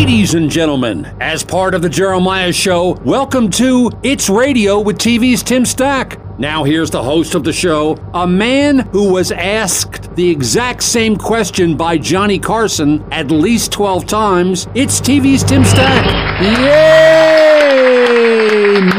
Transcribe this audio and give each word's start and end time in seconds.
Ladies 0.00 0.32
and 0.32 0.50
gentlemen, 0.50 1.04
as 1.20 1.44
part 1.44 1.74
of 1.74 1.82
the 1.82 1.88
Jeremiah 1.90 2.54
Show, 2.54 2.92
welcome 3.04 3.50
to 3.50 3.90
It's 4.02 4.30
Radio 4.30 4.80
with 4.80 4.96
TV's 4.96 5.42
Tim 5.42 5.66
Stack. 5.66 6.18
Now, 6.38 6.64
here's 6.64 6.88
the 6.88 7.02
host 7.02 7.34
of 7.34 7.44
the 7.44 7.52
show, 7.52 7.98
a 8.14 8.26
man 8.26 8.78
who 8.78 9.12
was 9.12 9.30
asked 9.30 10.16
the 10.16 10.26
exact 10.26 10.82
same 10.84 11.16
question 11.16 11.76
by 11.76 11.98
Johnny 11.98 12.38
Carson 12.38 13.04
at 13.12 13.30
least 13.30 13.72
12 13.72 14.06
times. 14.06 14.68
It's 14.74 15.02
TV's 15.02 15.44
Tim 15.44 15.66
Stack. 15.66 16.06
Yay! 16.40 17.60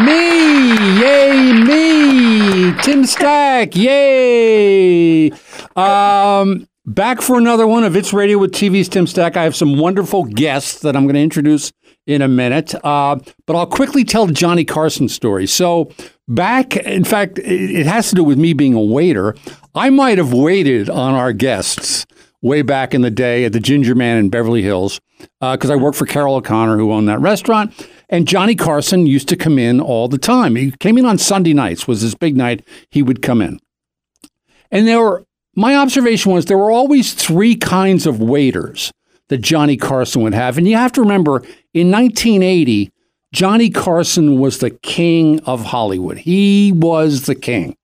Me! 0.06 1.02
Yay, 1.02 1.54
me! 1.64 2.80
Tim 2.84 3.08
Stack! 3.08 3.76
Yay! 3.76 5.32
Um, 5.76 6.68
back 6.86 7.22
for 7.22 7.38
another 7.38 7.68
one 7.68 7.84
of 7.84 7.96
It's 7.96 8.14
Radio 8.14 8.38
with 8.38 8.52
TV's 8.52 8.90
Tim 8.90 9.08
Stack. 9.08 9.38
I 9.38 9.44
have 9.44 9.56
some 9.56 9.78
wonderful 9.78 10.24
guests 10.24 10.80
that 10.82 10.96
I'm 10.96 11.04
going 11.04 11.16
to 11.16 11.22
introduce 11.22 11.72
in 12.08 12.22
a 12.22 12.28
minute, 12.28 12.74
uh, 12.84 13.20
but 13.46 13.56
I'll 13.56 13.68
quickly 13.68 14.04
tell 14.04 14.26
the 14.26 14.34
Johnny 14.34 14.66
Carson 14.66 15.08
story. 15.08 15.46
So, 15.46 15.92
back, 16.28 16.76
in 16.76 17.04
fact, 17.04 17.40
it 17.40 17.86
has 17.86 18.10
to 18.10 18.16
do 18.16 18.24
with 18.24 18.38
me 18.38 18.54
being 18.54 18.74
a 18.74 18.82
waiter. 18.82 19.36
I 19.76 19.90
might 19.90 20.18
have 20.18 20.34
waited 20.34 20.90
on 20.90 21.14
our 21.14 21.34
guests 21.34 22.06
way 22.42 22.64
back 22.64 22.96
in 22.96 23.02
the 23.02 23.12
day 23.12 23.46
at 23.46 23.54
the 23.54 23.60
Ginger 23.60 23.94
Man 23.94 24.18
in 24.18 24.30
Beverly 24.30 24.64
Hills 24.64 25.00
because 25.40 25.70
uh, 25.70 25.74
I 25.74 25.76
worked 25.76 25.98
for 25.98 26.08
Carroll 26.08 26.36
O'Connor, 26.36 26.78
who 26.78 26.92
owned 26.92 27.08
that 27.08 27.20
restaurant. 27.20 27.88
And 28.10 28.28
Johnny 28.28 28.56
Carson 28.56 29.06
used 29.06 29.30
to 29.30 29.36
come 29.36 29.60
in 29.60 29.80
all 29.80 30.08
the 30.08 30.18
time. 30.18 30.56
He 30.56 30.72
came 30.72 30.98
in 30.98 31.06
on 31.06 31.20
Sunday 31.20 31.54
nights, 31.54 31.88
was 31.88 32.02
his 32.02 32.16
big 32.16 32.36
night. 32.36 32.68
He 32.90 33.04
would 33.04 33.22
come 33.22 33.42
in. 33.42 33.60
And 34.72 34.88
there 34.88 35.00
were, 35.00 35.26
my 35.56 35.76
observation 35.76 36.32
was 36.32 36.46
there 36.46 36.58
were 36.58 36.72
always 36.72 37.14
three 37.14 37.56
kinds 37.56 38.06
of 38.06 38.20
waiters 38.20 38.92
that 39.28 39.40
Johnny 39.40 39.78
Carson 39.78 40.22
would 40.24 40.34
have. 40.34 40.58
And 40.58 40.68
you 40.68 40.76
have 40.76 40.92
to 40.94 41.02
remember, 41.02 41.38
in 41.74 41.92
1980, 41.92 42.92
Johnny 43.34 43.70
Carson 43.70 44.40
was 44.40 44.60
the 44.60 44.72
king 44.72 45.40
of 45.42 45.66
Hollywood. 45.66 46.20
He 46.20 46.72
was 46.74 47.26
the 47.26 47.36
king. 47.36 47.78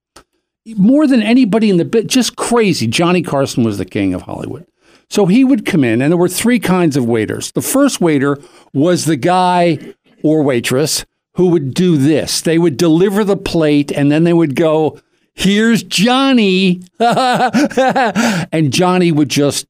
More 0.76 1.06
than 1.06 1.22
anybody 1.22 1.70
in 1.70 1.78
the 1.78 1.86
bit, 1.86 2.06
just 2.06 2.36
crazy. 2.36 2.86
Johnny 2.86 3.22
Carson 3.22 3.64
was 3.64 3.78
the 3.78 3.86
king 3.86 4.12
of 4.12 4.22
Hollywood. 4.22 4.66
So 5.08 5.24
he 5.24 5.42
would 5.42 5.64
come 5.64 5.84
in, 5.84 6.02
and 6.02 6.12
there 6.12 6.18
were 6.18 6.28
three 6.28 6.58
kinds 6.58 6.96
of 6.96 7.06
waiters. 7.06 7.52
The 7.52 7.62
first 7.62 7.98
waiter 7.98 8.38
was 8.74 9.06
the 9.06 9.16
guy 9.16 9.94
or 10.22 10.42
waitress 10.42 11.06
who 11.34 11.48
would 11.48 11.72
do 11.72 11.96
this. 11.96 12.40
They 12.40 12.58
would 12.58 12.76
deliver 12.76 13.24
the 13.24 13.36
plate 13.36 13.92
and 13.92 14.10
then 14.10 14.24
they 14.24 14.32
would 14.32 14.54
go, 14.54 15.00
Here's 15.38 15.84
Johnny. 15.84 16.82
and 16.98 18.72
Johnny 18.72 19.12
would 19.12 19.28
just, 19.28 19.66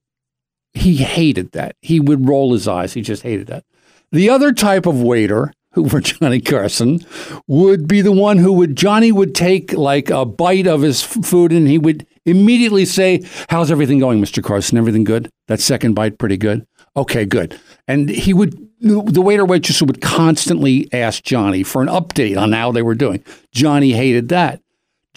he 0.72 0.96
hated 0.96 1.52
that. 1.52 1.76
He 1.82 2.00
would 2.00 2.26
roll 2.26 2.54
his 2.54 2.66
eyes. 2.66 2.94
He 2.94 3.02
just 3.02 3.22
hated 3.22 3.48
that. 3.48 3.64
The 4.10 4.30
other 4.30 4.52
type 4.52 4.86
of 4.86 5.02
waiter 5.02 5.52
who 5.72 5.82
were 5.82 6.00
Johnny 6.00 6.40
Carson 6.40 7.00
would 7.46 7.86
be 7.86 8.00
the 8.00 8.12
one 8.12 8.38
who 8.38 8.54
would 8.54 8.76
Johnny 8.76 9.12
would 9.12 9.34
take 9.34 9.74
like 9.74 10.08
a 10.08 10.24
bite 10.24 10.66
of 10.66 10.80
his 10.80 11.02
food 11.02 11.52
and 11.52 11.68
he 11.68 11.76
would 11.76 12.06
immediately 12.24 12.86
say, 12.86 13.22
"How's 13.50 13.70
everything 13.70 13.98
going, 13.98 14.22
Mr. 14.22 14.42
Carson? 14.42 14.78
Everything 14.78 15.04
good? 15.04 15.28
That 15.48 15.60
second 15.60 15.92
bite 15.92 16.16
pretty 16.16 16.38
good? 16.38 16.66
Okay, 16.96 17.26
good." 17.26 17.60
And 17.86 18.08
he 18.08 18.32
would 18.32 18.58
the 18.80 19.20
waiter 19.20 19.44
waitress 19.44 19.82
would 19.82 20.00
constantly 20.00 20.88
ask 20.94 21.22
Johnny 21.24 21.62
for 21.62 21.82
an 21.82 21.88
update 21.88 22.40
on 22.40 22.52
how 22.52 22.72
they 22.72 22.82
were 22.82 22.94
doing. 22.94 23.22
Johnny 23.52 23.92
hated 23.92 24.30
that. 24.30 24.62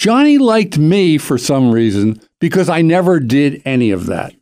Johnny 0.01 0.39
liked 0.39 0.79
me 0.79 1.19
for 1.19 1.37
some 1.37 1.71
reason 1.71 2.19
because 2.39 2.69
I 2.69 2.81
never 2.81 3.19
did 3.19 3.61
any 3.65 3.91
of 3.91 4.07
that. 4.07 4.33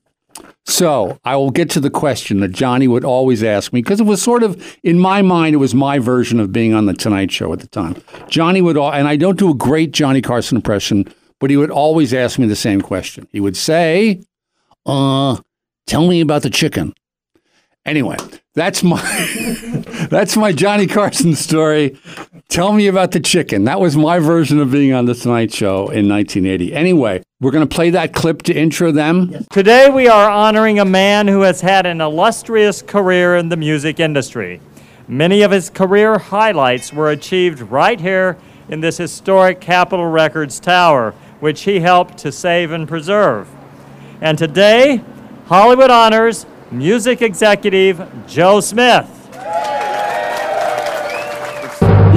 So 0.64 1.20
I 1.26 1.36
will 1.36 1.52
get 1.52 1.70
to 1.72 1.82
the 1.82 1.90
question 1.90 2.40
that 2.40 2.54
Johnny 2.54 2.88
would 2.88 3.04
always 3.04 3.44
ask 3.44 3.74
me 3.74 3.82
because 3.82 4.00
it 4.00 4.06
was 4.06 4.22
sort 4.22 4.42
of, 4.42 4.80
in 4.84 4.98
my 4.98 5.22
mind, 5.22 5.56
it 5.56 5.58
was 5.58 5.76
my 5.76 6.00
version 6.00 6.40
of 6.40 6.54
being 6.54 6.74
on 6.74 6.86
the 6.86 6.94
Tonight 6.94 7.30
Show 7.30 7.52
at 7.52 7.60
the 7.60 7.68
time. 7.68 8.02
Johnny 8.30 8.62
would, 8.62 8.78
and 8.78 9.06
I 9.06 9.18
don't 9.18 9.38
do 9.38 9.50
a 9.50 9.54
great 9.54 9.92
Johnny 9.92 10.22
Carson 10.22 10.56
impression, 10.56 11.14
but 11.42 11.50
he 11.50 11.58
would 11.58 11.72
always 11.72 12.14
ask 12.14 12.40
me 12.40 12.48
the 12.48 12.56
same 12.56 12.80
question. 12.80 13.28
He 13.34 13.42
would 13.42 13.58
say, 13.58 14.22
uh, 14.86 15.42
tell 15.88 16.08
me 16.08 16.22
about 16.22 16.44
the 16.44 16.50
chicken. 16.50 16.94
Anyway, 17.86 18.16
that's 18.54 18.82
my 18.82 19.02
that's 20.10 20.38
my 20.38 20.54
Johnny 20.54 20.88
Carson 20.88 21.36
story. 21.36 22.00
Tell 22.50 22.74
me 22.74 22.88
about 22.88 23.12
the 23.12 23.20
chicken. 23.20 23.66
That 23.66 23.80
was 23.80 23.96
my 23.96 24.18
version 24.18 24.60
of 24.60 24.72
being 24.72 24.92
on 24.92 25.06
the 25.06 25.14
Tonight 25.14 25.54
Show 25.54 25.90
in 25.90 26.10
1980. 26.10 26.74
Anyway, 26.74 27.22
we're 27.40 27.52
going 27.52 27.66
to 27.66 27.76
play 27.76 27.92
that 27.92 28.12
clip 28.12 28.42
to 28.44 28.54
intro 28.54 28.92
them. 28.92 29.46
Today 29.52 29.88
we 29.88 30.08
are 30.08 30.28
honoring 30.28 30.80
a 30.80 30.84
man 30.84 31.28
who 31.28 31.42
has 31.42 31.62
had 31.62 31.86
an 31.86 32.02
illustrious 32.02 32.82
career 32.82 33.38
in 33.38 33.50
the 33.50 33.56
music 33.56 34.00
industry. 34.00 34.62
Many 35.08 35.44
of 35.44 35.52
his 35.52 35.70
career 35.70 36.18
highlights 36.18 36.92
were 36.92 37.12
achieved 37.12 37.60
right 37.62 38.00
here 38.00 38.36
in 38.68 38.82
this 38.82 38.98
historic 38.98 39.62
Capitol 39.62 40.08
Records 40.08 40.60
Tower, 40.60 41.12
which 41.40 41.62
he 41.62 41.82
helped 41.82 42.18
to 42.18 42.32
save 42.32 42.72
and 42.72 42.88
preserve. 42.88 43.48
And 44.22 44.40
today, 44.40 45.04
Hollywood 45.46 45.92
honors 45.92 46.48
music 46.72 47.22
executive 47.22 48.26
Joe 48.26 48.60
Smith. 48.60 49.19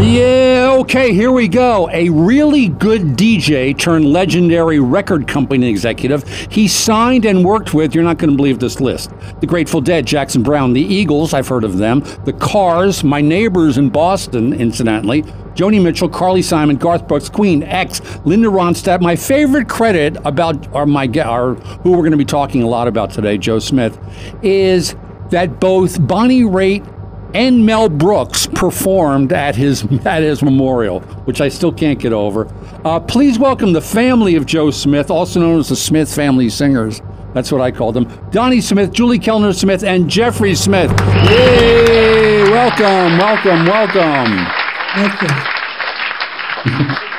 Yeah, 0.02 0.78
okay, 0.80 1.14
here 1.14 1.30
we 1.30 1.46
go. 1.46 1.88
A 1.92 2.08
really 2.08 2.66
good 2.66 3.16
DJ 3.16 3.78
turned 3.78 4.04
legendary 4.04 4.80
record 4.80 5.28
company 5.28 5.68
executive. 5.68 6.26
He 6.50 6.66
signed 6.66 7.24
and 7.24 7.44
worked 7.44 7.72
with, 7.72 7.94
you're 7.94 8.02
not 8.02 8.18
going 8.18 8.30
to 8.30 8.36
believe 8.36 8.58
this 8.58 8.80
list, 8.80 9.12
the 9.38 9.46
Grateful 9.46 9.80
Dead, 9.80 10.04
Jackson 10.04 10.42
Browne, 10.42 10.72
the 10.72 10.82
Eagles, 10.82 11.32
I've 11.32 11.46
heard 11.46 11.62
of 11.62 11.78
them, 11.78 12.00
the 12.24 12.32
Cars, 12.32 13.04
my 13.04 13.20
neighbors 13.20 13.78
in 13.78 13.90
Boston, 13.90 14.52
incidentally, 14.52 15.22
Joni 15.54 15.80
Mitchell, 15.80 16.08
Carly 16.08 16.42
Simon, 16.42 16.76
Garth 16.76 17.06
Brooks, 17.06 17.28
Queen, 17.28 17.62
X, 17.62 18.00
Linda 18.24 18.48
Ronstadt. 18.48 19.00
My 19.00 19.14
favorite 19.14 19.68
credit 19.68 20.16
about 20.24 20.66
our, 20.74 20.84
my, 20.84 21.08
our, 21.24 21.54
who 21.54 21.92
we're 21.92 21.98
going 21.98 22.10
to 22.10 22.16
be 22.16 22.24
talking 22.24 22.64
a 22.64 22.68
lot 22.68 22.88
about 22.88 23.12
today, 23.12 23.38
Joe 23.38 23.60
Smith, 23.60 23.96
is 24.42 24.96
that 25.30 25.60
both 25.60 26.04
Bonnie 26.06 26.42
Raitt 26.42 26.91
and 27.34 27.64
Mel 27.64 27.88
Brooks 27.88 28.46
performed 28.46 29.32
at 29.32 29.56
his 29.56 29.84
at 30.04 30.22
his 30.22 30.42
memorial, 30.42 31.00
which 31.24 31.40
I 31.40 31.48
still 31.48 31.72
can't 31.72 31.98
get 31.98 32.12
over. 32.12 32.52
Uh, 32.84 33.00
please 33.00 33.38
welcome 33.38 33.72
the 33.72 33.80
family 33.80 34.36
of 34.36 34.46
Joe 34.46 34.70
Smith, 34.70 35.10
also 35.10 35.40
known 35.40 35.60
as 35.60 35.68
the 35.68 35.76
Smith 35.76 36.14
Family 36.14 36.48
Singers. 36.48 37.00
That's 37.34 37.50
what 37.50 37.60
I 37.60 37.70
call 37.70 37.92
them. 37.92 38.04
Donnie 38.30 38.60
Smith, 38.60 38.92
Julie 38.92 39.18
Kellner 39.18 39.52
Smith, 39.52 39.82
and 39.82 40.08
Jeffrey 40.08 40.54
Smith. 40.54 40.90
Yay! 41.30 42.42
Welcome, 42.50 43.18
welcome, 43.18 43.66
welcome. 43.66 44.46
Thank 44.94 45.22
you 47.00 47.08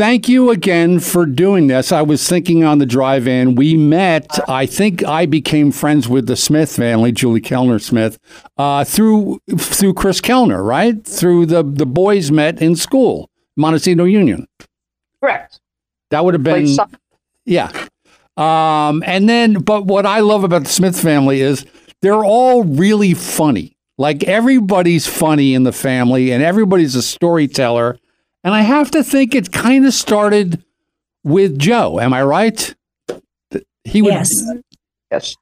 again 0.00 1.00
for 1.00 1.26
doing 1.26 1.66
this. 1.68 1.92
I 1.92 2.02
was 2.02 2.28
thinking 2.28 2.64
on 2.64 2.78
the 2.78 2.86
drive 2.86 3.28
in, 3.28 3.54
we 3.54 3.76
met, 3.76 4.26
I 4.48 4.66
think 4.66 5.04
I 5.04 5.26
became 5.26 5.72
friends 5.72 6.08
with 6.08 6.26
the 6.26 6.36
Smith 6.36 6.74
family, 6.74 7.12
Julie 7.12 7.40
Kellner 7.40 7.78
Smith, 7.78 8.18
uh, 8.56 8.84
through 8.84 9.40
through 9.56 9.94
Chris 9.94 10.20
Kellner, 10.20 10.62
right? 10.62 11.04
Through 11.04 11.46
the, 11.46 11.62
the 11.62 11.86
boys 11.86 12.30
met 12.30 12.60
in 12.60 12.76
school, 12.76 13.30
Montecito 13.56 14.04
Union. 14.04 14.46
Correct. 15.20 15.60
That 16.10 16.24
would 16.24 16.34
have 16.34 16.42
been, 16.42 16.76
yeah. 17.44 17.70
Um, 18.36 19.02
and 19.06 19.28
then, 19.28 19.54
but 19.54 19.86
what 19.86 20.06
I 20.06 20.20
love 20.20 20.44
about 20.44 20.64
the 20.64 20.70
Smith 20.70 21.00
family 21.00 21.40
is 21.40 21.64
they're 22.02 22.24
all 22.24 22.64
really 22.64 23.14
funny. 23.14 23.76
Like 23.96 24.24
everybody's 24.24 25.06
funny 25.06 25.54
in 25.54 25.62
the 25.62 25.72
family 25.72 26.32
and 26.32 26.42
everybody's 26.42 26.96
a 26.96 27.02
storyteller 27.02 27.98
and 28.44 28.54
I 28.54 28.60
have 28.60 28.90
to 28.92 29.02
think 29.02 29.34
it 29.34 29.50
kind 29.50 29.86
of 29.86 29.94
started 29.94 30.62
with 31.24 31.58
Joe. 31.58 31.98
Am 31.98 32.12
I 32.12 32.22
right? 32.22 32.74
He 33.84 34.02
would, 34.02 34.12
yes. 34.12 34.44
Yes. 35.10 35.36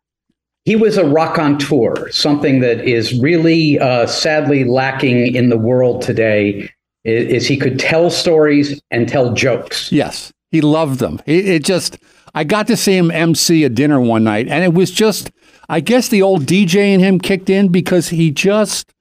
He 0.64 0.76
was 0.76 0.96
a 0.96 1.04
raconteur, 1.04 2.10
something 2.12 2.60
that 2.60 2.84
is 2.84 3.18
really 3.20 3.80
uh, 3.80 4.06
sadly 4.06 4.62
lacking 4.62 5.34
in 5.34 5.48
the 5.48 5.58
world 5.58 6.02
today. 6.02 6.70
Is, 7.04 7.32
is, 7.32 7.46
he 7.48 7.56
could 7.56 7.80
tell 7.80 8.10
stories 8.10 8.80
and 8.92 9.08
tell 9.08 9.32
jokes. 9.32 9.90
Yes, 9.90 10.32
he 10.52 10.60
loved 10.60 11.00
them. 11.00 11.20
It, 11.26 11.46
it 11.46 11.64
just, 11.64 11.98
I 12.32 12.44
got 12.44 12.68
to 12.68 12.76
see 12.76 12.96
him 12.96 13.10
MC 13.10 13.64
a 13.64 13.68
dinner 13.68 14.00
one 14.00 14.22
night, 14.22 14.46
and 14.46 14.62
it 14.62 14.72
was 14.72 14.92
just, 14.92 15.32
I 15.68 15.80
guess 15.80 16.08
the 16.08 16.22
old 16.22 16.44
DJ 16.44 16.94
in 16.94 17.00
him 17.00 17.18
kicked 17.18 17.50
in 17.50 17.68
because 17.68 18.10
he 18.10 18.30
just 18.30 18.91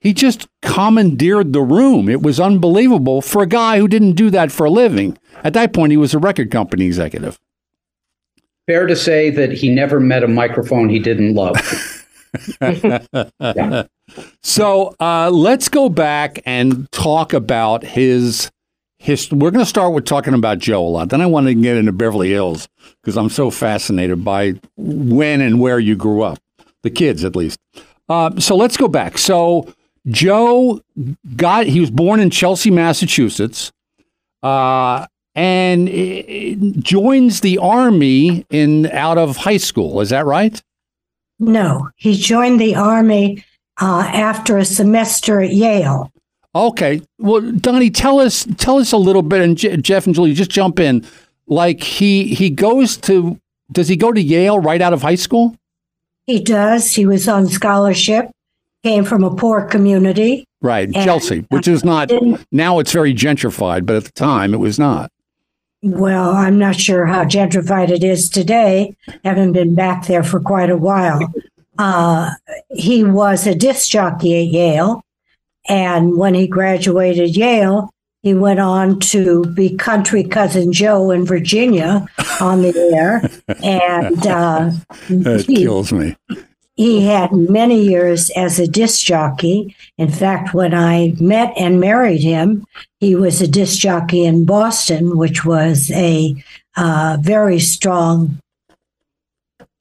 he 0.00 0.12
just 0.12 0.46
commandeered 0.62 1.52
the 1.52 1.62
room. 1.62 2.08
It 2.08 2.22
was 2.22 2.38
unbelievable 2.38 3.22
for 3.22 3.42
a 3.42 3.46
guy 3.46 3.78
who 3.78 3.88
didn't 3.88 4.12
do 4.12 4.30
that 4.30 4.52
for 4.52 4.66
a 4.66 4.70
living. 4.70 5.18
At 5.42 5.54
that 5.54 5.72
point, 5.72 5.90
he 5.90 5.96
was 5.96 6.14
a 6.14 6.18
record 6.18 6.50
company 6.50 6.86
executive. 6.86 7.38
Fair 8.66 8.86
to 8.86 8.96
say 8.96 9.30
that 9.30 9.52
he 9.52 9.68
never 9.68 10.00
met 10.00 10.22
a 10.24 10.28
microphone 10.28 10.88
he 10.88 10.98
didn't 10.98 11.34
love. 11.34 11.56
yeah. 12.60 13.84
So 14.42 14.94
uh, 15.00 15.30
let's 15.30 15.68
go 15.68 15.88
back 15.88 16.40
and 16.44 16.90
talk 16.92 17.32
about 17.32 17.84
his 17.84 18.50
history. 18.98 19.38
We're 19.38 19.50
going 19.50 19.64
to 19.64 19.68
start 19.68 19.92
with 19.92 20.04
talking 20.04 20.34
about 20.34 20.58
Joe 20.58 20.84
a 20.84 20.88
lot. 20.88 21.08
Then 21.10 21.20
I 21.20 21.26
want 21.26 21.46
to 21.46 21.54
get 21.54 21.76
into 21.76 21.92
Beverly 21.92 22.30
Hills 22.30 22.68
because 23.00 23.16
I'm 23.16 23.30
so 23.30 23.50
fascinated 23.50 24.24
by 24.24 24.54
when 24.76 25.40
and 25.40 25.60
where 25.60 25.78
you 25.78 25.96
grew 25.96 26.22
up, 26.22 26.38
the 26.82 26.90
kids 26.90 27.24
at 27.24 27.36
least. 27.36 27.58
Uh, 28.08 28.38
so 28.38 28.56
let's 28.56 28.76
go 28.76 28.88
back. 28.88 29.18
So 29.18 29.72
Joe 30.08 30.80
got 31.36 31.66
he 31.66 31.80
was 31.80 31.90
born 31.90 32.20
in 32.20 32.30
Chelsea, 32.30 32.70
Massachusetts, 32.70 33.72
uh, 34.42 35.06
and 35.34 36.82
joins 36.82 37.40
the 37.40 37.58
army 37.58 38.46
in 38.50 38.86
out 38.86 39.18
of 39.18 39.36
high 39.36 39.56
school. 39.56 40.00
Is 40.00 40.10
that 40.10 40.24
right? 40.26 40.62
No, 41.38 41.90
he 41.96 42.16
joined 42.16 42.60
the 42.60 42.74
army 42.74 43.44
uh, 43.80 44.08
after 44.12 44.56
a 44.56 44.64
semester 44.64 45.40
at 45.40 45.52
Yale. 45.52 46.10
Okay. 46.54 47.02
Well, 47.18 47.52
Donnie, 47.52 47.90
tell 47.90 48.20
us 48.20 48.46
tell 48.56 48.78
us 48.78 48.92
a 48.92 48.96
little 48.96 49.22
bit, 49.22 49.42
and 49.42 49.58
J- 49.58 49.76
Jeff 49.76 50.06
and 50.06 50.14
Julie, 50.14 50.32
just 50.32 50.50
jump 50.50 50.80
in. 50.80 51.04
Like 51.46 51.82
he 51.82 52.34
he 52.34 52.48
goes 52.48 52.96
to 52.98 53.38
does 53.72 53.88
he 53.88 53.96
go 53.96 54.12
to 54.12 54.20
Yale 54.20 54.58
right 54.58 54.80
out 54.80 54.92
of 54.92 55.02
high 55.02 55.16
school? 55.16 55.56
He 56.24 56.40
does. 56.40 56.94
He 56.94 57.06
was 57.06 57.28
on 57.28 57.46
scholarship. 57.48 58.30
Came 58.86 59.04
from 59.04 59.24
a 59.24 59.34
poor 59.34 59.64
community. 59.66 60.46
Right, 60.62 60.86
And- 60.86 61.04
Chelsea, 61.04 61.44
which 61.48 61.66
is 61.66 61.84
not 61.84 62.08
now. 62.52 62.78
It's 62.78 62.92
very 62.92 63.12
gentrified, 63.12 63.84
but 63.84 63.96
at 63.96 64.04
the 64.04 64.12
time 64.12 64.54
it 64.54 64.58
was 64.58 64.78
not. 64.78 65.10
Well, 65.82 66.30
I'm 66.30 66.56
not 66.56 66.76
sure 66.76 67.04
how 67.04 67.24
gentrified 67.24 67.90
it 67.90 68.04
is 68.04 68.28
today. 68.28 68.94
Haven't 69.24 69.54
been 69.54 69.74
back 69.74 70.06
there 70.06 70.22
for 70.22 70.38
quite 70.38 70.70
a 70.70 70.76
while. 70.76 71.18
Uh, 71.78 72.30
he 72.70 73.02
was 73.02 73.44
a 73.44 73.56
disc 73.56 73.90
jockey 73.90 74.40
at 74.40 74.52
Yale. 74.52 75.02
And 75.68 76.16
when 76.16 76.34
he 76.34 76.46
graduated 76.46 77.36
Yale, 77.36 77.90
he 78.22 78.34
went 78.34 78.60
on 78.60 79.00
to 79.00 79.46
be 79.46 79.74
country 79.74 80.22
cousin 80.22 80.72
Joe 80.72 81.10
in 81.10 81.24
Virginia 81.26 82.06
on 82.40 82.62
the 82.62 82.72
air. 82.94 83.28
And 83.64 84.24
uh, 84.28 84.70
It 85.08 85.46
he, 85.46 85.56
kills 85.56 85.92
me. 85.92 86.14
He 86.76 87.06
had 87.06 87.32
many 87.32 87.82
years 87.82 88.30
as 88.30 88.58
a 88.58 88.68
disc 88.68 89.04
jockey. 89.04 89.74
In 89.96 90.10
fact, 90.10 90.52
when 90.52 90.74
I 90.74 91.14
met 91.18 91.54
and 91.56 91.80
married 91.80 92.22
him, 92.22 92.66
he 93.00 93.14
was 93.14 93.40
a 93.40 93.48
disc 93.48 93.78
jockey 93.78 94.24
in 94.24 94.44
Boston, 94.44 95.16
which 95.16 95.44
was 95.44 95.90
a 95.92 96.36
uh, 96.76 97.16
very 97.20 97.58
strong 97.58 98.38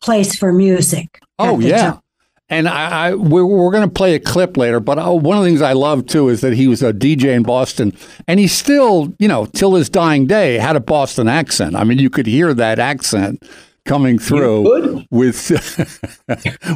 place 0.01 0.35
for 0.37 0.53
music. 0.53 1.19
Oh 1.37 1.59
yeah. 1.59 1.91
time. 1.91 2.01
And 2.47 2.67
I, 2.69 3.07
I 3.07 3.15
we're, 3.15 3.43
we're 3.43 3.71
going 3.71 3.89
to 3.89 3.93
play 3.93 4.13
a 4.13 4.19
clip 4.19 4.55
later, 4.55 4.79
but 4.79 4.99
uh, 4.99 5.11
one 5.11 5.35
of 5.35 5.43
the 5.43 5.49
things 5.49 5.63
I 5.63 5.73
love 5.73 6.05
too 6.05 6.29
is 6.29 6.41
that 6.41 6.53
he 6.53 6.67
was 6.67 6.83
a 6.83 6.93
DJ 6.93 7.35
in 7.35 7.41
Boston, 7.41 7.91
and 8.27 8.39
he 8.39 8.47
still, 8.47 9.13
you 9.17 9.27
know, 9.27 9.47
till 9.47 9.73
his 9.73 9.89
dying 9.89 10.27
day, 10.27 10.59
had 10.59 10.75
a 10.75 10.79
Boston 10.79 11.27
accent. 11.27 11.75
I 11.75 11.83
mean, 11.83 11.97
you 11.97 12.11
could 12.11 12.27
hear 12.27 12.53
that 12.53 12.77
accent 12.77 13.43
coming 13.85 14.19
through 14.19 15.05
with. 15.11 15.51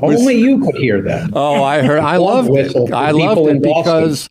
Only 0.01 0.35
you 0.35 0.59
could 0.59 0.75
hear 0.75 1.01
that. 1.01 1.31
oh, 1.33 1.63
I 1.63 1.81
heard. 1.81 2.00
I 2.00 2.17
loved 2.17 2.50
it. 2.51 2.75
I 2.94 3.11
loved 3.11 3.41
it 3.50 3.61
because. 3.61 4.29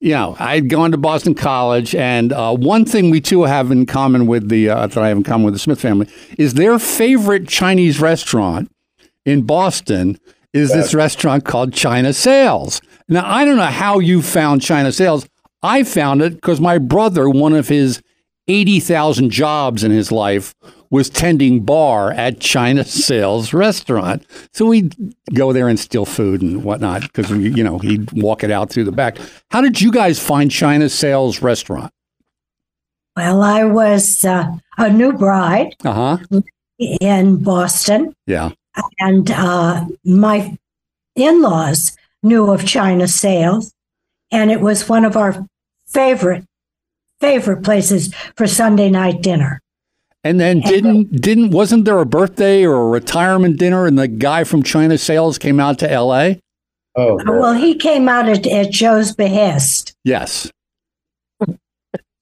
You 0.00 0.10
know, 0.10 0.36
I'd 0.38 0.68
gone 0.68 0.90
to 0.90 0.98
Boston 0.98 1.34
College, 1.34 1.94
and 1.94 2.30
uh, 2.30 2.54
one 2.54 2.84
thing 2.84 3.08
we 3.08 3.22
two 3.22 3.44
have 3.44 3.70
in 3.70 3.86
common 3.86 4.26
with 4.26 4.50
the 4.50 4.68
uh, 4.68 4.86
that 4.86 5.02
I 5.02 5.08
have 5.08 5.16
in 5.16 5.22
common 5.22 5.46
with 5.46 5.54
the 5.54 5.58
Smith 5.58 5.80
family 5.80 6.10
is 6.36 6.54
their 6.54 6.78
favorite 6.78 7.48
Chinese 7.48 8.00
restaurant 8.00 8.70
in 9.24 9.42
Boston 9.42 10.18
is 10.52 10.72
this 10.72 10.94
restaurant 10.94 11.44
called 11.44 11.72
China 11.72 12.12
Sales. 12.12 12.82
Now, 13.08 13.24
I 13.26 13.44
don't 13.44 13.56
know 13.56 13.64
how 13.64 13.98
you 13.98 14.20
found 14.20 14.60
China 14.60 14.92
Sales. 14.92 15.26
I 15.62 15.82
found 15.82 16.20
it 16.20 16.34
because 16.34 16.60
my 16.60 16.76
brother, 16.78 17.28
one 17.28 17.54
of 17.54 17.68
his 17.68 18.02
80,000 18.48 19.30
jobs 19.30 19.82
in 19.84 19.90
his 19.90 20.12
life, 20.12 20.54
was 20.90 21.10
tending 21.10 21.64
bar 21.64 22.12
at 22.12 22.38
China 22.40 22.84
Sales 22.84 23.52
restaurant. 23.52 24.24
So 24.52 24.66
we'd 24.66 24.94
go 25.32 25.52
there 25.52 25.68
and 25.68 25.80
steal 25.80 26.04
food 26.04 26.40
and 26.42 26.62
whatnot 26.62 27.02
because, 27.02 27.30
you 27.30 27.64
know, 27.64 27.78
he'd 27.78 28.12
walk 28.12 28.44
it 28.44 28.50
out 28.50 28.70
through 28.70 28.84
the 28.84 28.92
back. 28.92 29.18
How 29.50 29.60
did 29.60 29.80
you 29.80 29.90
guys 29.90 30.20
find 30.20 30.50
China 30.50 30.88
Sales 30.88 31.42
restaurant? 31.42 31.90
Well, 33.16 33.42
I 33.42 33.64
was 33.64 34.24
uh, 34.24 34.46
a 34.78 34.90
new 34.90 35.12
bride 35.12 35.74
Uh 35.84 36.16
huh. 36.18 36.40
in 36.78 37.42
Boston, 37.42 38.14
Yeah. 38.26 38.50
and 38.98 39.30
uh, 39.30 39.84
my 40.04 40.56
in 41.16 41.40
laws 41.42 41.96
knew 42.22 42.50
of 42.50 42.66
China 42.66 43.06
sales, 43.06 43.72
and 44.32 44.50
it 44.50 44.60
was 44.60 44.88
one 44.88 45.04
of 45.04 45.16
our 45.16 45.46
favorite 45.86 46.44
favorite 47.24 47.62
places 47.62 48.14
for 48.36 48.46
Sunday 48.46 48.90
night 48.90 49.22
dinner. 49.22 49.60
And 50.22 50.40
then 50.40 50.60
didn't 50.60 51.20
didn't 51.20 51.50
wasn't 51.50 51.84
there 51.84 51.98
a 51.98 52.06
birthday 52.06 52.64
or 52.64 52.74
a 52.74 52.88
retirement 52.88 53.58
dinner 53.58 53.86
and 53.86 53.98
the 53.98 54.08
guy 54.08 54.44
from 54.44 54.62
China 54.62 54.96
Sales 54.96 55.38
came 55.38 55.60
out 55.60 55.78
to 55.80 55.90
L.A. 55.90 56.40
Oh, 56.96 57.18
uh, 57.20 57.24
Well, 57.26 57.54
he 57.54 57.74
came 57.74 58.08
out 58.08 58.28
at, 58.28 58.46
at 58.46 58.70
Joe's 58.70 59.14
behest. 59.14 59.94
Yes. 60.04 60.50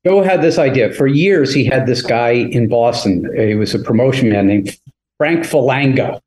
Joe 0.04 0.22
had 0.22 0.43
this 0.43 0.58
idea. 0.58 0.93
For 0.93 1.06
years, 1.06 1.54
he 1.54 1.64
had 1.64 1.87
this 1.87 2.02
guy 2.02 2.31
in 2.31 2.69
Boston. 2.69 3.28
He 3.37 3.54
was 3.54 3.72
a 3.72 3.78
promotion 3.78 4.31
man 4.31 4.49
named 4.49 4.76
Frank 5.19 5.44
Falanga, 5.44 6.20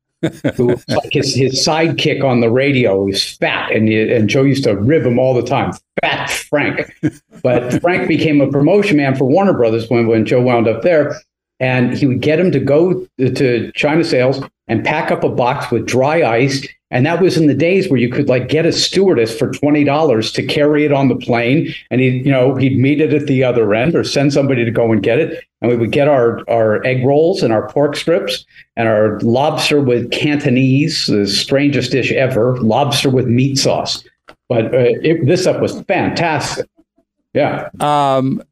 who 0.56 0.66
was 0.66 0.84
like 0.88 1.12
his, 1.12 1.34
his 1.34 1.66
sidekick 1.66 2.24
on 2.24 2.40
the 2.40 2.50
radio. 2.50 3.04
He 3.04 3.12
was 3.12 3.36
fat, 3.36 3.72
and, 3.72 3.88
he, 3.88 4.12
and 4.12 4.28
Joe 4.28 4.42
used 4.42 4.64
to 4.64 4.76
rib 4.76 5.04
him 5.04 5.18
all 5.18 5.34
the 5.34 5.42
time. 5.42 5.72
Fat 6.00 6.30
Frank. 6.30 6.92
But 7.42 7.80
Frank 7.80 8.08
became 8.08 8.40
a 8.40 8.50
promotion 8.50 8.96
man 8.96 9.16
for 9.16 9.24
Warner 9.24 9.54
Brothers 9.54 9.88
when, 9.88 10.06
when 10.06 10.24
Joe 10.24 10.42
wound 10.42 10.68
up 10.68 10.82
there. 10.82 11.16
And 11.58 11.96
he 11.96 12.06
would 12.06 12.20
get 12.20 12.38
him 12.38 12.52
to 12.52 12.60
go 12.60 13.06
to 13.18 13.72
China 13.72 14.04
sales 14.04 14.42
and 14.68 14.84
pack 14.84 15.10
up 15.10 15.24
a 15.24 15.28
box 15.28 15.70
with 15.70 15.86
dry 15.86 16.22
ice. 16.22 16.66
And 16.92 17.04
that 17.04 17.20
was 17.20 17.36
in 17.36 17.48
the 17.48 17.54
days 17.54 17.90
where 17.90 17.98
you 17.98 18.08
could 18.08 18.28
like 18.28 18.48
get 18.48 18.64
a 18.64 18.70
stewardess 18.70 19.36
for 19.36 19.50
twenty 19.50 19.82
dollars 19.82 20.30
to 20.32 20.46
carry 20.46 20.84
it 20.84 20.92
on 20.92 21.08
the 21.08 21.16
plane, 21.16 21.74
and 21.90 22.00
he, 22.00 22.18
you 22.18 22.30
know, 22.30 22.54
he'd 22.54 22.78
meet 22.78 23.00
it 23.00 23.12
at 23.12 23.26
the 23.26 23.42
other 23.42 23.74
end 23.74 23.96
or 23.96 24.04
send 24.04 24.32
somebody 24.32 24.64
to 24.64 24.70
go 24.70 24.92
and 24.92 25.02
get 25.02 25.18
it. 25.18 25.42
And 25.60 25.68
we 25.68 25.76
would 25.76 25.90
get 25.90 26.06
our 26.06 26.48
our 26.48 26.84
egg 26.86 27.04
rolls 27.04 27.42
and 27.42 27.52
our 27.52 27.68
pork 27.70 27.96
strips 27.96 28.46
and 28.76 28.86
our 28.86 29.18
lobster 29.20 29.80
with 29.80 30.12
Cantonese, 30.12 31.08
the 31.08 31.26
strangest 31.26 31.90
dish 31.90 32.12
ever, 32.12 32.56
lobster 32.58 33.10
with 33.10 33.26
meat 33.26 33.58
sauce. 33.58 34.04
But 34.48 34.66
uh, 34.66 34.94
it, 35.02 35.26
this 35.26 35.42
stuff 35.42 35.60
was 35.60 35.80
fantastic. 35.82 36.68
Yeah, 37.34 37.68
Um, 37.80 38.42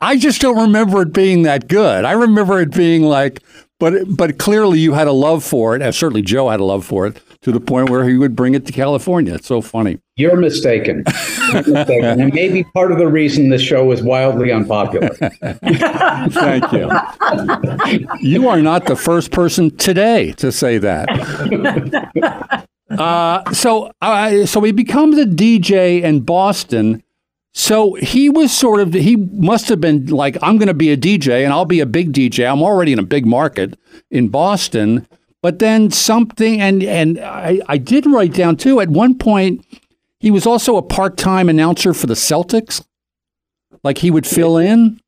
I 0.00 0.18
just 0.18 0.40
don't 0.42 0.58
remember 0.58 1.02
it 1.02 1.12
being 1.12 1.42
that 1.44 1.68
good. 1.68 2.04
I 2.04 2.12
remember 2.12 2.60
it 2.60 2.70
being 2.70 3.02
like, 3.04 3.40
but 3.78 4.16
but 4.16 4.38
clearly 4.38 4.78
you 4.78 4.94
had 4.94 5.06
a 5.06 5.12
love 5.12 5.44
for 5.44 5.76
it, 5.76 5.82
and 5.82 5.94
certainly 5.94 6.22
Joe 6.22 6.48
had 6.48 6.60
a 6.60 6.64
love 6.64 6.84
for 6.84 7.06
it 7.06 7.20
to 7.42 7.52
the 7.52 7.60
point 7.60 7.90
where 7.90 8.08
he 8.08 8.16
would 8.16 8.34
bring 8.34 8.54
it 8.54 8.66
to 8.66 8.72
California. 8.72 9.34
It's 9.34 9.46
so 9.46 9.60
funny. 9.60 9.98
you're 10.16 10.36
mistaken. 10.36 11.04
You're 11.52 11.62
mistaken. 11.62 12.20
and 12.20 12.34
maybe 12.34 12.64
part 12.74 12.90
of 12.90 12.98
the 12.98 13.06
reason 13.06 13.50
this 13.50 13.62
show 13.62 13.92
is 13.92 14.02
wildly 14.02 14.50
unpopular. 14.50 15.10
Thank 16.30 16.72
you. 16.72 16.90
you 18.20 18.48
are 18.48 18.60
not 18.60 18.86
the 18.86 18.96
first 18.96 19.30
person 19.30 19.76
today 19.76 20.32
to 20.32 20.50
say 20.50 20.78
that. 20.78 22.64
Uh, 22.88 23.52
so, 23.52 23.90
uh, 24.00 24.46
so 24.46 24.60
he 24.62 24.70
becomes 24.70 25.18
a 25.18 25.24
DJ 25.24 26.02
in 26.02 26.20
Boston. 26.20 27.02
So 27.58 27.94
he 27.94 28.28
was 28.28 28.52
sort 28.52 28.80
of 28.80 28.92
he 28.92 29.16
must 29.16 29.70
have 29.70 29.80
been 29.80 30.06
like 30.08 30.36
I'm 30.42 30.58
going 30.58 30.68
to 30.68 30.74
be 30.74 30.90
a 30.92 30.96
DJ 30.96 31.42
and 31.42 31.54
I'll 31.54 31.64
be 31.64 31.80
a 31.80 31.86
big 31.86 32.12
DJ. 32.12 32.46
I'm 32.46 32.62
already 32.62 32.92
in 32.92 32.98
a 32.98 33.02
big 33.02 33.24
market 33.24 33.78
in 34.10 34.28
Boston. 34.28 35.08
But 35.40 35.58
then 35.58 35.90
something 35.90 36.60
and 36.60 36.82
and 36.82 37.18
I, 37.18 37.62
I 37.66 37.78
did 37.78 38.04
write 38.04 38.34
down 38.34 38.56
too. 38.56 38.78
At 38.80 38.90
one 38.90 39.16
point, 39.16 39.64
he 40.20 40.30
was 40.30 40.46
also 40.46 40.76
a 40.76 40.82
part 40.82 41.16
time 41.16 41.48
announcer 41.48 41.94
for 41.94 42.06
the 42.06 42.14
Celtics. 42.14 42.84
Like 43.82 43.96
he 43.96 44.10
would 44.10 44.26
fill 44.26 44.58
in. 44.58 45.00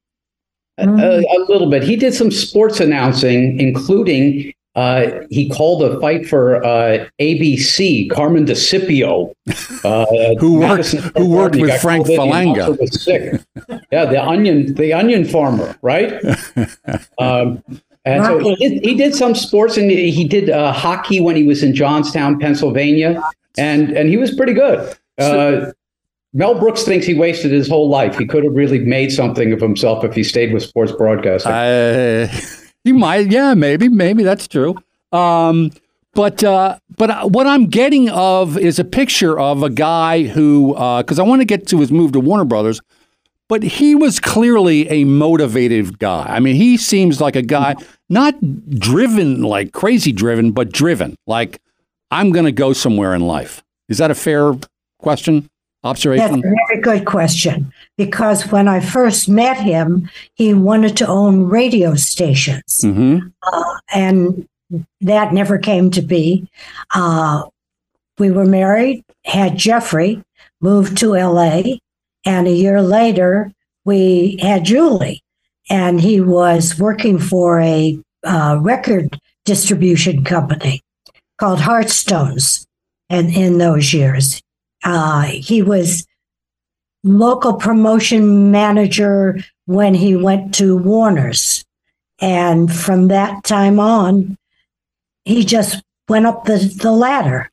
a, 0.78 0.84
a 0.86 1.44
little 1.50 1.68
bit. 1.68 1.82
He 1.82 1.96
did 1.96 2.14
some 2.14 2.30
sports 2.30 2.80
announcing, 2.80 3.60
including 3.60 4.54
uh, 4.78 5.26
he 5.28 5.48
called 5.48 5.82
a 5.82 5.98
fight 6.00 6.24
for 6.28 6.64
uh, 6.64 7.04
ABC. 7.20 8.08
Carmen 8.10 8.44
Basilio, 8.44 9.34
uh, 9.82 10.06
Who 10.38 10.60
worked- 10.60 10.94
who 11.16 11.28
worked 11.28 11.56
with 11.56 11.80
Frank 11.80 12.06
called 12.06 12.18
in, 12.20 12.52
the 12.52 12.60
Falanga. 12.60 12.78
was 12.80 13.02
sick. 13.02 13.40
yeah, 13.90 14.04
the 14.04 14.22
onion, 14.24 14.74
the 14.74 14.92
onion 14.92 15.24
farmer, 15.24 15.76
right? 15.82 16.12
Um, 17.18 17.62
and 18.04 18.24
so 18.24 18.38
he 18.38 18.54
did, 18.56 18.84
he 18.84 18.94
did 18.94 19.14
some 19.14 19.34
sports, 19.34 19.76
and 19.76 19.90
he 19.90 20.24
did 20.24 20.48
uh, 20.48 20.72
hockey 20.72 21.20
when 21.20 21.34
he 21.36 21.42
was 21.42 21.62
in 21.62 21.74
Johnstown, 21.74 22.38
Pennsylvania, 22.38 23.20
and 23.58 23.90
and 23.90 24.08
he 24.08 24.16
was 24.16 24.34
pretty 24.34 24.54
good. 24.54 24.96
Uh, 25.18 25.72
Mel 26.32 26.58
Brooks 26.58 26.84
thinks 26.84 27.04
he 27.04 27.14
wasted 27.14 27.50
his 27.50 27.68
whole 27.68 27.88
life. 27.88 28.16
He 28.16 28.24
could 28.26 28.44
have 28.44 28.54
really 28.54 28.78
made 28.78 29.10
something 29.12 29.52
of 29.52 29.60
himself 29.60 30.04
if 30.04 30.14
he 30.14 30.22
stayed 30.22 30.52
with 30.54 30.62
sports 30.62 30.92
broadcasting. 30.92 31.52
Uh, 31.52 32.28
he 32.84 32.92
might, 32.92 33.30
yeah, 33.30 33.54
maybe, 33.54 33.88
maybe 33.88 34.22
that's 34.22 34.48
true. 34.48 34.76
Um, 35.12 35.70
but 36.14 36.42
uh, 36.42 36.78
but 36.96 37.30
what 37.30 37.46
I'm 37.46 37.66
getting 37.66 38.08
of 38.10 38.58
is 38.58 38.78
a 38.78 38.84
picture 38.84 39.38
of 39.38 39.62
a 39.62 39.70
guy 39.70 40.24
who, 40.24 40.72
because 40.72 41.18
I 41.18 41.22
want 41.22 41.40
to 41.42 41.44
get 41.44 41.66
to 41.68 41.78
his 41.78 41.92
move 41.92 42.12
to 42.12 42.20
Warner 42.20 42.44
Brothers, 42.44 42.80
but 43.48 43.62
he 43.62 43.94
was 43.94 44.20
clearly 44.20 44.88
a 44.88 45.04
motivated 45.04 45.98
guy. 45.98 46.26
I 46.28 46.40
mean, 46.40 46.56
he 46.56 46.76
seems 46.76 47.20
like 47.20 47.36
a 47.36 47.42
guy 47.42 47.76
not 48.08 48.34
driven 48.68 49.42
like 49.42 49.72
crazy 49.72 50.12
driven, 50.12 50.50
but 50.50 50.72
driven. 50.72 51.14
Like 51.26 51.60
I'm 52.10 52.32
going 52.32 52.46
to 52.46 52.52
go 52.52 52.72
somewhere 52.72 53.14
in 53.14 53.20
life. 53.22 53.62
Is 53.88 53.98
that 53.98 54.10
a 54.10 54.14
fair 54.14 54.54
question? 54.98 55.48
That's 56.18 56.36
a 56.36 56.40
very 56.40 56.80
good 56.80 57.06
question. 57.06 57.72
Because 57.96 58.46
when 58.52 58.68
I 58.68 58.80
first 58.80 59.28
met 59.28 59.58
him, 59.58 60.08
he 60.34 60.54
wanted 60.54 60.96
to 60.98 61.06
own 61.06 61.44
radio 61.44 61.94
stations. 61.94 62.82
hmm 62.82 63.18
and 63.94 64.46
that 65.00 65.32
never 65.32 65.58
came 65.58 65.90
to 65.90 66.02
be. 66.02 66.46
Uh, 66.94 67.44
we 68.18 68.30
were 68.30 68.44
married, 68.44 69.04
had 69.24 69.56
Jeffrey, 69.56 70.22
moved 70.60 70.98
to 70.98 71.14
LA, 71.14 71.62
and 72.24 72.46
a 72.46 72.52
year 72.52 72.82
later 72.82 73.50
we 73.84 74.38
had 74.42 74.64
Julie, 74.64 75.22
and 75.70 76.00
he 76.00 76.20
was 76.20 76.78
working 76.78 77.18
for 77.18 77.60
a 77.60 77.98
uh, 78.24 78.58
record 78.60 79.18
distribution 79.44 80.24
company 80.24 80.82
called 81.38 81.60
Hearthstones, 81.60 82.66
and 83.08 83.30
in 83.30 83.58
those 83.58 83.94
years, 83.94 84.42
uh, 84.84 85.22
he 85.22 85.62
was 85.62 86.06
local 87.04 87.54
promotion 87.54 88.50
manager 88.50 89.38
when 89.66 89.94
he 89.94 90.16
went 90.16 90.54
to 90.54 90.76
Warner's. 90.76 91.64
And 92.20 92.72
from 92.72 93.08
that 93.08 93.44
time 93.44 93.78
on, 93.78 94.36
he 95.24 95.44
just 95.44 95.82
went 96.08 96.26
up 96.26 96.44
the, 96.44 96.58
the 96.80 96.90
ladder. 96.90 97.50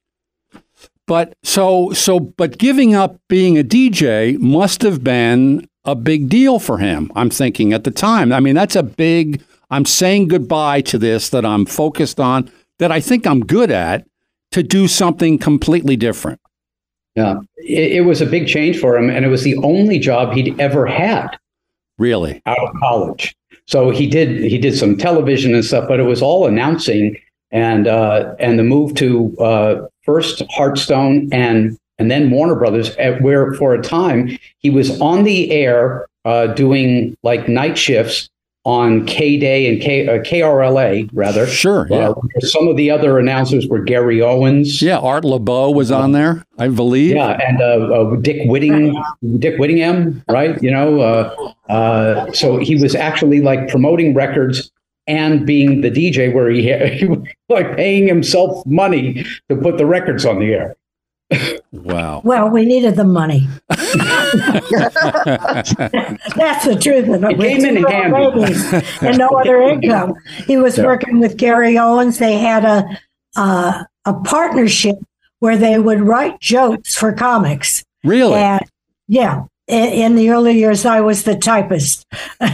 But 1.08 1.34
so 1.44 1.92
so 1.92 2.20
but 2.20 2.58
giving 2.58 2.96
up 2.96 3.20
being 3.28 3.60
a 3.60 3.64
DJ 3.64 4.40
must 4.40 4.82
have 4.82 5.04
been 5.04 5.68
a 5.84 5.94
big 5.94 6.30
deal 6.30 6.58
for 6.58 6.80
him. 6.80 7.12
I'm 7.16 7.30
thinking 7.30 7.74
at 7.74 7.84
the 7.84 7.92
time. 7.92 8.34
I 8.34 8.40
mean, 8.40 8.56
that's 8.56 8.76
a 8.76 8.82
big 8.82 9.44
I'm 9.70 9.86
saying 9.86 10.30
goodbye 10.30 10.82
to 10.82 10.98
this 10.98 11.30
that 11.30 11.46
I'm 11.46 11.66
focused 11.68 12.20
on 12.20 12.52
that 12.80 12.92
I 12.92 13.00
think 13.00 13.28
I'm 13.28 13.46
good 13.46 13.70
at 13.70 14.08
to 14.52 14.64
do 14.64 14.88
something 14.88 15.38
completely 15.38 15.96
different. 15.96 16.40
Yeah, 17.16 17.40
it, 17.58 17.94
it 17.94 18.02
was 18.06 18.22
a 18.22 18.26
big 18.26 18.48
change 18.48 18.80
for 18.80 18.98
him, 18.98 19.10
and 19.10 19.24
it 19.26 19.30
was 19.30 19.44
the 19.44 19.56
only 19.58 20.00
job 20.00 20.34
he'd 20.34 20.60
ever 20.60 20.86
had 20.86 21.38
Really. 21.98 22.42
out 22.46 22.60
of 22.60 22.76
college. 22.80 23.36
So 23.68 23.90
he 23.90 24.08
did 24.08 24.44
he 24.44 24.58
did 24.58 24.78
some 24.78 24.98
television 24.98 25.54
and 25.56 25.64
stuff, 25.66 25.88
but 25.88 26.00
it 26.00 26.04
was 26.04 26.22
all 26.22 26.46
announcing 26.46 27.18
and 27.52 27.88
uh, 27.88 28.36
and 28.40 28.60
the 28.60 28.64
move 28.64 28.96
to 28.96 29.36
uh, 29.40 29.88
first 30.04 30.44
Hearthstone 30.52 31.30
and 31.32 31.78
and 31.98 32.12
then 32.12 32.30
Warner 32.30 32.56
Brothers, 32.56 32.90
at 32.98 33.22
where 33.22 33.54
for 33.54 33.74
a 33.74 33.82
time 33.82 34.38
he 34.60 34.70
was 34.70 35.00
on 35.00 35.24
the 35.24 35.50
air 35.52 36.08
uh, 36.26 36.48
doing 36.48 37.16
like 37.24 37.48
night 37.48 37.78
shifts 37.78 38.30
on 38.66 39.06
K 39.06 39.38
Day 39.38 39.72
and 39.72 39.80
K, 39.82 40.08
uh, 40.08 40.22
KRLA 40.24 41.10
rather. 41.14 41.46
Sure, 41.46 41.88
yeah. 41.90 42.10
Uh, 42.10 42.40
some 42.42 42.68
of 42.68 42.76
the 42.76 42.90
other 42.90 43.20
announcers 43.20 43.68
were 43.68 43.80
Gary 43.80 44.22
Owens. 44.22 44.82
Yeah, 44.82 44.98
Art 44.98 45.24
Laboe 45.24 45.74
was 45.74 45.92
on 45.92 46.12
there, 46.12 46.44
I 46.58 46.68
believe. 46.70 47.16
Yeah, 47.16 47.38
and 47.48 47.62
uh, 47.62 47.94
uh, 47.94 48.16
Dick 48.18 48.48
Whitting, 48.50 49.02
Dick 49.38 49.60
Whittinghill, 49.60 50.16
right? 50.28 50.62
You 50.64 50.72
know, 50.72 51.00
uh, 51.00 51.54
uh, 51.72 52.32
so 52.34 52.58
he 52.58 52.76
was 52.76 52.96
actually 52.96 53.42
like 53.42 53.70
promoting 53.70 54.16
records 54.16 54.72
and 55.08 55.46
being 55.46 55.82
the 55.82 55.92
DJ, 55.92 56.34
where 56.34 56.50
he, 56.50 56.74
he 56.98 57.06
was 57.06 57.20
like 57.50 57.76
paying 57.76 58.08
himself 58.08 58.66
money 58.66 59.24
to 59.48 59.56
put 59.56 59.78
the 59.78 59.86
records 59.86 60.26
on 60.26 60.40
the 60.40 60.54
air. 60.54 60.76
Wow. 61.72 62.22
Well, 62.24 62.50
we 62.50 62.66
needed 62.66 62.96
the 62.96 63.04
money. 63.04 63.48
That's 63.70 63.94
the 66.66 66.78
truth 66.82 67.10
of 67.10 67.24
it. 67.24 67.32
It 67.32 67.40
came 67.40 67.66
in 67.66 67.84
handy. 67.84 68.42
babies 68.42 68.74
and 69.02 69.18
no 69.18 69.30
other 69.30 69.62
income. 69.62 70.14
He 70.46 70.58
was 70.58 70.78
Yeah. 70.78 70.86
working 70.86 71.20
with 71.20 71.38
Gary 71.38 71.78
Owens. 71.78 72.20
They 72.20 72.38
had 72.38 72.66
a 72.66 72.86
uh, 73.36 73.84
a 74.06 74.14
partnership 74.24 74.98
where 75.40 75.58
they 75.58 75.78
would 75.80 76.02
write 76.02 76.40
jokes 76.40 76.96
for 76.96 77.12
comics. 77.12 77.84
Really? 78.04 78.36
And 78.36 78.62
yeah, 79.08 79.44
in, 79.68 79.90
in 79.90 80.16
the 80.16 80.30
early 80.30 80.58
years, 80.58 80.86
I 80.86 81.02
was 81.02 81.24
the 81.24 81.36
typist. 81.36 82.06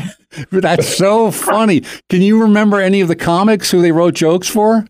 That's 0.52 0.98
so 0.98 1.30
funny. 1.30 1.84
Can 2.10 2.22
you 2.22 2.42
remember 2.42 2.80
any 2.80 3.02
of 3.02 3.10
the 3.10 3.16
comics 3.16 3.70
who 3.70 3.82
they 3.82 3.92
wrote 3.92 4.16
jokes 4.16 4.48
for? 4.48 4.88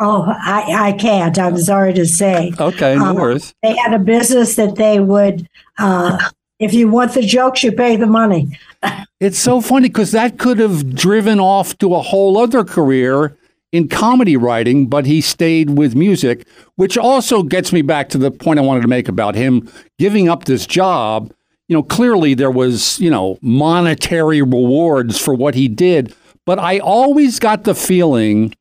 Oh, 0.00 0.24
I, 0.28 0.88
I 0.90 0.92
can't. 0.92 1.36
I'm 1.38 1.58
sorry 1.58 1.92
to 1.94 2.06
say. 2.06 2.52
Okay, 2.58 2.94
no 2.96 3.06
Um, 3.06 3.16
worries. 3.16 3.52
They 3.62 3.74
had 3.76 3.92
a 3.94 3.98
business 3.98 4.54
that 4.56 4.76
they 4.76 5.00
would, 5.00 5.48
uh, 5.78 6.18
if 6.60 6.72
you 6.72 6.88
want 6.88 7.14
the 7.14 7.22
jokes, 7.22 7.62
you 7.64 7.72
pay 7.72 7.96
the 7.96 8.06
money. 8.06 8.58
It's 9.20 9.38
so 9.40 9.60
funny 9.60 9.88
because 9.88 10.12
that 10.12 10.38
could 10.38 10.60
have 10.60 10.94
driven 10.94 11.40
off 11.40 11.76
to 11.78 11.92
a 11.96 12.00
whole 12.00 12.38
other 12.38 12.62
career 12.62 13.36
in 13.72 13.88
comedy 13.88 14.36
writing, 14.36 14.86
but 14.86 15.06
he 15.06 15.20
stayed 15.20 15.70
with 15.70 15.96
music, 15.96 16.46
which 16.76 16.96
also 16.96 17.42
gets 17.42 17.72
me 17.72 17.82
back 17.82 18.10
to 18.10 18.18
the 18.18 18.30
point 18.30 18.60
I 18.60 18.62
wanted 18.62 18.82
to 18.82 18.86
make 18.88 19.08
about 19.08 19.34
him 19.34 19.68
giving 19.98 20.28
up 20.28 20.44
this 20.44 20.68
job. 20.68 21.32
You 21.66 21.74
know, 21.74 21.82
clearly 21.82 22.34
there 22.34 22.52
was, 22.52 23.00
you 23.00 23.10
know, 23.10 23.38
monetary 23.42 24.40
rewards 24.40 25.18
for 25.18 25.34
what 25.34 25.56
he 25.56 25.66
did, 25.66 26.14
but 26.46 26.60
I 26.60 26.78
always 26.78 27.40
got 27.40 27.64
the 27.64 27.74
feeling 27.74 28.54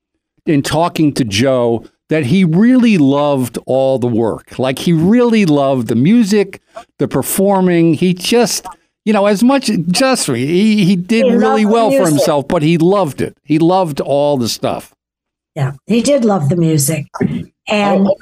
in 0.48 0.62
talking 0.62 1.14
to 1.14 1.24
Joe 1.24 1.86
that 2.10 2.26
he 2.26 2.44
really 2.44 2.98
loved 2.98 3.58
all 3.66 4.00
the 4.00 4.08
work. 4.08 4.58
Like 4.58 4.80
he 4.80 4.94
really 4.94 5.46
loved 5.46 5.88
the 5.88 5.96
music, 5.96 6.62
the 7.00 7.08
performing. 7.08 7.94
He 7.94 8.14
just, 8.14 8.66
you 9.06 9.12
know, 9.14 9.26
as 9.26 9.44
much 9.44 9.70
just 9.90 10.28
he 10.28 10.86
he 10.86 10.96
did 10.96 11.26
He 11.26 11.36
really 11.36 11.66
well 11.66 11.92
for 11.92 12.06
himself, 12.08 12.48
but 12.48 12.62
he 12.64 12.78
loved 12.78 13.22
it. 13.22 13.38
He 13.44 13.60
loved 13.60 14.00
all 14.00 14.38
the 14.38 14.48
stuff. 14.48 14.94
Yeah, 15.56 15.74
he 15.88 16.02
did 16.02 16.24
love 16.24 16.50
the 16.50 16.56
music 16.56 17.08
and 17.68 18.08
Oh, 18.08 18.18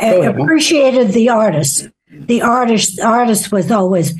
oh 0.00 0.32
Go 0.32 0.42
appreciated 0.42 1.08
the 1.12 1.28
artist. 1.28 1.88
The 2.10 2.42
artist 2.42 3.00
artist 3.00 3.50
was 3.50 3.70
always 3.70 4.14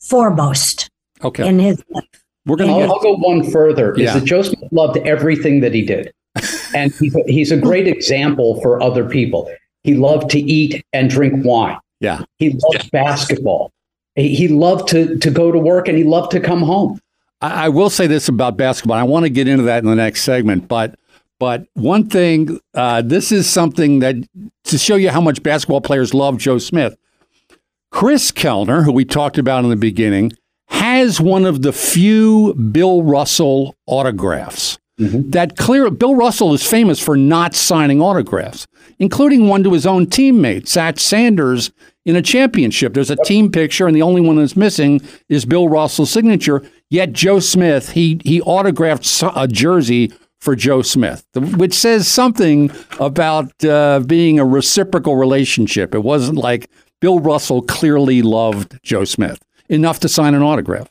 foremost 0.00 0.88
Okay, 1.24 1.46
in 1.46 1.58
his 1.58 1.82
life. 1.90 2.04
we're 2.46 2.56
gonna 2.56 2.76
I'll, 2.76 2.92
I'll 2.92 3.00
go 3.00 3.16
one 3.16 3.50
further. 3.50 3.94
Is 3.94 4.12
that 4.14 4.24
Joe 4.24 4.42
Smith 4.42 4.70
loved 4.72 4.98
everything 4.98 5.60
that 5.60 5.74
he 5.74 5.82
did, 5.82 6.12
and 6.74 6.92
he's 6.94 7.14
a, 7.14 7.22
he's 7.26 7.52
a 7.52 7.56
great 7.56 7.86
example 7.88 8.60
for 8.60 8.82
other 8.82 9.08
people. 9.08 9.50
He 9.82 9.94
loved 9.94 10.30
to 10.30 10.38
eat 10.38 10.84
and 10.92 11.08
drink 11.08 11.44
wine. 11.44 11.78
yeah. 12.00 12.22
He 12.38 12.50
loved 12.50 12.90
basketball. 12.90 13.72
He, 14.14 14.34
he 14.34 14.48
loved 14.48 14.88
to 14.88 15.18
to 15.18 15.30
go 15.30 15.50
to 15.52 15.58
work, 15.58 15.88
and 15.88 15.96
he 15.96 16.04
loved 16.04 16.32
to 16.32 16.40
come 16.40 16.62
home. 16.62 17.00
I, 17.40 17.66
I 17.66 17.68
will 17.68 17.90
say 17.90 18.06
this 18.06 18.28
about 18.28 18.56
basketball. 18.56 18.96
I 18.96 19.02
want 19.04 19.24
to 19.24 19.30
get 19.30 19.48
into 19.48 19.64
that 19.64 19.82
in 19.82 19.88
the 19.88 19.96
next 19.96 20.22
segment, 20.22 20.68
but 20.68 20.96
but 21.38 21.66
one 21.72 22.08
thing, 22.08 22.60
uh, 22.74 23.00
this 23.02 23.32
is 23.32 23.48
something 23.48 24.00
that 24.00 24.16
to 24.64 24.78
show 24.78 24.96
you 24.96 25.08
how 25.10 25.22
much 25.22 25.42
basketball 25.42 25.80
players 25.80 26.12
love 26.12 26.36
Joe 26.36 26.58
Smith. 26.58 26.96
Chris 27.90 28.30
Kellner, 28.30 28.82
who 28.82 28.92
we 28.92 29.04
talked 29.04 29.38
about 29.38 29.64
in 29.64 29.70
the 29.70 29.76
beginning, 29.76 30.32
has 30.68 31.20
one 31.20 31.44
of 31.44 31.62
the 31.62 31.72
few 31.72 32.54
Bill 32.54 33.02
Russell 33.02 33.74
autographs. 33.86 34.78
That 35.00 35.56
clear 35.56 35.90
Bill 35.90 36.14
Russell 36.14 36.52
is 36.52 36.66
famous 36.66 37.00
for 37.00 37.16
not 37.16 37.54
signing 37.54 38.02
autographs, 38.02 38.66
including 38.98 39.48
one 39.48 39.64
to 39.64 39.72
his 39.72 39.86
own 39.86 40.06
teammate, 40.06 40.64
Satch 40.64 40.98
Sanders, 40.98 41.72
in 42.04 42.16
a 42.16 42.22
championship. 42.22 42.92
There's 42.92 43.10
a 43.10 43.16
team 43.16 43.50
picture, 43.50 43.86
and 43.86 43.96
the 43.96 44.02
only 44.02 44.20
one 44.20 44.36
that's 44.36 44.56
missing 44.56 45.00
is 45.30 45.46
Bill 45.46 45.68
Russell's 45.68 46.10
signature. 46.10 46.62
Yet 46.90 47.12
Joe 47.12 47.40
Smith, 47.40 47.92
he 47.92 48.20
he 48.24 48.42
autographed 48.42 49.22
a 49.34 49.48
jersey 49.48 50.12
for 50.38 50.54
Joe 50.54 50.82
Smith, 50.82 51.26
which 51.34 51.74
says 51.74 52.06
something 52.06 52.70
about 52.98 53.64
uh, 53.64 54.00
being 54.00 54.38
a 54.38 54.44
reciprocal 54.44 55.16
relationship. 55.16 55.94
It 55.94 56.02
wasn't 56.02 56.36
like 56.38 56.70
Bill 57.00 57.20
Russell 57.20 57.62
clearly 57.62 58.20
loved 58.20 58.82
Joe 58.82 59.04
Smith 59.04 59.42
enough 59.68 60.00
to 60.00 60.08
sign 60.08 60.34
an 60.34 60.42
autograph. 60.42 60.90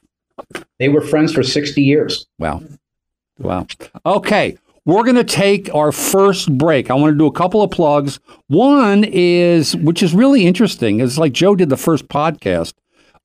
They 0.80 0.90
were 0.90 1.02
friends 1.02 1.32
for 1.32 1.44
sixty 1.44 1.84
years. 1.84 2.26
Wow. 2.40 2.64
Wow. 3.40 3.68
Okay. 4.06 4.58
We're 4.86 5.04
going 5.04 5.16
to 5.16 5.24
take 5.24 5.74
our 5.76 5.92
first 5.92 6.58
break. 6.58 6.90
I 6.90 6.96
want 6.96 7.14
to 7.14 7.18
do 7.18 7.28
a 7.28 7.32
couple 7.32 7.62
of 7.62 7.70
plugs. 7.70 8.20
One 8.48 9.04
is, 9.04 9.76
which 9.76 10.02
is 10.02 10.14
really 10.14 10.48
interesting, 10.48 11.00
is 11.00 11.18
like 11.18 11.32
Joe 11.32 11.56
did 11.56 11.70
the 11.70 11.78
first 11.78 12.08
podcast, 12.08 12.74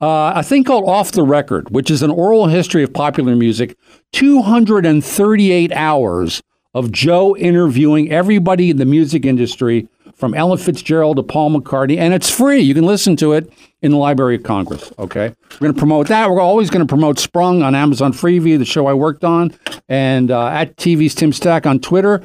uh, 0.00 0.32
a 0.34 0.42
thing 0.42 0.64
called 0.64 0.86
Off 0.86 1.12
the 1.12 1.22
Record, 1.22 1.70
which 1.70 1.90
is 1.90 2.02
an 2.02 2.10
oral 2.10 2.48
history 2.48 2.82
of 2.82 2.92
popular 2.92 3.34
music, 3.34 3.78
238 4.12 5.72
hours 5.72 6.42
of 6.74 6.92
Joe 6.92 7.36
interviewing 7.36 8.10
everybody 8.10 8.68
in 8.70 8.76
the 8.76 8.84
music 8.84 9.24
industry 9.24 9.88
from 10.16 10.34
Ella 10.34 10.56
Fitzgerald 10.58 11.16
to 11.16 11.22
Paul 11.22 11.50
McCartney, 11.50 11.98
and 11.98 12.14
it's 12.14 12.30
free. 12.30 12.60
You 12.60 12.74
can 12.74 12.84
listen 12.84 13.16
to 13.16 13.32
it 13.32 13.52
in 13.82 13.90
the 13.90 13.96
Library 13.96 14.36
of 14.36 14.42
Congress. 14.42 14.92
Okay, 14.98 15.34
we're 15.52 15.58
going 15.58 15.74
to 15.74 15.78
promote 15.78 16.08
that. 16.08 16.30
We're 16.30 16.40
always 16.40 16.70
going 16.70 16.86
to 16.86 16.90
promote 16.90 17.18
Sprung 17.18 17.62
on 17.62 17.74
Amazon 17.74 18.12
Freevee, 18.12 18.58
the 18.58 18.64
show 18.64 18.86
I 18.86 18.94
worked 18.94 19.24
on, 19.24 19.54
and 19.88 20.30
uh, 20.30 20.48
at 20.48 20.76
TV's 20.76 21.14
Tim 21.14 21.32
Stack 21.32 21.66
on 21.66 21.80
Twitter. 21.80 22.22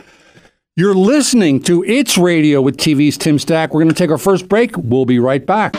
You're 0.76 0.96
listening 0.96 1.62
to 1.64 1.84
It's 1.84 2.18
Radio 2.18 2.62
with 2.62 2.78
TV's 2.78 3.18
Tim 3.18 3.38
Stack. 3.38 3.74
We're 3.74 3.82
going 3.82 3.94
to 3.94 3.96
take 3.96 4.12
our 4.12 4.18
first 4.18 4.48
break. 4.48 4.78
We'll 4.78 5.06
be 5.06 5.20
right 5.20 5.46
back. 5.46 5.76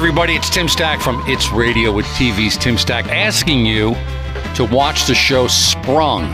Everybody, 0.00 0.34
it's 0.34 0.48
Tim 0.48 0.66
Stack 0.66 1.02
from 1.02 1.22
It's 1.26 1.52
Radio 1.52 1.92
with 1.92 2.06
TV's 2.06 2.56
Tim 2.56 2.78
Stack 2.78 3.08
asking 3.08 3.66
you 3.66 3.94
to 4.54 4.64
watch 4.64 5.06
the 5.06 5.14
show 5.14 5.46
Sprung 5.46 6.24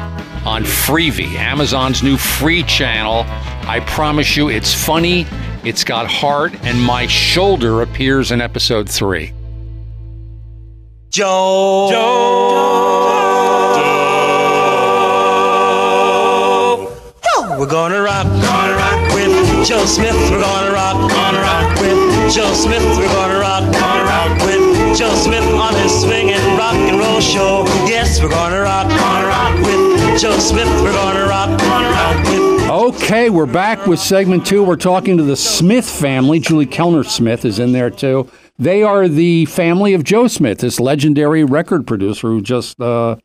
on 0.46 0.62
Freevee, 0.62 1.34
Amazon's 1.34 2.00
new 2.00 2.16
free 2.16 2.62
channel. 2.62 3.24
I 3.68 3.82
promise 3.84 4.36
you, 4.36 4.50
it's 4.50 4.72
funny, 4.72 5.26
it's 5.64 5.82
got 5.82 6.06
heart, 6.06 6.54
and 6.64 6.80
my 6.80 7.08
shoulder 7.08 7.82
appears 7.82 8.30
in 8.30 8.40
episode 8.40 8.88
three. 8.88 9.32
Joe. 11.10 11.88
Joe. 11.90 12.06
Oh, 17.34 17.56
we're 17.58 17.66
gonna 17.66 18.00
rock, 18.00 18.26
gonna 18.26 18.76
rock 18.76 19.12
with 19.12 19.66
Joe 19.66 19.84
Smith. 19.86 20.14
We're 20.30 20.40
gonna 20.40 20.70
rock, 20.70 21.10
gonna 21.10 21.40
rock 21.40 21.68
with 21.70 21.75
Joe 22.30 22.52
Smith. 22.52 22.82
We're 22.96 23.06
gonna 23.06 23.38
rock, 23.38 23.72
gonna 23.72 24.04
rock 24.04 24.46
with 24.46 24.98
Joe 24.98 25.14
Smith 25.14 25.44
on 25.54 25.74
his 25.74 26.02
swinging 26.02 26.36
rock 26.58 26.74
and 26.74 26.98
roll 26.98 27.20
show. 27.20 27.64
Yes, 27.86 28.20
we're 28.20 28.28
gonna 28.28 28.60
rock, 28.60 28.88
gonna 28.88 29.26
rock 29.26 29.56
with 29.64 30.20
Joe 30.20 30.38
Smith. 30.38 30.68
We're 30.82 30.92
gonna 30.92 31.26
rock, 31.26 31.58
gonna 31.58 31.88
rock 31.88 32.24
with. 32.26 32.68
Okay, 32.68 33.30
we're 33.30 33.46
back 33.46 33.86
with 33.86 34.00
segment 34.00 34.44
two. 34.44 34.64
We're 34.64 34.76
talking 34.76 35.16
to 35.18 35.22
the 35.22 35.36
Smith 35.36 35.88
family. 35.88 36.40
Julie 36.40 36.66
Kellner 36.66 37.04
Smith 37.04 37.44
is 37.44 37.58
in 37.60 37.72
there 37.72 37.90
too. 37.90 38.28
They 38.58 38.82
are 38.82 39.06
the 39.06 39.44
family 39.44 39.94
of 39.94 40.02
Joe 40.02 40.26
Smith, 40.26 40.58
this 40.58 40.80
legendary 40.80 41.44
record 41.44 41.86
producer 41.86 42.28
who 42.28 42.40
just, 42.40 42.80
uh, 42.80 43.16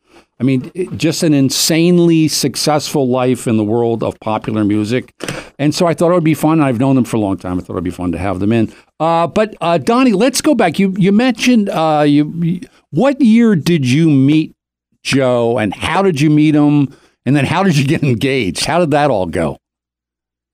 I 0.42 0.44
mean, 0.44 0.72
just 0.98 1.22
an 1.22 1.34
insanely 1.34 2.26
successful 2.26 3.08
life 3.08 3.46
in 3.46 3.58
the 3.58 3.62
world 3.62 4.02
of 4.02 4.18
popular 4.18 4.64
music. 4.64 5.14
And 5.56 5.72
so 5.72 5.86
I 5.86 5.94
thought 5.94 6.10
it 6.10 6.14
would 6.14 6.24
be 6.24 6.34
fun. 6.34 6.60
I've 6.60 6.80
known 6.80 6.96
them 6.96 7.04
for 7.04 7.16
a 7.16 7.20
long 7.20 7.36
time. 7.36 7.58
I 7.58 7.60
thought 7.60 7.74
it 7.74 7.76
would 7.76 7.84
be 7.84 7.90
fun 7.90 8.10
to 8.10 8.18
have 8.18 8.40
them 8.40 8.50
in. 8.50 8.74
Uh, 8.98 9.28
but 9.28 9.54
uh, 9.60 9.78
Donnie, 9.78 10.14
let's 10.14 10.40
go 10.40 10.56
back. 10.56 10.80
You 10.80 10.96
you 10.98 11.12
mentioned 11.12 11.70
uh, 11.70 12.04
you. 12.04 12.60
What 12.90 13.20
year 13.20 13.54
did 13.54 13.88
you 13.88 14.10
meet 14.10 14.56
Joe, 15.04 15.58
and 15.58 15.72
how 15.72 16.02
did 16.02 16.20
you 16.20 16.28
meet 16.28 16.56
him? 16.56 16.92
And 17.24 17.36
then 17.36 17.44
how 17.44 17.62
did 17.62 17.76
you 17.76 17.86
get 17.86 18.02
engaged? 18.12 18.64
How 18.64 18.80
did 18.80 18.90
that 18.90 19.12
all 19.12 19.26
go? 19.26 19.58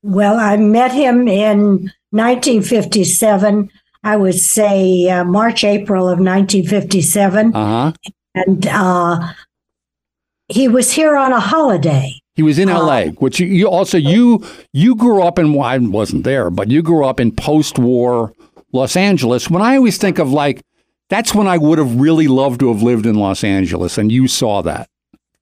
Well, 0.03 0.39
I 0.39 0.59
met 0.59 0.93
him 0.93 1.27
in 1.29 1.91
1957. 2.11 3.71
I 4.05 4.17
would 4.19 4.35
say 4.35 5.09
uh, 5.09 5.25
March, 5.25 5.65
April 5.65 6.11
of 6.11 6.19
1957. 6.19 7.55
Uh 7.55 7.67
huh. 7.67 7.93
And 8.35 8.67
uh, 8.67 9.33
he 10.49 10.69
was 10.69 10.93
here 10.93 11.17
on 11.17 11.33
a 11.33 11.41
holiday. 11.41 12.21
He 12.35 12.43
was 12.43 12.59
in 12.59 12.69
Uh, 12.69 12.77
L.A., 12.79 13.09
which 13.19 13.41
you, 13.41 13.47
you 13.47 13.67
also 13.69 13.99
you 13.99 14.45
you 14.73 14.95
grew 14.95 15.23
up 15.23 15.39
in. 15.39 15.53
Well, 15.55 15.67
I 15.67 15.79
wasn't 15.79 16.25
there, 16.25 16.51
but 16.51 16.71
you 16.71 16.83
grew 16.83 17.05
up 17.05 17.19
in 17.21 17.33
post-war 17.33 18.33
Los 18.73 18.97
Angeles. 18.97 19.51
When 19.51 19.63
I 19.63 19.77
always 19.77 19.99
think 19.99 20.19
of 20.19 20.31
like, 20.31 20.63
that's 21.11 21.35
when 21.35 21.49
I 21.49 21.59
would 21.59 21.79
have 21.79 22.01
really 22.01 22.29
loved 22.29 22.61
to 22.61 22.73
have 22.73 22.83
lived 22.83 23.07
in 23.07 23.17
Los 23.17 23.43
Angeles, 23.43 23.99
and 23.99 24.13
you 24.13 24.29
saw 24.29 24.63
that. 24.63 24.89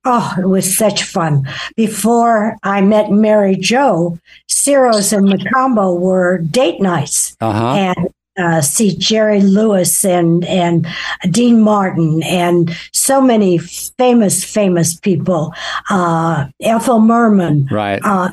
Oh, 0.08 0.34
it 0.38 0.46
was 0.46 0.76
such 0.78 1.02
fun. 1.02 1.42
Before 1.74 2.56
I 2.62 2.80
met 2.80 3.10
Mary 3.10 3.56
Jo, 3.56 4.18
Ciro's 4.48 5.12
and 5.12 5.26
Mocambo 5.28 5.98
were 5.98 6.38
date 6.38 6.80
nights. 6.80 7.36
Uh 7.40 7.52
huh. 7.52 7.74
and 7.74 8.08
uh, 8.36 8.60
see 8.60 8.96
Jerry 8.96 9.40
Lewis 9.40 10.04
and 10.04 10.44
and 10.44 10.86
Dean 11.30 11.62
Martin 11.62 12.22
and 12.22 12.76
so 12.92 13.20
many 13.20 13.58
famous 13.58 14.44
famous 14.44 14.94
people. 14.94 15.52
Uh, 15.90 16.46
Ethel 16.60 17.00
Merman. 17.00 17.66
Right. 17.70 18.00
Uh, 18.04 18.32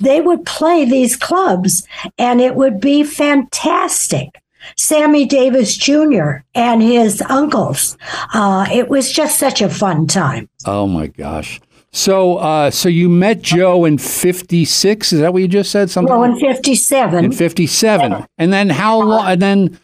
they 0.00 0.20
would 0.20 0.46
play 0.46 0.84
these 0.84 1.16
clubs, 1.16 1.86
and 2.18 2.40
it 2.40 2.54
would 2.54 2.80
be 2.80 3.02
fantastic. 3.02 4.40
Sammy 4.76 5.24
Davis 5.24 5.76
Jr. 5.76 6.38
and 6.54 6.82
his 6.82 7.22
uncles. 7.28 7.96
Uh, 8.34 8.66
it 8.72 8.88
was 8.88 9.10
just 9.12 9.38
such 9.38 9.62
a 9.62 9.68
fun 9.68 10.06
time. 10.06 10.48
oh 10.66 10.86
my 10.86 11.06
gosh. 11.06 11.60
So, 11.90 12.36
uh, 12.36 12.70
so 12.70 12.88
you 12.88 13.08
met 13.08 13.42
Joe 13.42 13.84
in 13.84 13.98
'56? 13.98 15.12
Is 15.12 15.20
that 15.20 15.32
what 15.32 15.40
you 15.42 15.48
just 15.48 15.70
said? 15.70 15.90
Something 15.90 16.14
Well, 16.14 16.24
in 16.24 16.38
'57, 16.38 17.24
in 17.24 17.32
'57, 17.32 18.26
and 18.36 18.52
then 18.52 18.68
how 18.70 19.00
long? 19.00 19.26
And 19.26 19.40
then, 19.42 19.80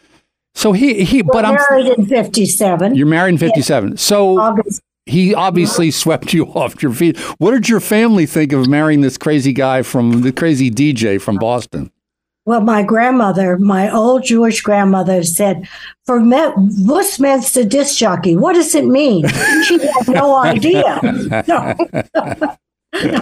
so 0.54 0.72
he 0.72 1.04
he. 1.04 1.22
we're 1.22 1.32
But 1.32 1.44
I'm 1.46 1.54
married 1.70 1.98
in 1.98 2.06
'57. 2.06 2.94
you're 2.94 3.06
married 3.06 3.32
in 3.32 3.38
'57. 3.38 3.96
So 3.96 4.38
August 4.38 4.82
he 5.06 5.34
obviously 5.34 5.90
swept 5.90 6.32
you 6.32 6.46
off 6.54 6.82
your 6.82 6.92
feet. 6.92 7.18
What 7.38 7.52
did 7.52 7.68
your 7.68 7.80
family 7.80 8.26
think 8.26 8.52
of 8.52 8.68
marrying 8.68 9.00
this 9.00 9.16
crazy 9.18 9.52
guy 9.52 9.82
from 9.82 10.22
the 10.22 10.32
crazy 10.32 10.70
DJ 10.70 11.20
from 11.20 11.36
Boston? 11.36 11.90
Well, 12.46 12.60
my 12.60 12.82
grandmother, 12.82 13.56
my 13.58 13.90
old 13.90 14.24
Jewish 14.24 14.60
grandmother 14.60 15.22
said, 15.22 15.66
for 16.04 16.20
me- 16.20 16.52
Westminster 16.80 17.64
disc 17.64 17.96
jockey, 17.96 18.36
what 18.36 18.52
does 18.54 18.74
it 18.74 18.84
mean? 18.86 19.24
She 19.64 19.78
had 19.78 20.08
no 20.08 20.36
idea. 20.36 21.00
No. 21.48 21.74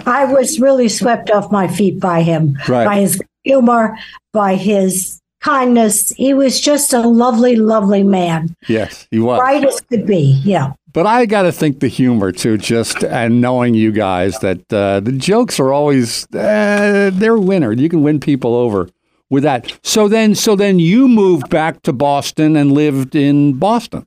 I 0.05 0.25
was 0.25 0.59
really 0.59 0.89
swept 0.89 1.31
off 1.31 1.51
my 1.51 1.67
feet 1.67 1.99
by 1.99 2.21
him, 2.21 2.57
Right. 2.67 2.85
by 2.85 2.99
his 2.99 3.21
humor, 3.43 3.97
by 4.33 4.55
his 4.55 5.19
kindness. 5.41 6.09
He 6.09 6.33
was 6.33 6.59
just 6.61 6.93
a 6.93 6.99
lovely, 7.01 7.55
lovely 7.55 8.03
man, 8.03 8.55
Yes, 8.67 9.07
he 9.09 9.19
was. 9.19 9.39
bright 9.39 9.63
as 9.65 9.81
could 9.81 10.05
be. 10.05 10.39
Yeah. 10.43 10.73
But 10.91 11.07
I 11.07 11.25
got 11.25 11.43
to 11.43 11.51
think 11.51 11.79
the 11.79 11.87
humor 11.87 12.31
too, 12.31 12.57
just 12.59 13.03
and 13.03 13.41
knowing 13.41 13.73
you 13.73 13.91
guys 13.91 14.37
that 14.39 14.71
uh, 14.71 14.99
the 14.99 15.11
jokes 15.13 15.59
are 15.59 15.73
always 15.73 16.25
uh, 16.35 17.09
they're 17.13 17.37
winner. 17.39 17.71
You 17.71 17.89
can 17.89 18.03
win 18.03 18.19
people 18.19 18.53
over 18.53 18.89
with 19.29 19.43
that. 19.43 19.79
So 19.83 20.07
then, 20.07 20.35
so 20.35 20.55
then 20.55 20.79
you 20.79 21.07
moved 21.07 21.49
back 21.49 21.81
to 21.83 21.93
Boston 21.93 22.55
and 22.55 22.71
lived 22.71 23.15
in 23.15 23.53
Boston. 23.53 24.05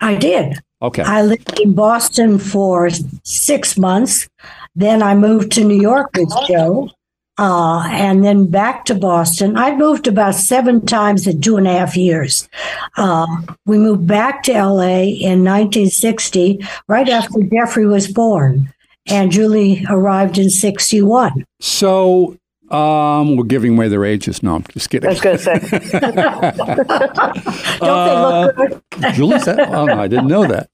I 0.00 0.14
did. 0.14 0.58
Okay. 0.80 1.02
I 1.02 1.22
lived 1.22 1.58
in 1.60 1.74
Boston 1.74 2.38
for 2.38 2.88
six 3.24 3.76
months. 3.76 4.28
Then 4.76 5.02
I 5.02 5.14
moved 5.14 5.50
to 5.52 5.64
New 5.64 5.80
York 5.80 6.10
with 6.16 6.32
Joe, 6.46 6.90
uh, 7.36 7.84
and 7.90 8.24
then 8.24 8.46
back 8.46 8.84
to 8.84 8.94
Boston. 8.94 9.56
I 9.56 9.74
moved 9.74 10.06
about 10.06 10.36
seven 10.36 10.86
times 10.86 11.26
in 11.26 11.40
two 11.40 11.56
and 11.56 11.66
a 11.66 11.72
half 11.72 11.96
years. 11.96 12.48
Uh, 12.96 13.26
we 13.66 13.76
moved 13.76 14.06
back 14.06 14.44
to 14.44 14.52
LA 14.52 15.02
in 15.18 15.44
1960, 15.44 16.64
right 16.86 17.08
after 17.08 17.42
Jeffrey 17.42 17.86
was 17.86 18.06
born, 18.06 18.72
and 19.06 19.32
Julie 19.32 19.84
arrived 19.88 20.38
in 20.38 20.48
61. 20.48 21.44
So 21.60 22.36
um, 22.70 23.36
we're 23.36 23.44
giving 23.44 23.76
away 23.76 23.88
their 23.88 24.04
ages. 24.04 24.42
No, 24.42 24.56
I'm 24.56 24.64
just 24.72 24.90
kidding. 24.90 25.08
I 25.08 25.12
was 25.12 25.20
going 25.20 25.38
to 25.38 25.42
say. 25.42 25.58
Don't 27.78 28.06
they 28.06 28.20
look 28.20 28.56
good? 28.56 28.82
Julie 29.14 29.38
said, 29.38 29.60
"Oh 29.60 29.86
no, 29.86 30.00
I 30.00 30.08
didn't 30.08 30.28
know 30.28 30.46
that." 30.46 30.68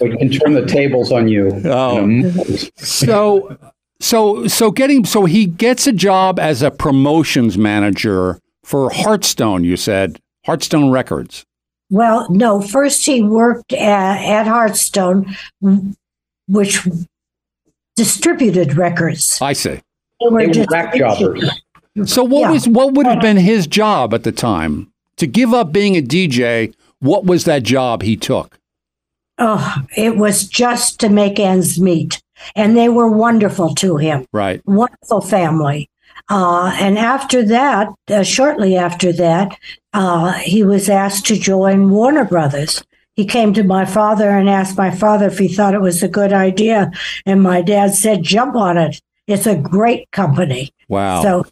We 0.00 0.16
can 0.16 0.30
turn 0.30 0.54
the 0.54 0.66
tables 0.66 1.12
on 1.12 1.28
you. 1.28 1.48
Um, 1.78 2.22
so 2.76 3.56
so 4.00 4.46
so 4.46 4.70
getting 4.70 5.04
so 5.04 5.24
he 5.26 5.46
gets 5.46 5.86
a 5.86 5.92
job 5.92 6.38
as 6.38 6.62
a 6.62 6.70
promotions 6.70 7.58
manager 7.58 8.40
for 8.64 8.90
Hearthstone. 8.90 9.64
You 9.64 9.76
said 9.76 10.18
Hearthstone 10.46 10.90
Records. 10.90 11.44
Well, 11.90 12.28
no. 12.30 12.60
First, 12.60 13.06
he 13.06 13.22
worked 13.22 13.72
at, 13.72 14.24
at 14.24 14.46
Hearthstone, 14.46 15.36
which 16.48 16.86
distributed 17.96 18.76
records. 18.76 19.38
I 19.40 19.52
see. 19.52 19.80
They 20.20 20.26
they 20.26 20.46
were 20.46 20.52
just- 20.52 20.70
rack 20.70 20.94
jobbers. 20.94 21.50
So 22.04 22.22
what 22.24 22.40
Yeah. 22.42 22.50
was 22.52 22.68
what 22.68 22.94
would 22.94 23.06
have 23.06 23.20
been 23.20 23.36
his 23.38 23.66
job 23.66 24.14
at 24.14 24.22
the 24.22 24.32
time 24.32 24.88
to 25.16 25.26
give 25.26 25.52
up 25.52 25.72
being 25.72 25.96
a 25.96 26.00
DJ? 26.02 26.72
What 27.00 27.24
was 27.26 27.44
that 27.44 27.62
job 27.64 28.02
he 28.02 28.16
took? 28.16 28.58
Oh, 29.38 29.76
it 29.96 30.16
was 30.16 30.46
just 30.48 30.98
to 31.00 31.08
make 31.08 31.38
ends 31.38 31.80
meet. 31.80 32.20
And 32.54 32.76
they 32.76 32.88
were 32.88 33.08
wonderful 33.08 33.74
to 33.76 33.96
him. 33.96 34.24
Right. 34.32 34.60
Wonderful 34.66 35.20
family. 35.22 35.88
Uh, 36.28 36.72
and 36.80 36.98
after 36.98 37.42
that, 37.44 37.88
uh, 38.10 38.22
shortly 38.22 38.76
after 38.76 39.12
that, 39.14 39.56
uh, 39.92 40.32
he 40.32 40.62
was 40.62 40.88
asked 40.88 41.26
to 41.26 41.36
join 41.36 41.90
Warner 41.90 42.24
Brothers. 42.24 42.82
He 43.14 43.24
came 43.24 43.52
to 43.54 43.64
my 43.64 43.84
father 43.84 44.28
and 44.30 44.48
asked 44.48 44.76
my 44.76 44.90
father 44.90 45.26
if 45.26 45.38
he 45.38 45.48
thought 45.48 45.74
it 45.74 45.80
was 45.80 46.02
a 46.02 46.08
good 46.08 46.32
idea. 46.32 46.90
And 47.26 47.42
my 47.42 47.62
dad 47.62 47.94
said, 47.94 48.22
jump 48.22 48.54
on 48.54 48.76
it. 48.76 49.00
It's 49.28 49.46
a 49.46 49.54
great 49.54 50.10
company. 50.10 50.72
Wow. 50.88 51.22
So, 51.22 51.46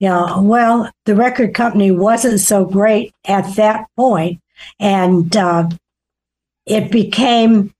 yeah, 0.00 0.40
well, 0.40 0.90
the 1.04 1.14
record 1.14 1.54
company 1.54 1.90
wasn't 1.90 2.40
so 2.40 2.64
great 2.64 3.14
at 3.26 3.54
that 3.56 3.86
uh, 3.96 4.40
and 4.80 5.36
uh, 5.36 5.68
it 6.66 6.90
became 6.90 7.72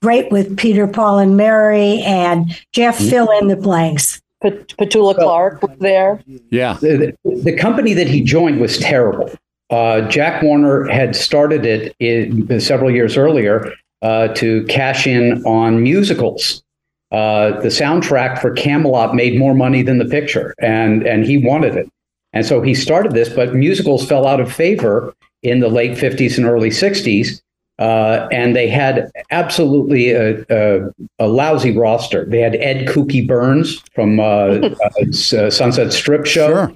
great 0.00 0.30
with 0.30 0.56
Peter, 0.56 0.86
Paul, 0.86 1.18
and 1.18 1.36
Mary, 1.36 2.00
and 2.02 2.58
Jeff. 2.72 2.96
Fill 2.96 3.30
in 3.38 3.48
the 3.48 3.56
blanks. 3.56 4.22
Pat- 4.40 4.68
Petula 4.68 5.16
Clark 5.16 5.62
was 5.62 5.76
there. 5.78 6.22
Yeah. 6.50 6.74
the, 6.80 7.16
the 7.24 7.56
company 7.56 7.92
that 7.94 8.06
he 8.06 8.22
joined 8.22 8.60
was 8.60 8.78
terrible. 8.78 9.30
Uh, 9.70 10.02
Jack 10.02 10.42
Warner 10.42 10.86
had 10.86 11.14
started 11.14 11.66
it 11.66 11.94
in, 11.98 12.60
several 12.60 12.90
years 12.90 13.16
earlier 13.16 13.72
uh, 14.02 14.28
to 14.28 14.64
cash 14.66 15.06
in 15.06 15.42
on 15.44 15.82
musicals. 15.82 16.62
Uh, 17.10 17.58
the 17.60 17.68
soundtrack 17.68 18.38
for 18.40 18.50
Camelot 18.52 19.14
made 19.14 19.38
more 19.38 19.54
money 19.54 19.82
than 19.82 19.98
the 19.98 20.04
picture, 20.04 20.54
and 20.60 21.06
and 21.06 21.24
he 21.24 21.38
wanted 21.38 21.74
it, 21.76 21.88
and 22.34 22.44
so 22.44 22.60
he 22.60 22.74
started 22.74 23.12
this. 23.12 23.28
But 23.30 23.54
musicals 23.54 24.06
fell 24.06 24.26
out 24.26 24.40
of 24.40 24.52
favor 24.52 25.14
in 25.42 25.60
the 25.60 25.68
late 25.68 25.92
'50s 25.92 26.36
and 26.36 26.46
early 26.46 26.68
'60s, 26.68 27.40
uh, 27.78 28.28
and 28.30 28.54
they 28.54 28.68
had 28.68 29.10
absolutely 29.30 30.10
a, 30.10 30.44
a, 30.50 30.90
a, 31.18 31.28
lousy 31.28 31.74
roster. 31.74 32.26
They 32.26 32.40
had 32.40 32.56
Ed 32.56 32.86
Kooky 32.88 33.26
Byrnes 33.26 33.80
from 33.94 34.20
uh, 34.20 34.24
uh, 35.02 35.10
Sunset 35.50 35.92
Strip 35.94 36.26
Show, 36.26 36.48
Sure. 36.48 36.72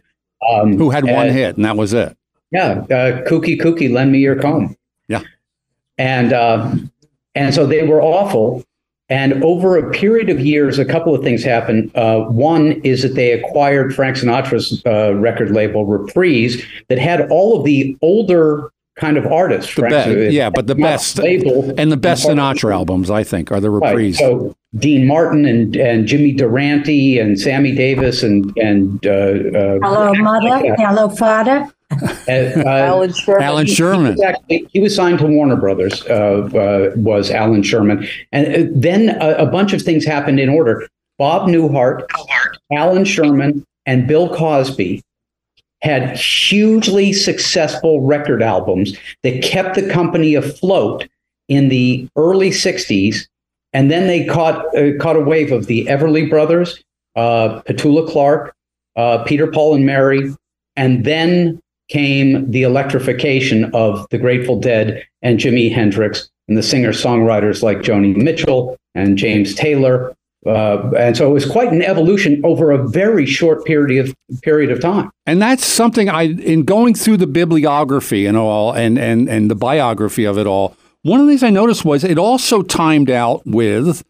um, 0.48 0.78
Who 0.78 0.88
had 0.88 1.04
one 1.04 1.26
and- 1.26 1.36
hit, 1.36 1.56
and 1.56 1.64
that 1.66 1.76
was 1.76 1.92
it. 1.92 2.16
yeah, 2.52 2.84
uh, 2.90 3.22
Kooky 3.28 3.60
Kooky, 3.60 3.92
lend 3.92 4.12
me 4.12 4.20
your 4.20 4.36
comb. 4.36 4.74
Yeah. 5.08 5.20
and 5.98 6.32
uh, 6.32 6.74
and 7.34 7.52
so 7.54 7.66
they 7.66 7.86
were 7.86 8.00
awful. 8.00 8.64
And 9.12 9.44
over 9.44 9.76
a 9.76 9.90
period 9.90 10.30
of 10.30 10.40
years, 10.40 10.78
a 10.78 10.86
couple 10.86 11.14
of 11.14 11.22
things 11.22 11.44
happened. 11.44 11.94
Uh, 11.94 12.20
one 12.22 12.72
is 12.82 13.02
that 13.02 13.14
they 13.14 13.32
acquired 13.32 13.94
Frank 13.94 14.16
Sinatra's 14.16 14.82
uh, 14.86 15.12
record 15.16 15.50
label, 15.50 15.84
Reprise, 15.84 16.62
that 16.88 16.98
had 16.98 17.30
all 17.30 17.58
of 17.58 17.64
the 17.66 17.94
older 18.00 18.70
kind 18.96 19.18
of 19.18 19.26
artists. 19.26 19.74
The 19.74 19.80
Frank- 19.82 19.92
best, 19.92 20.32
yeah, 20.32 20.48
but 20.48 20.66
the 20.66 20.74
best 20.74 21.18
label 21.18 21.74
and 21.76 21.92
the 21.92 21.98
best 21.98 22.24
Mark- 22.26 22.56
Sinatra 22.56 22.72
albums, 22.72 23.10
I 23.10 23.22
think, 23.22 23.52
are 23.52 23.60
the 23.60 23.68
Right. 23.68 23.90
reprise. 23.90 24.16
So 24.18 24.56
Dean 24.76 25.06
Martin 25.06 25.44
and, 25.44 25.76
and 25.76 26.06
Jimmy 26.06 26.32
Durante 26.32 27.18
and 27.18 27.38
Sammy 27.38 27.72
Davis 27.74 28.22
and 28.22 28.50
and 28.56 29.04
uh, 29.06 29.10
uh, 29.10 29.78
Hello, 29.82 30.14
mother. 30.14 30.74
Hello, 30.78 31.10
father. 31.10 31.68
Uh, 32.28 32.32
uh, 32.56 32.62
Allan 32.66 33.12
Sherman. 33.12 33.42
Allan 33.42 33.66
he- 33.66 33.74
Sherman. 33.74 34.04
He 34.06 34.10
was, 34.12 34.20
actually, 34.22 34.68
he 34.72 34.80
was 34.80 34.94
signed 34.94 35.18
to 35.18 35.26
Warner 35.26 35.56
Brothers. 35.56 36.04
Uh, 36.06 36.48
uh, 36.54 36.92
was 36.96 37.30
Allan 37.30 37.62
Sherman, 37.62 38.06
and 38.32 38.46
uh, 38.54 38.70
then 38.74 39.10
a, 39.20 39.34
a 39.34 39.46
bunch 39.46 39.72
of 39.72 39.82
things 39.82 40.04
happened 40.04 40.40
in 40.40 40.48
order. 40.48 40.88
Bob 41.18 41.48
Newhart, 41.48 42.04
Allan 42.72 43.04
Sherman, 43.04 43.64
and 43.86 44.08
Bill 44.08 44.34
Cosby 44.34 45.02
had 45.82 46.16
hugely 46.16 47.12
successful 47.12 48.00
record 48.00 48.42
albums 48.42 48.96
that 49.22 49.42
kept 49.42 49.74
the 49.74 49.88
company 49.90 50.34
afloat 50.34 51.08
in 51.48 51.68
the 51.68 52.08
early 52.16 52.50
'60s, 52.50 53.26
and 53.72 53.90
then 53.90 54.06
they 54.06 54.24
caught 54.24 54.64
uh, 54.76 54.96
caught 54.98 55.16
a 55.16 55.20
wave 55.20 55.52
of 55.52 55.66
the 55.66 55.86
Everly 55.86 56.28
Brothers, 56.28 56.82
uh, 57.16 57.60
Petula 57.62 58.08
Clark, 58.08 58.54
uh, 58.96 59.22
Peter, 59.24 59.46
Paul, 59.46 59.74
and 59.74 59.84
Mary, 59.84 60.34
and 60.76 61.04
then 61.04 61.60
came 61.92 62.50
the 62.50 62.62
electrification 62.62 63.70
of 63.74 64.06
the 64.10 64.16
Grateful 64.16 64.58
Dead 64.58 65.04
and 65.20 65.38
Jimi 65.38 65.70
Hendrix 65.70 66.30
and 66.48 66.56
the 66.56 66.62
singer 66.62 66.92
songwriters 66.92 67.62
like 67.62 67.78
Joni 67.78 68.16
Mitchell 68.16 68.78
and 68.94 69.18
James 69.18 69.54
Taylor. 69.54 70.14
Uh, 70.46 70.90
and 70.98 71.16
so 71.16 71.28
it 71.28 71.32
was 71.32 71.44
quite 71.44 71.70
an 71.70 71.82
evolution 71.82 72.40
over 72.44 72.70
a 72.72 72.88
very 72.88 73.26
short 73.26 73.64
period 73.64 74.08
of 74.08 74.14
period 74.42 74.72
of 74.72 74.80
time. 74.80 75.10
And 75.26 75.40
that's 75.40 75.64
something 75.64 76.08
I, 76.08 76.22
in 76.22 76.64
going 76.64 76.94
through 76.94 77.18
the 77.18 77.28
bibliography 77.28 78.26
and 78.26 78.36
all, 78.36 78.72
and 78.72 78.98
and 78.98 79.28
and 79.28 79.50
the 79.50 79.54
biography 79.54 80.24
of 80.24 80.38
it 80.38 80.46
all, 80.46 80.74
one 81.02 81.20
of 81.20 81.26
the 81.26 81.32
things 81.32 81.44
I 81.44 81.50
noticed 81.50 81.84
was 81.84 82.02
it 82.02 82.18
also 82.18 82.62
timed 82.62 83.10
out 83.10 83.46
with 83.46 84.02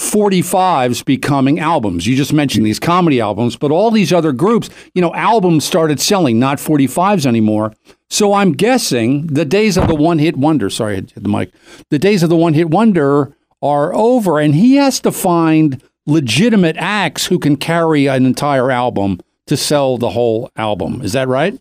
45s 0.00 1.04
becoming 1.04 1.60
albums. 1.60 2.06
You 2.06 2.16
just 2.16 2.32
mentioned 2.32 2.64
these 2.64 2.80
comedy 2.80 3.20
albums, 3.20 3.56
but 3.56 3.70
all 3.70 3.90
these 3.90 4.14
other 4.14 4.32
groups, 4.32 4.70
you 4.94 5.02
know, 5.02 5.14
albums 5.14 5.66
started 5.66 6.00
selling, 6.00 6.38
not 6.38 6.56
45s 6.56 7.26
anymore. 7.26 7.74
So 8.08 8.32
I'm 8.32 8.52
guessing 8.52 9.26
the 9.26 9.44
days 9.44 9.76
of 9.76 9.88
the 9.88 9.94
one 9.94 10.18
hit 10.18 10.38
wonder, 10.38 10.70
sorry, 10.70 10.94
I 10.94 11.00
hit 11.00 11.22
the 11.22 11.28
mic, 11.28 11.52
the 11.90 11.98
days 11.98 12.22
of 12.22 12.30
the 12.30 12.36
one 12.36 12.54
hit 12.54 12.70
wonder 12.70 13.36
are 13.60 13.94
over, 13.94 14.40
and 14.40 14.54
he 14.54 14.76
has 14.76 15.00
to 15.00 15.12
find 15.12 15.82
legitimate 16.06 16.78
acts 16.78 17.26
who 17.26 17.38
can 17.38 17.56
carry 17.56 18.06
an 18.06 18.24
entire 18.24 18.70
album 18.70 19.20
to 19.48 19.56
sell 19.56 19.98
the 19.98 20.10
whole 20.10 20.50
album. 20.56 21.02
Is 21.02 21.12
that 21.12 21.28
right? 21.28 21.60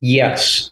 Yes. 0.00 0.70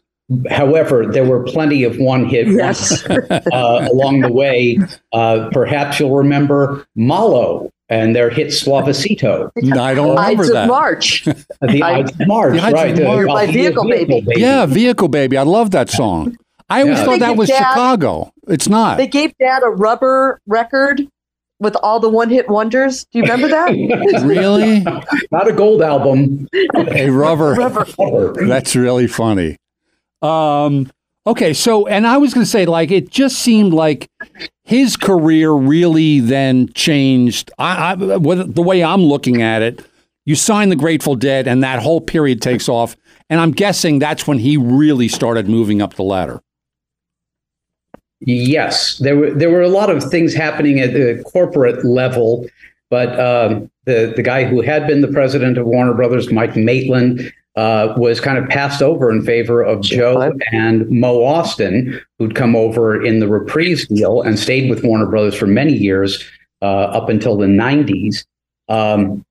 However, 0.51 1.07
there 1.07 1.25
were 1.25 1.43
plenty 1.45 1.85
of 1.85 1.99
one 1.99 2.25
hit 2.27 2.49
Yes. 2.49 3.05
uh, 3.07 3.89
along 3.93 4.21
the 4.23 4.33
way. 4.33 4.79
Uh, 5.13 5.49
perhaps 5.53 6.01
you'll 6.01 6.17
remember 6.17 6.85
Malo 6.97 7.71
and 7.89 8.17
their 8.17 8.29
hit 8.31 8.49
Suavecito. 8.49 9.51
I 9.79 9.95
don't 9.95 10.11
remember 10.17 10.21
Ides 10.43 10.49
of 10.49 10.55
that. 10.55 10.67
March. 10.69 11.25
The 11.25 11.83
I- 11.83 11.99
Ides 11.99 12.11
of 12.21 12.27
March, 12.27 12.55
The 12.55 12.61
Ides 12.63 12.99
of 13.01 13.07
right? 13.07 13.07
March. 13.07 13.29
Uh, 13.29 13.33
By 13.35 13.47
the 13.47 13.53
Vehicle 13.53 13.85
Baby. 13.89 14.23
Yeah, 14.37 14.67
Vehicle 14.67 15.09
Baby. 15.09 15.37
I 15.37 15.43
love 15.43 15.71
that 15.71 15.91
song. 15.91 16.37
I 16.69 16.83
always 16.83 16.99
Yeah. 16.99 17.05
thought 17.05 17.21
that 17.21 17.37
was 17.37 17.49
Dad- 17.49 17.59
Chicago. 17.59 18.33
It's 18.49 18.69
not. 18.69 18.99
They 18.99 19.07
gave 19.07 19.33
Dad 19.39 19.63
a 19.65 19.69
rubber 19.69 20.41
record 20.49 21.03
with 21.61 21.77
all 21.77 22.01
the 22.01 22.09
one 22.09 22.29
hit 22.31 22.49
wonders. 22.51 23.05
Do 23.13 23.21
you 23.21 23.23
remember 23.23 23.47
that? 23.47 23.71
really? 24.27 24.81
Not 25.31 25.47
a 25.49 25.53
gold 25.53 25.83
album. 25.83 26.49
A 26.75 27.09
rubber. 27.11 27.53
rubber. 27.55 28.47
That's 28.49 28.75
really 28.75 29.07
funny. 29.07 29.57
Um, 30.23 30.91
okay, 31.27 31.53
so 31.53 31.87
and 31.87 32.07
I 32.07 32.17
was 32.17 32.35
going 32.35 32.45
to 32.45 32.51
say, 32.51 32.67
like, 32.67 32.91
it 32.91 33.11
just 33.11 33.39
seemed 33.39 33.73
like 33.73 34.11
his 34.65 34.97
career 34.97 35.53
really 35.53 36.21
then 36.21 36.73
changed. 36.73 37.51
I, 37.59 37.93
I 37.93 37.95
the 37.97 38.63
way 38.63 38.83
I'm 38.83 39.03
looking 39.03 39.43
at 39.43 39.63
it, 39.63 39.85
you 40.25 40.35
sign 40.35 40.69
the 40.69 40.77
Grateful 40.77 41.15
Dead, 41.15 41.47
and 41.47 41.63
that 41.63 41.81
whole 41.81 42.01
period 42.01 42.43
takes 42.43 42.69
off, 42.69 42.97
and 43.31 43.41
I'm 43.41 43.53
guessing 43.53 43.99
that's 43.99 44.27
when 44.27 44.39
he 44.39 44.57
really 44.57 45.09
started 45.09 45.49
moving 45.49 45.81
up 45.83 45.95
the 45.95 46.03
ladder. 46.03 46.43
Yes, 48.21 48.99
there 48.99 49.17
were 49.17 49.31
there 49.31 49.51
were 49.51 49.63
a 49.63 49.69
lot 49.69 49.91
of 49.91 50.03
things 50.03 50.33
happening 50.33 50.81
at 50.81 50.95
the 50.95 51.23
corporate 51.27 51.85
level, 51.85 52.47
but 52.89 53.19
um, 53.21 53.71
the 53.85 54.13
the 54.17 54.23
guy 54.23 54.45
who 54.45 54.63
had 54.63 54.87
been 54.87 55.03
the 55.03 55.09
president 55.09 55.59
of 55.59 55.67
Warner 55.67 55.93
Brothers, 55.93 56.33
Mike 56.33 56.57
Maitland, 56.57 57.33
uh, 57.57 57.95
was 57.97 58.21
kind 58.21 58.37
of 58.37 58.49
passed 58.49 58.83
over 58.83 59.11
in 59.11 59.25
favor 59.25 59.63
of 59.63 59.81
Joe 59.81 60.33
and 60.53 60.89
Mo 60.91 61.21
Ostin, 61.21 62.01
who'd 62.19 62.35
come 62.35 62.55
over 62.55 63.03
in 63.03 63.19
the 63.21 63.29
Reprise 63.29 63.87
deal 63.87 64.21
and 64.23 64.39
stayed 64.39 64.69
with 64.69 64.85
Warner 64.85 65.07
Brothers 65.07 65.35
for 65.35 65.47
many 65.47 65.73
years 65.73 66.23
uh, 66.61 66.67
up 66.67 67.09
until 67.09 67.37
the 67.37 67.47
'90s. 67.47 68.25
Um, 68.69 69.25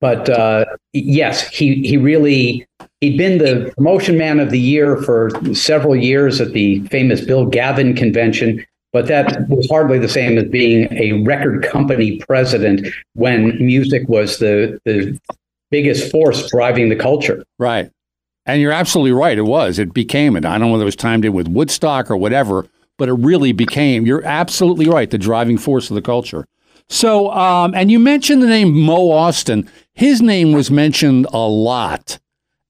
but 0.00 0.28
uh, 0.28 0.64
yes, 0.92 1.48
he 1.48 1.86
he 1.86 1.96
really 1.96 2.66
he'd 3.00 3.18
been 3.18 3.38
the 3.38 3.72
promotion 3.76 4.16
man 4.16 4.38
of 4.38 4.50
the 4.50 4.60
year 4.60 4.96
for 5.02 5.30
several 5.54 5.96
years 5.96 6.40
at 6.40 6.52
the 6.52 6.80
famous 6.88 7.20
Bill 7.20 7.46
Gavin 7.46 7.94
convention. 7.94 8.64
But 8.92 9.06
that 9.06 9.48
was 9.48 9.66
hardly 9.70 9.98
the 9.98 10.08
same 10.08 10.36
as 10.36 10.44
being 10.44 10.86
a 10.92 11.22
record 11.22 11.64
company 11.64 12.18
president 12.18 12.86
when 13.14 13.56
music 13.64 14.08
was 14.08 14.38
the 14.38 14.78
the 14.84 15.18
biggest 15.72 16.10
force 16.10 16.48
driving 16.50 16.88
the 16.88 16.96
culture. 16.96 17.42
Right. 17.58 17.90
And 18.46 18.60
you're 18.60 18.72
absolutely 18.72 19.12
right. 19.12 19.38
It 19.38 19.42
was. 19.42 19.78
It 19.78 19.92
became 19.92 20.36
it. 20.36 20.44
I 20.44 20.52
don't 20.52 20.68
know 20.68 20.72
whether 20.72 20.82
it 20.82 20.86
was 20.86 20.96
timed 20.96 21.24
in 21.24 21.32
with 21.32 21.48
Woodstock 21.48 22.10
or 22.10 22.16
whatever, 22.16 22.66
but 22.98 23.08
it 23.08 23.14
really 23.14 23.52
became. 23.52 24.06
You're 24.06 24.24
absolutely 24.24 24.88
right. 24.88 25.10
The 25.10 25.18
driving 25.18 25.58
force 25.58 25.90
of 25.90 25.94
the 25.94 26.02
culture. 26.02 26.46
So, 26.88 27.30
um, 27.30 27.74
and 27.74 27.90
you 27.90 27.98
mentioned 27.98 28.42
the 28.42 28.48
name 28.48 28.78
Mo 28.78 29.08
Ostin. 29.08 29.68
His 29.94 30.20
name 30.20 30.52
was 30.52 30.70
mentioned 30.70 31.26
a 31.32 31.48
lot 31.48 32.18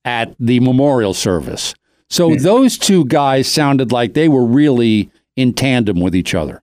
at 0.05 0.35
the 0.39 0.61
memorial 0.61 1.15
service. 1.15 1.75
So 2.11 2.35
those 2.37 2.77
two 2.77 3.07
guys 3.07 3.49
sounded 3.49 3.91
like 3.91 4.13
they 4.13 4.29
were 4.29 4.45
really 4.45 5.11
in 5.35 5.55
tandem 5.55 5.99
with 6.01 6.15
each 6.15 6.35
other. 6.35 6.63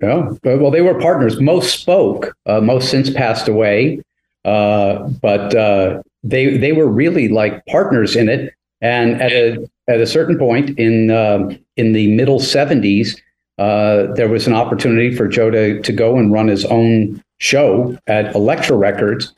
Yeah. 0.00 0.30
Well, 0.42 0.70
they 0.70 0.80
were 0.80 0.98
partners. 0.98 1.38
Most 1.38 1.78
spoke. 1.78 2.34
Uh, 2.46 2.62
most 2.62 2.90
since 2.90 3.10
passed 3.10 3.48
away, 3.48 4.00
uh, 4.44 5.08
but 5.20 5.54
uh, 5.54 6.02
they 6.22 6.56
they 6.56 6.72
were 6.72 6.88
really 6.88 7.28
like 7.28 7.64
partners 7.66 8.16
in 8.16 8.28
it. 8.28 8.54
And 8.80 9.20
at 9.20 9.32
a 9.32 9.68
at 9.88 10.00
a 10.00 10.06
certain 10.06 10.38
point 10.38 10.78
in 10.78 11.10
um 11.10 11.58
in 11.76 11.92
the 11.92 12.14
middle 12.14 12.40
seventies, 12.40 13.20
uh, 13.58 14.06
there 14.14 14.28
was 14.28 14.46
an 14.46 14.54
opportunity 14.54 15.14
for 15.14 15.28
Joe 15.28 15.50
to 15.50 15.80
to 15.82 15.92
go 15.92 16.16
and 16.16 16.32
run 16.32 16.48
his 16.48 16.64
own 16.64 17.22
show 17.38 17.98
at 18.06 18.34
Elektra 18.34 18.76
Records, 18.76 19.34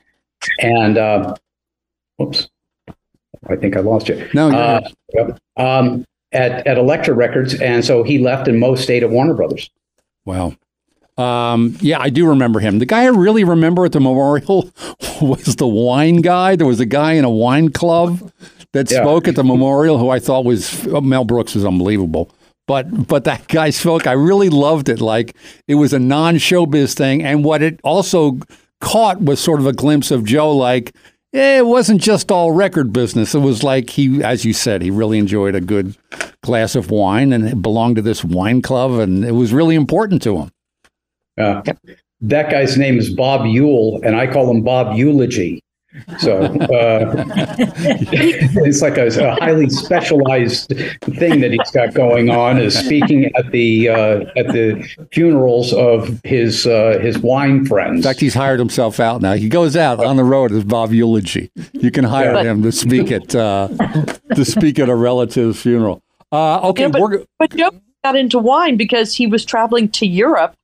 and 0.60 0.96
uh, 0.98 1.34
whoops, 2.18 2.48
I 3.48 3.56
think 3.56 3.76
I 3.76 3.80
lost 3.80 4.08
you. 4.08 4.28
No, 4.32 4.48
you're 5.12 5.36
Uh, 5.56 5.60
um, 5.60 6.04
at 6.32 6.66
at 6.66 6.78
Elektra 6.78 7.14
Records, 7.14 7.60
and 7.60 7.84
so 7.84 8.04
he 8.04 8.18
left, 8.18 8.46
and 8.46 8.60
Mo 8.60 8.76
stayed 8.76 9.02
at 9.02 9.10
Warner 9.10 9.34
Brothers. 9.34 9.70
Wow. 10.24 10.54
Um, 11.18 11.76
yeah, 11.80 11.98
I 12.00 12.08
do 12.08 12.26
remember 12.28 12.58
him. 12.60 12.78
The 12.78 12.86
guy 12.86 13.02
I 13.02 13.06
really 13.08 13.44
remember 13.44 13.84
at 13.84 13.92
the 13.92 14.00
memorial 14.00 14.70
was 15.20 15.56
the 15.56 15.66
wine 15.66 16.16
guy. 16.16 16.56
There 16.56 16.66
was 16.66 16.80
a 16.80 16.86
guy 16.86 17.12
in 17.12 17.24
a 17.24 17.30
wine 17.30 17.70
club 17.70 18.32
that 18.72 18.90
Yeah. 18.90 19.02
spoke 19.02 19.28
at 19.28 19.36
the 19.36 19.44
memorial 19.44 19.98
who 19.98 20.08
I 20.08 20.18
thought 20.18 20.44
was 20.44 20.86
oh, 20.88 21.00
Mel 21.02 21.24
Brooks 21.24 21.54
was 21.54 21.64
unbelievable. 21.64 22.30
but 22.66 23.06
but 23.08 23.24
that 23.24 23.46
guy 23.48 23.70
spoke. 23.70 24.06
I 24.06 24.12
really 24.12 24.48
loved 24.48 24.88
it. 24.88 25.00
Like 25.00 25.36
it 25.68 25.74
was 25.74 25.92
a 25.92 25.98
non 25.98 26.36
showbiz 26.36 26.94
thing, 26.94 27.22
and 27.22 27.44
what 27.44 27.60
it 27.62 27.78
also 27.84 28.38
caught 28.80 29.20
was 29.20 29.38
sort 29.38 29.60
of 29.60 29.66
a 29.66 29.72
glimpse 29.74 30.10
of 30.10 30.24
Joe. 30.24 30.56
Like 30.56 30.94
eh, 31.34 31.58
it 31.58 31.66
wasn't 31.66 32.00
just 32.00 32.32
all 32.32 32.52
record 32.52 32.90
business. 32.92 33.34
It 33.34 33.40
was 33.40 33.62
like 33.62 33.90
he, 33.90 34.22
as 34.24 34.46
you 34.46 34.54
said, 34.54 34.80
he 34.80 34.90
really 34.90 35.18
enjoyed 35.18 35.54
a 35.54 35.60
good 35.60 35.94
glass 36.42 36.74
of 36.74 36.90
wine 36.90 37.32
and 37.34 37.46
it 37.46 37.60
belonged 37.60 37.96
to 37.96 38.02
this 38.02 38.24
wine 38.24 38.62
club, 38.62 38.92
and 38.92 39.24
it 39.26 39.32
was 39.32 39.52
really 39.52 39.74
important 39.74 40.22
to 40.22 40.38
him. 40.38 40.50
Uh, 41.38 41.62
that 42.20 42.50
guy's 42.50 42.76
name 42.76 42.98
is 42.98 43.10
Bob 43.10 43.46
Yule, 43.46 44.00
and 44.04 44.16
I 44.16 44.26
call 44.26 44.50
him 44.50 44.62
Bob 44.62 44.96
Eulogy. 44.96 45.62
So 46.20 46.40
uh, 46.40 47.24
it's 48.64 48.80
like 48.80 48.96
a, 48.96 49.08
a, 49.08 49.34
highly 49.34 49.68
specialized 49.68 50.68
thing 50.68 51.40
that 51.40 51.50
he's 51.50 51.70
got 51.70 51.92
going 51.92 52.30
on. 52.30 52.58
Is 52.58 52.78
speaking 52.78 53.30
at 53.36 53.50
the 53.50 53.90
uh, 53.90 54.20
at 54.36 54.46
the 54.48 54.82
funerals 55.12 55.74
of 55.74 56.18
his 56.24 56.66
uh, 56.66 56.98
his 57.02 57.18
wine 57.18 57.66
friends. 57.66 57.96
In 57.98 58.02
fact, 58.02 58.20
he's 58.20 58.32
hired 58.32 58.58
himself 58.58 59.00
out 59.00 59.20
now. 59.20 59.34
He 59.34 59.50
goes 59.50 59.76
out 59.76 60.02
on 60.02 60.16
the 60.16 60.24
road 60.24 60.52
as 60.52 60.64
Bob 60.64 60.92
Eulogy. 60.92 61.50
You 61.72 61.90
can 61.90 62.04
hire 62.04 62.32
But- 62.32 62.46
him 62.46 62.62
to 62.62 62.72
speak 62.72 63.12
at 63.12 63.34
uh, 63.34 63.68
to 64.34 64.44
speak 64.46 64.78
at 64.78 64.88
a 64.88 64.94
relative's 64.96 65.60
funeral. 65.60 66.02
Uh, 66.30 66.68
okay, 66.70 66.84
Yeah, 66.84 66.88
but, 66.88 67.00
we're 67.02 67.24
but 67.38 67.54
Joe 67.54 67.70
got 68.02 68.16
into 68.16 68.38
wine 68.38 68.78
because 68.78 69.14
he 69.14 69.26
was 69.26 69.44
traveling 69.44 69.90
to 69.90 70.06
Europe 70.06 70.54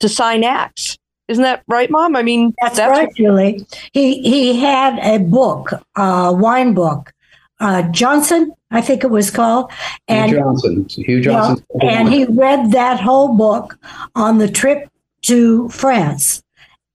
to 0.00 0.08
sign 0.08 0.44
acts. 0.44 0.98
Isn't 1.28 1.44
that 1.44 1.62
right, 1.68 1.90
Mom? 1.90 2.16
I 2.16 2.22
mean, 2.22 2.52
That's, 2.60 2.78
right, 2.78 3.08
Julie. 3.14 3.64
He 3.92 4.20
he 4.22 4.58
had 4.58 4.98
a 4.98 5.18
book, 5.18 5.70
a 5.96 6.32
wine 6.32 6.74
book, 6.74 7.12
uh, 7.60 7.82
Johnson, 7.90 8.52
I 8.70 8.80
think 8.80 9.04
it 9.04 9.10
was 9.10 9.30
called, 9.30 9.70
Hugh 9.70 10.16
and 10.16 10.32
Johnson. 10.32 10.86
Hugh 10.88 11.16
yeah, 11.18 11.22
Johnson. 11.22 11.66
and 11.82 12.08
he 12.08 12.24
read 12.24 12.72
that 12.72 13.00
whole 13.00 13.36
book 13.36 13.78
on 14.14 14.38
the 14.38 14.50
trip 14.50 14.88
to 15.22 15.68
France, 15.68 16.42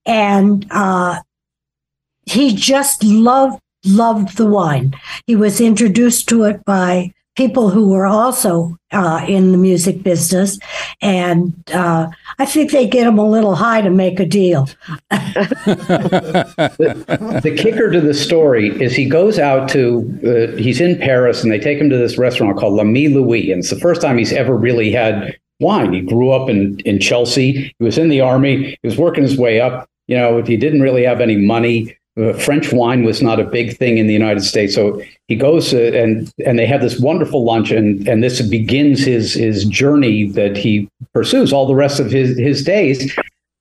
and 0.04 0.66
uh, 0.70 1.20
he 2.26 2.54
just 2.54 3.02
loved 3.04 3.60
loved 3.84 4.36
the 4.36 4.46
wine. 4.46 4.94
He 5.26 5.36
was 5.36 5.60
introduced 5.60 6.28
to 6.30 6.42
it 6.44 6.64
by 6.64 7.14
people 7.36 7.70
who 7.70 7.90
were 7.90 8.06
also 8.06 8.76
uh, 8.92 9.24
in 9.28 9.52
the 9.52 9.58
music 9.58 10.02
business, 10.02 10.58
and 11.02 11.54
uh, 11.72 12.08
I 12.38 12.46
think 12.46 12.72
they 12.72 12.88
get 12.88 13.06
him 13.06 13.18
a 13.18 13.28
little 13.28 13.54
high 13.54 13.82
to 13.82 13.90
make 13.90 14.18
a 14.18 14.26
deal. 14.26 14.68
the 15.10 16.44
kicker 17.56 17.90
to 17.90 18.00
the 18.00 18.14
story 18.14 18.70
is 18.82 18.94
he 18.94 19.08
goes 19.08 19.38
out 19.38 19.68
to 19.70 20.18
uh, 20.26 20.56
he's 20.56 20.80
in 20.80 20.98
Paris 20.98 21.42
and 21.42 21.52
they 21.52 21.60
take 21.60 21.78
him 21.78 21.90
to 21.90 21.96
this 21.96 22.18
restaurant 22.18 22.58
called 22.58 22.74
La 22.74 22.82
L'Ami 22.82 23.08
Louis 23.08 23.52
and 23.52 23.60
it's 23.60 23.70
the 23.70 23.78
first 23.78 24.00
time 24.00 24.18
he's 24.18 24.32
ever 24.32 24.56
really 24.56 24.90
had 24.90 25.36
wine. 25.60 25.92
He 25.92 26.00
grew 26.00 26.30
up 26.30 26.48
in 26.48 26.80
in 26.80 26.98
Chelsea. 27.00 27.74
He 27.78 27.84
was 27.84 27.98
in 27.98 28.08
the 28.08 28.20
army. 28.20 28.78
He 28.82 28.88
was 28.88 28.96
working 28.96 29.22
his 29.22 29.36
way 29.36 29.60
up. 29.60 29.88
You 30.06 30.16
know, 30.16 30.42
he 30.42 30.56
didn't 30.56 30.82
really 30.82 31.02
have 31.02 31.20
any 31.20 31.36
money. 31.36 31.96
Uh, 32.18 32.32
French 32.32 32.72
wine 32.72 33.04
was 33.04 33.20
not 33.20 33.38
a 33.38 33.44
big 33.44 33.76
thing 33.76 33.98
in 33.98 34.06
the 34.06 34.12
United 34.12 34.42
States, 34.42 34.74
so 34.74 35.02
he 35.28 35.36
goes 35.36 35.74
uh, 35.74 35.92
and 35.94 36.32
and 36.46 36.58
they 36.58 36.66
have 36.66 36.80
this 36.80 36.98
wonderful 36.98 37.44
lunch, 37.44 37.70
and 37.70 38.08
and 38.08 38.22
this 38.22 38.40
begins 38.40 39.00
his 39.04 39.34
his 39.34 39.64
journey 39.66 40.30
that 40.30 40.56
he 40.56 40.88
pursues 41.12 41.52
all 41.52 41.66
the 41.66 41.74
rest 41.74 42.00
of 42.00 42.10
his 42.10 42.38
his 42.38 42.64
days. 42.64 43.14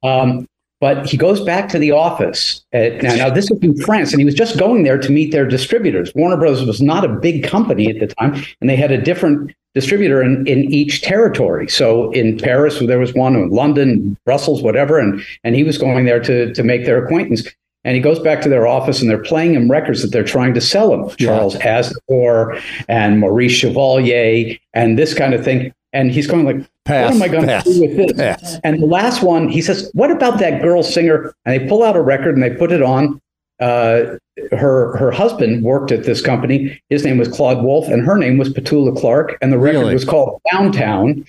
Um, 0.03 0.47
but 0.81 1.05
he 1.05 1.17
goes 1.17 1.41
back 1.41 1.69
to 1.69 1.79
the 1.79 1.91
office. 1.91 2.63
At, 2.73 3.01
now, 3.01 3.15
now, 3.15 3.29
this 3.29 3.49
is 3.49 3.57
in 3.61 3.75
France, 3.77 4.11
and 4.11 4.19
he 4.19 4.25
was 4.25 4.35
just 4.35 4.59
going 4.59 4.83
there 4.83 4.97
to 4.97 5.11
meet 5.11 5.31
their 5.31 5.47
distributors. 5.47 6.11
Warner 6.15 6.37
Brothers 6.37 6.65
was 6.65 6.81
not 6.81 7.05
a 7.05 7.09
big 7.09 7.43
company 7.43 7.89
at 7.89 7.99
the 7.99 8.07
time, 8.07 8.35
and 8.61 8.69
they 8.69 8.75
had 8.75 8.91
a 8.91 9.01
different 9.01 9.53
distributor 9.73 10.21
in, 10.21 10.45
in 10.47 10.71
each 10.71 11.01
territory. 11.01 11.67
So 11.67 12.11
in 12.11 12.37
Paris, 12.37 12.79
there 12.79 12.99
was 12.99 13.13
one, 13.13 13.35
in 13.35 13.49
London, 13.49 14.17
Brussels, 14.25 14.61
whatever, 14.61 14.99
and 14.99 15.21
and 15.43 15.55
he 15.55 15.63
was 15.63 15.77
going 15.77 16.05
there 16.05 16.19
to 16.21 16.53
to 16.53 16.63
make 16.63 16.85
their 16.85 17.03
acquaintance. 17.03 17.47
And 17.85 17.95
he 17.95 18.01
goes 18.01 18.19
back 18.19 18.41
to 18.41 18.49
their 18.49 18.67
office, 18.67 18.99
and 19.01 19.09
they're 19.09 19.23
playing 19.23 19.53
him 19.53 19.71
records 19.71 20.01
that 20.01 20.09
they're 20.11 20.23
trying 20.25 20.53
to 20.55 20.59
sell 20.61 20.91
him. 20.93 21.15
Yeah. 21.19 21.27
Charles 21.27 21.55
Aznavour 21.57 22.61
and 22.89 23.19
Maurice 23.19 23.53
Chevalier 23.53 24.57
and 24.73 24.99
this 24.99 25.13
kind 25.13 25.33
of 25.33 25.43
thing. 25.45 25.71
And 25.93 26.11
he's 26.11 26.27
going 26.27 26.45
like, 26.45 26.67
Pass, 26.83 27.13
what 27.13 27.15
am 27.15 27.23
I 27.23 27.27
going 27.29 27.47
to 27.47 27.61
do 27.63 27.81
with 27.81 27.95
this? 27.97 28.11
pass. 28.17 28.59
And 28.63 28.81
the 28.81 28.85
last 28.85 29.23
one, 29.23 29.47
he 29.49 29.61
says, 29.61 29.89
"What 29.93 30.11
about 30.11 30.37
that 30.39 30.61
girl 30.61 30.83
singer?" 30.83 31.33
And 31.45 31.59
they 31.59 31.67
pull 31.67 31.81
out 31.83 31.95
a 31.95 32.01
record 32.01 32.35
and 32.35 32.43
they 32.43 32.51
put 32.51 32.71
it 32.71 32.83
on. 32.83 33.19
Uh, 33.59 34.17
her 34.51 34.95
her 34.97 35.09
husband 35.11 35.63
worked 35.63 35.91
at 35.91 36.03
this 36.03 36.21
company. 36.21 36.79
His 36.89 37.05
name 37.05 37.17
was 37.17 37.27
Claude 37.29 37.63
Wolff, 37.63 37.87
and 37.87 38.05
her 38.05 38.17
name 38.17 38.37
was 38.37 38.49
Petula 38.53 38.95
Clark. 38.99 39.37
And 39.41 39.51
the 39.53 39.57
record 39.57 39.79
Really? 39.79 39.93
was 39.93 40.05
called 40.05 40.41
Downtown. 40.51 41.25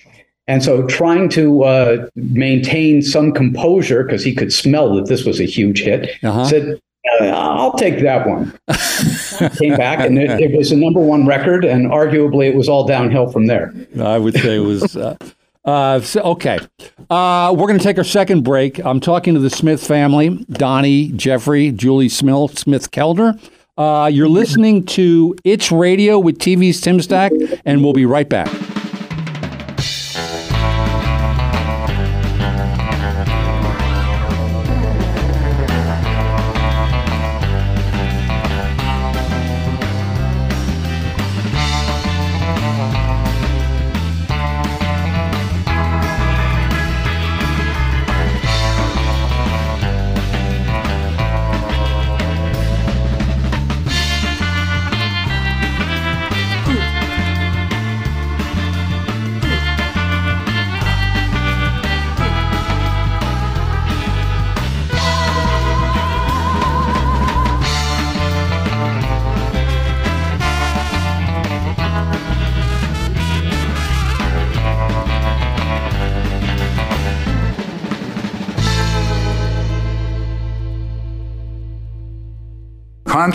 And 0.47 0.63
so, 0.63 0.85
trying 0.87 1.27
to 1.29 1.63
uh, 1.63 2.07
maintain 2.15 3.01
some 3.01 3.31
composure 3.33 4.03
because 4.03 4.23
he 4.23 4.33
could 4.33 4.53
smell 4.53 4.95
that 4.95 5.07
this 5.07 5.25
was 5.25 5.39
a 5.41 5.45
huge 5.45 5.81
hit, 5.81 6.09
Uh-huh. 6.23 6.45
said, 6.45 6.79
uh, 7.21 7.25
"I'll 7.25 7.73
take 7.73 7.99
that 8.01 8.25
one." 8.27 8.57
Came 9.57 9.75
back, 9.75 9.99
and 10.05 10.17
it, 10.17 10.39
it 10.39 10.57
was 10.57 10.71
a 10.71 10.77
number 10.77 10.99
one 11.01 11.25
record, 11.27 11.65
and 11.65 11.87
arguably, 11.91 12.47
it 12.47 12.55
was 12.55 12.69
all 12.69 12.87
downhill 12.87 13.29
from 13.29 13.47
there. 13.47 13.73
I 14.01 14.17
would 14.17 14.35
say 14.35 14.55
it 14.55 14.59
was. 14.59 14.95
Uh, 14.95 15.17
uh, 15.65 15.99
so, 15.99 16.21
okay. 16.21 16.59
Uh, 17.09 17.53
we're 17.57 17.67
going 17.67 17.77
to 17.77 17.83
take 17.83 17.97
our 17.97 18.03
second 18.05 18.43
break. 18.45 18.79
I'm 18.85 19.01
talking 19.01 19.33
to 19.33 19.39
the 19.41 19.49
Smith 19.49 19.85
family 19.85 20.45
Donnie, 20.49 21.11
Jeffrey, 21.11 21.71
Julie 21.71 22.07
Smith, 22.09 22.57
Smith 22.57 22.91
Kellner. 22.91 23.37
Uh, 23.77 24.09
you're 24.11 24.29
listening 24.29 24.85
to 24.85 25.35
It's 25.43 25.71
Radio 25.71 26.17
with 26.19 26.39
TV's 26.39 26.79
Tim 26.81 26.99
Stack, 27.01 27.31
and 27.65 27.83
we'll 27.83 27.93
be 27.93 28.05
right 28.05 28.27
back. 28.29 28.49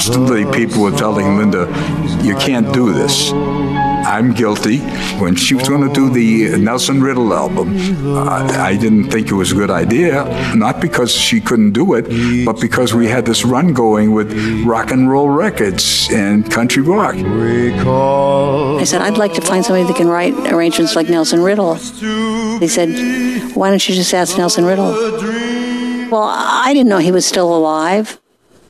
Constantly, 0.04 0.44
people 0.46 0.82
were 0.82 0.90
telling 0.90 1.38
Linda, 1.38 1.68
you 2.24 2.34
can't 2.34 2.74
do 2.74 2.92
this. 2.92 3.30
I'm 3.32 4.32
guilty. 4.34 4.78
When 5.20 5.36
she 5.36 5.54
was 5.54 5.68
going 5.68 5.86
to 5.86 5.94
do 5.94 6.10
the 6.10 6.58
Nelson 6.58 7.00
Riddle 7.00 7.32
album, 7.32 7.76
I, 8.18 8.70
I 8.72 8.76
didn't 8.76 9.10
think 9.10 9.28
it 9.28 9.34
was 9.34 9.52
a 9.52 9.54
good 9.54 9.70
idea, 9.70 10.24
not 10.56 10.80
because 10.80 11.14
she 11.14 11.40
couldn't 11.40 11.70
do 11.70 11.94
it, 11.94 12.44
but 12.44 12.60
because 12.60 12.92
we 12.92 13.06
had 13.06 13.26
this 13.26 13.44
run 13.44 13.74
going 13.74 14.12
with 14.12 14.32
rock 14.64 14.90
and 14.90 15.08
roll 15.08 15.28
records 15.28 16.08
and 16.10 16.50
country 16.50 16.82
rock. 16.82 17.14
I 17.14 18.82
said, 18.82 19.02
I'd 19.02 19.18
like 19.18 19.34
to 19.34 19.40
find 19.40 19.64
somebody 19.64 19.86
that 19.86 19.96
can 19.96 20.08
write 20.08 20.34
arrangements 20.52 20.96
like 20.96 21.08
Nelson 21.08 21.40
Riddle. 21.40 21.74
They 22.58 22.66
said, 22.66 23.54
why 23.54 23.70
don't 23.70 23.88
you 23.88 23.94
just 23.94 24.12
ask 24.12 24.36
Nelson 24.36 24.64
Riddle? 24.64 24.90
Well, 26.10 26.24
I 26.24 26.72
didn't 26.74 26.88
know 26.88 26.98
he 26.98 27.12
was 27.12 27.24
still 27.24 27.56
alive. 27.56 28.20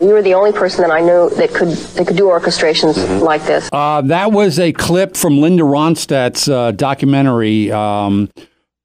You 0.02 0.08
were 0.08 0.22
the 0.22 0.34
only 0.34 0.50
person 0.50 0.82
that 0.82 0.90
I 0.90 1.00
knew 1.00 1.30
that 1.36 1.54
could 1.54 1.68
that 1.68 2.08
could 2.08 2.16
do 2.16 2.24
orchestrations 2.24 3.20
like 3.20 3.44
this. 3.46 3.68
Uh, 3.72 4.00
that 4.02 4.32
was 4.32 4.58
a 4.58 4.72
clip 4.72 5.16
from 5.16 5.40
Linda 5.40 5.62
Ronstadt's 5.62 6.48
uh, 6.48 6.72
documentary. 6.72 7.70
Um, 7.70 8.28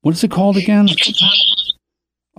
what 0.02 0.14
is 0.14 0.24
it 0.24 0.30
called 0.30 0.58
again? 0.58 0.88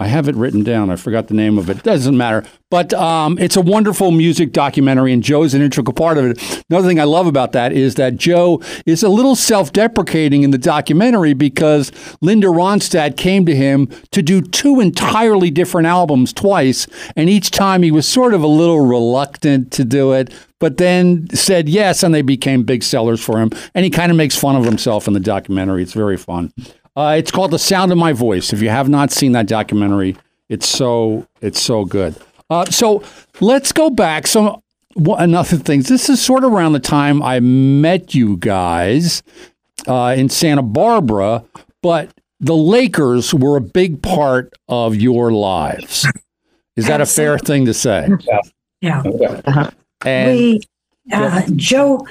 I 0.00 0.06
have 0.06 0.28
it 0.28 0.36
written 0.36 0.62
down. 0.62 0.90
I 0.90 0.96
forgot 0.96 1.26
the 1.26 1.34
name 1.34 1.58
of 1.58 1.68
it. 1.68 1.82
Doesn't 1.82 2.16
matter. 2.16 2.44
But 2.70 2.94
um, 2.94 3.36
it's 3.38 3.56
a 3.56 3.60
wonderful 3.60 4.12
music 4.12 4.52
documentary, 4.52 5.12
and 5.12 5.22
Joe's 5.24 5.54
an 5.54 5.62
integral 5.62 5.92
part 5.92 6.18
of 6.18 6.26
it. 6.26 6.64
Another 6.70 6.86
thing 6.86 7.00
I 7.00 7.04
love 7.04 7.26
about 7.26 7.50
that 7.52 7.72
is 7.72 7.96
that 7.96 8.16
Joe 8.16 8.62
is 8.86 9.02
a 9.02 9.08
little 9.08 9.34
self 9.34 9.72
deprecating 9.72 10.44
in 10.44 10.52
the 10.52 10.58
documentary 10.58 11.32
because 11.32 11.90
Linda 12.20 12.46
Ronstadt 12.46 13.16
came 13.16 13.44
to 13.46 13.56
him 13.56 13.88
to 14.12 14.22
do 14.22 14.40
two 14.40 14.80
entirely 14.80 15.50
different 15.50 15.88
albums 15.88 16.32
twice, 16.32 16.86
and 17.16 17.28
each 17.28 17.50
time 17.50 17.82
he 17.82 17.90
was 17.90 18.06
sort 18.06 18.34
of 18.34 18.42
a 18.42 18.46
little 18.46 18.86
reluctant 18.86 19.72
to 19.72 19.84
do 19.84 20.12
it. 20.12 20.32
but 20.60 20.76
then 20.76 21.28
said 21.30 21.68
yes, 21.68 22.02
and 22.02 22.12
they 22.14 22.22
became 22.22 22.64
big 22.64 22.82
sellers 22.82 23.22
for 23.22 23.40
him. 23.40 23.50
And 23.74 23.84
he 23.84 23.90
kind 23.90 24.10
of 24.10 24.16
makes 24.16 24.36
fun 24.36 24.56
of 24.56 24.64
himself 24.64 25.06
in 25.06 25.14
the 25.14 25.20
documentary. 25.20 25.82
It's 25.82 25.92
very 25.92 26.16
fun. 26.16 26.52
Uh, 26.98 27.14
it's 27.16 27.30
called 27.30 27.52
The 27.52 27.60
Sound 27.60 27.92
of 27.92 27.98
My 27.98 28.12
Voice. 28.12 28.52
If 28.52 28.60
you 28.60 28.70
have 28.70 28.88
not 28.88 29.12
seen 29.12 29.30
that 29.32 29.46
documentary, 29.46 30.16
it's 30.48 30.66
so 30.66 31.28
it's 31.40 31.62
so 31.62 31.84
good. 31.84 32.16
Uh, 32.50 32.64
so 32.64 33.04
let's 33.40 33.70
go 33.70 33.88
back. 33.88 34.26
So 34.26 34.64
one- 34.94 35.22
another 35.22 35.58
thing. 35.58 35.82
This 35.82 36.08
is 36.08 36.20
sort 36.20 36.42
of 36.42 36.52
around 36.52 36.72
the 36.72 36.80
time 36.80 37.22
I 37.22 37.38
met 37.38 38.16
you 38.16 38.36
guys 38.36 39.22
uh, 39.86 40.16
in 40.18 40.28
Santa 40.28 40.62
Barbara, 40.62 41.44
but 41.84 42.10
the 42.40 42.56
Lakers 42.56 43.32
were 43.32 43.56
a 43.56 43.60
big 43.60 44.02
part 44.02 44.52
of 44.68 44.96
your 44.96 45.30
lives. 45.30 46.04
Is 46.74 46.88
that 46.88 47.00
a 47.00 47.06
fair 47.06 47.38
thing 47.38 47.66
to 47.66 47.74
say? 47.74 48.08
Yeah. 48.80 49.04
Yeah. 49.04 49.70
And 50.04 50.36
we 50.36 50.60
uh, 51.12 51.42
Joe 51.54 52.04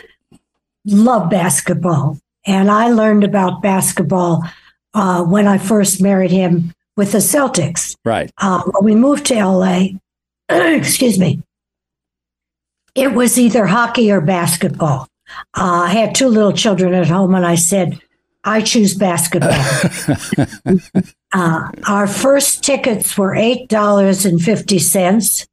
loved 0.86 1.30
basketball, 1.30 2.20
and 2.46 2.72
I 2.72 2.88
learned 2.88 3.26
about 3.26 3.62
basketball 3.62 4.44
uh, 4.98 5.24
when 5.24 5.48
I 5.48 5.60
first 5.60 6.02
married 6.02 6.32
him 6.32 6.74
with 6.96 7.12
the 7.12 7.20
Celtics. 7.20 7.96
right, 8.04 8.32
Uh, 8.40 8.64
when 8.64 8.84
we 8.84 8.96
moved 9.00 9.28
to 9.28 9.36
LA, 9.36 9.90
excuse 10.50 11.20
me, 11.20 11.40
it 12.96 13.14
was 13.14 13.38
either 13.38 13.68
hockey 13.68 14.12
or 14.12 14.22
basketball. 14.22 15.08
Uh, 15.56 15.84
I 15.86 15.90
had 15.90 16.16
two 16.16 16.30
little 16.30 16.52
children 16.52 16.96
at 16.96 17.08
home, 17.08 17.36
and 17.36 17.46
I 17.46 17.54
said, 17.54 18.02
I 18.44 18.62
choose 18.62 18.96
basketball. 18.96 19.52
uh, 21.34 21.70
our 21.88 22.08
first 22.08 22.64
tickets 22.64 23.16
were 23.18 23.36
$8.50, 23.36 25.48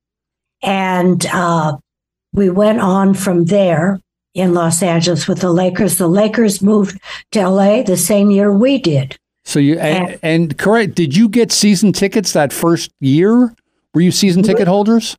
and 0.62 1.26
uh, 1.26 1.76
we 2.32 2.48
went 2.48 2.80
on 2.80 3.12
from 3.12 3.44
there 3.44 4.00
in 4.32 4.54
Los 4.54 4.82
Angeles 4.82 5.28
with 5.28 5.40
the 5.40 5.52
Lakers. 5.52 5.98
The 5.98 6.08
Lakers 6.08 6.62
moved 6.62 6.98
to 7.32 7.46
LA 7.46 7.82
the 7.82 7.98
same 7.98 8.30
year 8.30 8.50
we 8.50 8.78
did. 8.78 9.18
So 9.44 9.58
you 9.58 9.78
and, 9.78 10.18
and 10.22 10.58
correct. 10.58 10.94
Did 10.94 11.16
you 11.16 11.28
get 11.28 11.52
season 11.52 11.92
tickets 11.92 12.32
that 12.32 12.52
first 12.52 12.90
year? 13.00 13.54
Were 13.92 14.00
you 14.00 14.10
season 14.10 14.42
ticket 14.42 14.66
holders? 14.66 15.16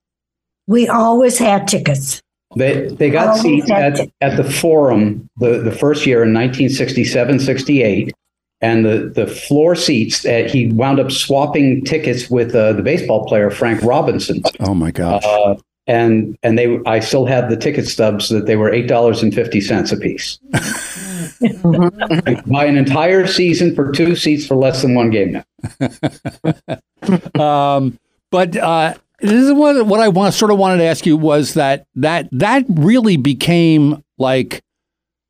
We 0.67 0.87
always 0.87 1.37
had 1.37 1.67
tickets. 1.67 2.21
They 2.55 2.87
they 2.87 3.09
got 3.09 3.37
seats 3.37 3.69
okay. 3.69 3.81
at, 3.81 3.99
at 4.21 4.37
the 4.37 4.49
Forum 4.49 5.29
the, 5.37 5.59
the 5.59 5.71
first 5.71 6.05
year 6.05 6.23
in 6.23 6.33
1967, 6.33 7.39
68. 7.39 8.13
And 8.61 8.85
the, 8.85 9.11
the 9.13 9.27
floor 9.27 9.75
seats, 9.75 10.25
uh, 10.25 10.47
he 10.49 10.67
wound 10.71 10.99
up 10.99 11.11
swapping 11.11 11.83
tickets 11.83 12.29
with 12.29 12.55
uh, 12.55 12.73
the 12.73 12.81
baseball 12.81 13.27
player, 13.27 13.51
Frank 13.51 13.83
Robinson. 13.83 14.41
Oh 14.61 14.73
my 14.73 14.91
gosh! 14.91 15.23
Uh, 15.25 15.55
and 15.87 16.37
and 16.41 16.57
they 16.57 16.79
I 16.85 16.99
still 17.01 17.25
have 17.25 17.49
the 17.49 17.57
ticket 17.57 17.87
stubs 17.87 18.29
that 18.29 18.45
they 18.45 18.55
were 18.55 18.71
$8.50 18.71 19.91
a 19.91 19.97
piece. 19.97 20.39
Buy 22.47 22.65
an 22.65 22.77
entire 22.77 23.27
season 23.27 23.75
for 23.75 23.91
two 23.91 24.15
seats 24.15 24.45
for 24.45 24.55
less 24.55 24.81
than 24.81 24.95
one 24.95 25.09
game 25.09 25.31
now. 25.33 25.43
um, 27.77 27.99
but 28.31 28.55
uh, 28.57 28.95
this 29.19 29.31
is 29.31 29.53
what 29.53 29.85
what 29.85 29.99
I 29.99 30.09
want 30.09 30.33
sort 30.33 30.51
of 30.51 30.57
wanted 30.57 30.77
to 30.77 30.83
ask 30.85 31.05
you 31.05 31.17
was 31.17 31.53
that 31.53 31.87
that 31.95 32.27
that 32.31 32.65
really 32.69 33.17
became 33.17 34.03
like 34.17 34.63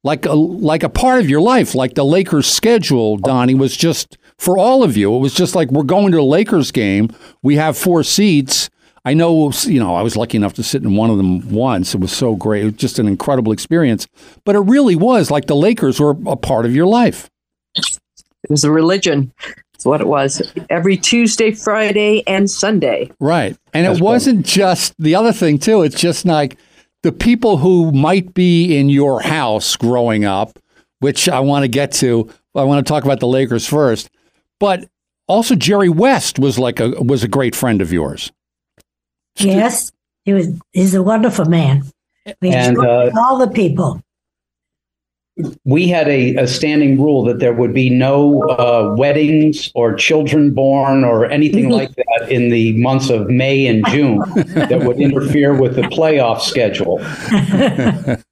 like 0.04 0.26
a 0.26 0.34
like 0.34 0.84
a 0.84 0.90
part 0.90 1.20
of 1.20 1.30
your 1.30 1.42
life. 1.42 1.76
Like 1.76 1.96
the 1.96 2.06
Lakers 2.06 2.48
schedule, 2.48 3.18
Donnie 3.18 3.56
was 3.56 3.76
just 3.76 4.18
for 4.38 4.58
all 4.58 4.84
of 4.84 4.96
you. 4.98 5.16
It 5.16 5.20
was 5.20 5.34
just 5.34 5.56
like 5.56 5.72
we're 5.72 5.84
going 5.84 6.12
to 6.12 6.20
a 6.20 6.24
Lakers 6.24 6.72
game. 6.72 7.10
We 7.42 7.56
have 7.56 7.78
four 7.78 8.04
seats. 8.04 8.70
I 9.06 9.14
know, 9.14 9.52
you 9.66 9.80
know, 9.80 9.96
I 9.96 10.02
was 10.02 10.18
lucky 10.18 10.36
enough 10.36 10.54
to 10.54 10.64
sit 10.64 10.82
in 10.84 10.96
one 10.96 11.12
of 11.12 11.18
them 11.18 11.52
once. 11.52 11.94
It 11.94 12.02
was 12.02 12.12
so 12.12 12.36
great. 12.36 12.64
It 12.64 12.66
was 12.66 12.74
just 12.74 12.98
an 12.98 13.08
incredible 13.08 13.52
experience. 13.52 14.08
But 14.44 14.56
it 14.56 14.60
really 14.62 14.96
was 14.96 15.30
like 15.30 15.46
the 15.46 15.56
Lakers 15.56 16.00
were 16.00 16.18
a 16.26 16.36
part 16.36 16.66
of 16.66 16.76
your 16.76 16.88
life. 16.88 17.30
It 17.76 18.50
was 18.50 18.64
a 18.64 18.72
religion. 18.72 19.32
That's 19.74 19.86
what 19.86 20.02
it 20.02 20.08
was. 20.08 20.42
Every 20.72 20.98
Tuesday, 20.98 21.52
Friday, 21.52 22.24
and 22.26 22.50
Sunday. 22.50 23.12
Right. 23.20 23.56
And 23.74 23.86
That's 23.86 24.00
it 24.00 24.04
wasn't 24.04 24.46
just 24.46 24.96
the 24.98 25.14
other 25.14 25.32
thing, 25.32 25.60
too. 25.60 25.84
It's 25.84 26.00
just 26.00 26.26
like 26.26 26.58
the 27.04 27.12
people 27.12 27.58
who 27.58 27.92
might 27.92 28.34
be 28.34 28.76
in 28.76 28.90
your 28.90 29.22
house 29.22 29.76
growing 29.76 30.26
up, 30.26 30.58
which 31.00 31.30
I 31.30 31.42
want 31.42 31.64
to 31.64 31.68
get 31.68 31.92
to. 31.94 32.28
I 32.56 32.64
want 32.64 32.86
to 32.86 32.90
talk 32.92 33.04
about 33.04 33.20
the 33.20 33.28
Lakers 33.28 33.68
first. 33.68 34.10
But 34.60 34.90
also 35.28 35.54
Jerry 35.54 35.90
West 35.90 36.40
was 36.40 36.58
like 36.58 36.80
a 36.80 36.90
was 37.02 37.24
a 37.24 37.28
great 37.28 37.56
friend 37.56 37.82
of 37.82 37.94
yours. 37.94 38.32
Yes, 39.38 39.92
he 40.24 40.34
was. 40.34 40.48
He's 40.72 40.94
a 40.94 41.04
wonderful 41.04 41.46
man. 41.46 41.84
We 42.42 42.50
And, 42.50 42.78
uh, 42.78 43.12
all 43.18 43.38
the 43.38 43.50
people. 43.50 44.02
we 45.66 45.88
had 45.88 46.08
a, 46.08 46.36
a 46.38 46.48
standing 46.48 47.00
rule 47.00 47.24
that 47.26 47.40
there 47.40 47.54
would 47.54 47.74
be 47.74 47.90
no 47.90 48.42
uh, 48.50 48.96
weddings 48.98 49.70
or 49.76 49.94
children 49.94 50.54
born 50.54 51.04
or 51.04 51.26
anything 51.26 51.70
like 51.70 51.94
that 51.96 52.32
in 52.32 52.50
the 52.50 52.74
months 52.78 53.10
of 53.10 53.30
May 53.30 53.68
and 53.68 53.86
June 53.88 54.20
that 54.36 54.84
would 54.86 55.00
interfere 55.00 55.54
with 55.54 55.76
the 55.76 55.84
playoff 55.84 56.40
schedule. 56.42 57.00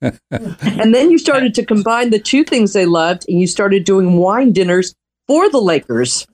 And 0.02 0.96
then 0.96 1.12
you 1.12 1.18
started 1.18 1.54
to 1.56 1.66
combine 1.66 2.10
the 2.10 2.20
two 2.20 2.44
things 2.44 2.74
they 2.74 2.86
loved, 2.86 3.26
and 3.28 3.40
you 3.40 3.48
started 3.48 3.84
doing 3.84 4.18
wine 4.18 4.54
dinners 4.54 4.96
for 5.28 5.50
the 5.50 5.62
Lakers. 5.62 6.26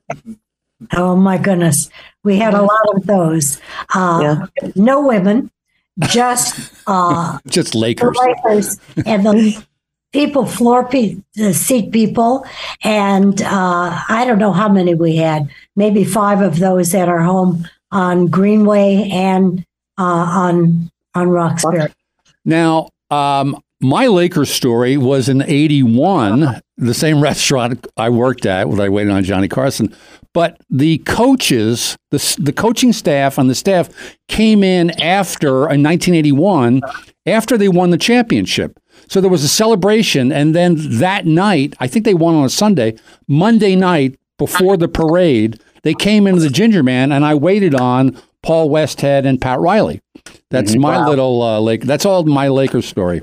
Oh 0.94 1.16
my 1.16 1.38
goodness, 1.38 1.90
we 2.24 2.38
had 2.38 2.54
a 2.54 2.62
lot 2.62 2.96
of 2.96 3.06
those. 3.06 3.60
Uh, 3.94 4.48
No 4.76 5.06
women, 5.06 5.52
just 6.00 6.72
uh, 6.88 7.40
Just 7.48 7.74
the 7.74 7.80
Lakers. 7.80 8.18
Lakers 8.18 8.80
and 9.06 9.26
the 9.26 9.66
people, 10.12 10.46
floor 10.46 10.88
pe- 10.88 11.18
the 11.36 11.54
seat 11.54 11.92
people, 11.92 12.46
and 12.84 13.42
uh, 13.42 14.00
I 14.10 14.26
don't 14.26 14.40
know 14.40 14.52
how 14.52 14.70
many 14.70 14.94
we 14.96 15.16
had. 15.18 15.50
Maybe 15.76 16.04
five 16.04 16.42
of 16.42 16.60
those 16.60 16.94
at 16.94 17.10
our 17.10 17.20
home 17.22 17.68
on 17.92 18.28
Greenway 18.28 19.10
and 19.12 19.66
uh, 19.98 20.04
on 20.04 20.92
on 21.16 21.30
Roxbury. 21.30 21.92
Now, 22.46 22.90
um, 23.10 23.60
my 23.82 24.08
Lakers 24.08 24.52
story 24.52 24.98
was 24.98 25.30
in 25.30 25.42
81, 25.42 26.62
the 26.78 26.94
same 26.94 27.22
restaurant 27.22 27.88
I 27.98 28.10
worked 28.10 28.46
at 28.46 28.68
when 28.70 28.80
I 28.80 28.90
waited 28.90 29.12
on 29.12 29.24
Johnny 29.24 29.48
Carson. 29.48 29.96
But 30.34 30.62
the 30.70 31.00
coaches, 31.00 31.98
the, 32.12 32.38
the 32.40 32.54
coaching 32.54 32.94
staff 32.94 33.38
and 33.38 33.50
the 33.50 33.56
staff 33.56 33.90
came 34.28 34.64
in 34.64 34.92
after, 35.02 35.70
in 35.70 35.82
1981, 35.84 36.82
after 37.26 37.58
they 37.58 37.68
won 37.68 37.90
the 37.90 37.98
championship. 37.98 38.80
So 39.08 39.22
there 39.22 39.30
was 39.30 39.44
a 39.44 39.48
celebration. 39.50 40.32
And 40.32 40.56
then 40.56 40.76
that 41.00 41.26
night, 41.26 41.76
I 41.80 41.88
think 41.88 42.06
they 42.06 42.14
won 42.14 42.36
on 42.36 42.46
a 42.46 42.50
Sunday, 42.50 42.96
Monday 43.28 43.76
night 43.76 44.20
before 44.38 44.78
the 44.78 44.88
parade, 44.88 45.60
they 45.84 45.94
came 45.94 46.28
into 46.28 46.42
the 46.42 46.50
Ginger 46.50 46.84
Man 46.84 47.12
and 47.12 47.26
I 47.26 47.36
waited 47.36 47.74
on 47.76 48.20
Paul 48.44 48.70
Westhead 48.70 49.26
and 49.26 49.40
Pat 49.40 49.60
Riley. 49.60 50.02
That's 50.50 50.76
my 50.76 51.06
little 51.08 51.42
uh, 51.42 51.60
Lake. 51.60 51.84
That's 51.84 52.06
all 52.06 52.24
my 52.24 52.48
Lakers 52.48 52.88
story. 52.88 53.22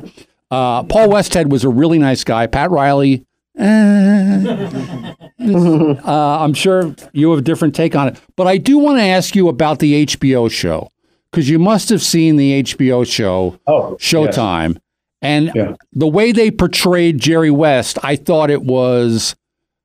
Uh, 0.50 0.84
Paul 0.84 1.08
Westhead 1.08 1.48
was 1.48 1.64
a 1.64 1.68
really 1.68 1.98
nice 1.98 2.22
guy. 2.22 2.46
Pat 2.46 2.70
Riley, 2.70 3.25
eh, 3.58 5.12
uh, 5.40 6.38
I'm 6.40 6.54
sure 6.54 6.94
you 7.12 7.30
have 7.30 7.38
a 7.40 7.42
different 7.42 7.74
take 7.74 7.94
on 7.94 8.08
it. 8.08 8.20
But 8.36 8.46
I 8.46 8.56
do 8.58 8.78
want 8.78 8.98
to 8.98 9.02
ask 9.04 9.34
you 9.34 9.48
about 9.48 9.78
the 9.78 10.04
HBO 10.06 10.50
show 10.50 10.90
because 11.30 11.48
you 11.48 11.58
must 11.58 11.88
have 11.88 12.02
seen 12.02 12.36
the 12.36 12.62
HBO 12.62 13.04
show 13.06 13.58
Oh, 13.66 13.96
Showtime. 14.00 14.78
And 15.22 15.50
Yeah. 15.54 15.74
the 15.92 16.06
way 16.06 16.32
they 16.32 16.50
portrayed 16.50 17.18
Jerry 17.18 17.50
West, 17.50 17.98
I 18.02 18.16
thought 18.16 18.50
it 18.50 18.62
was. 18.62 19.34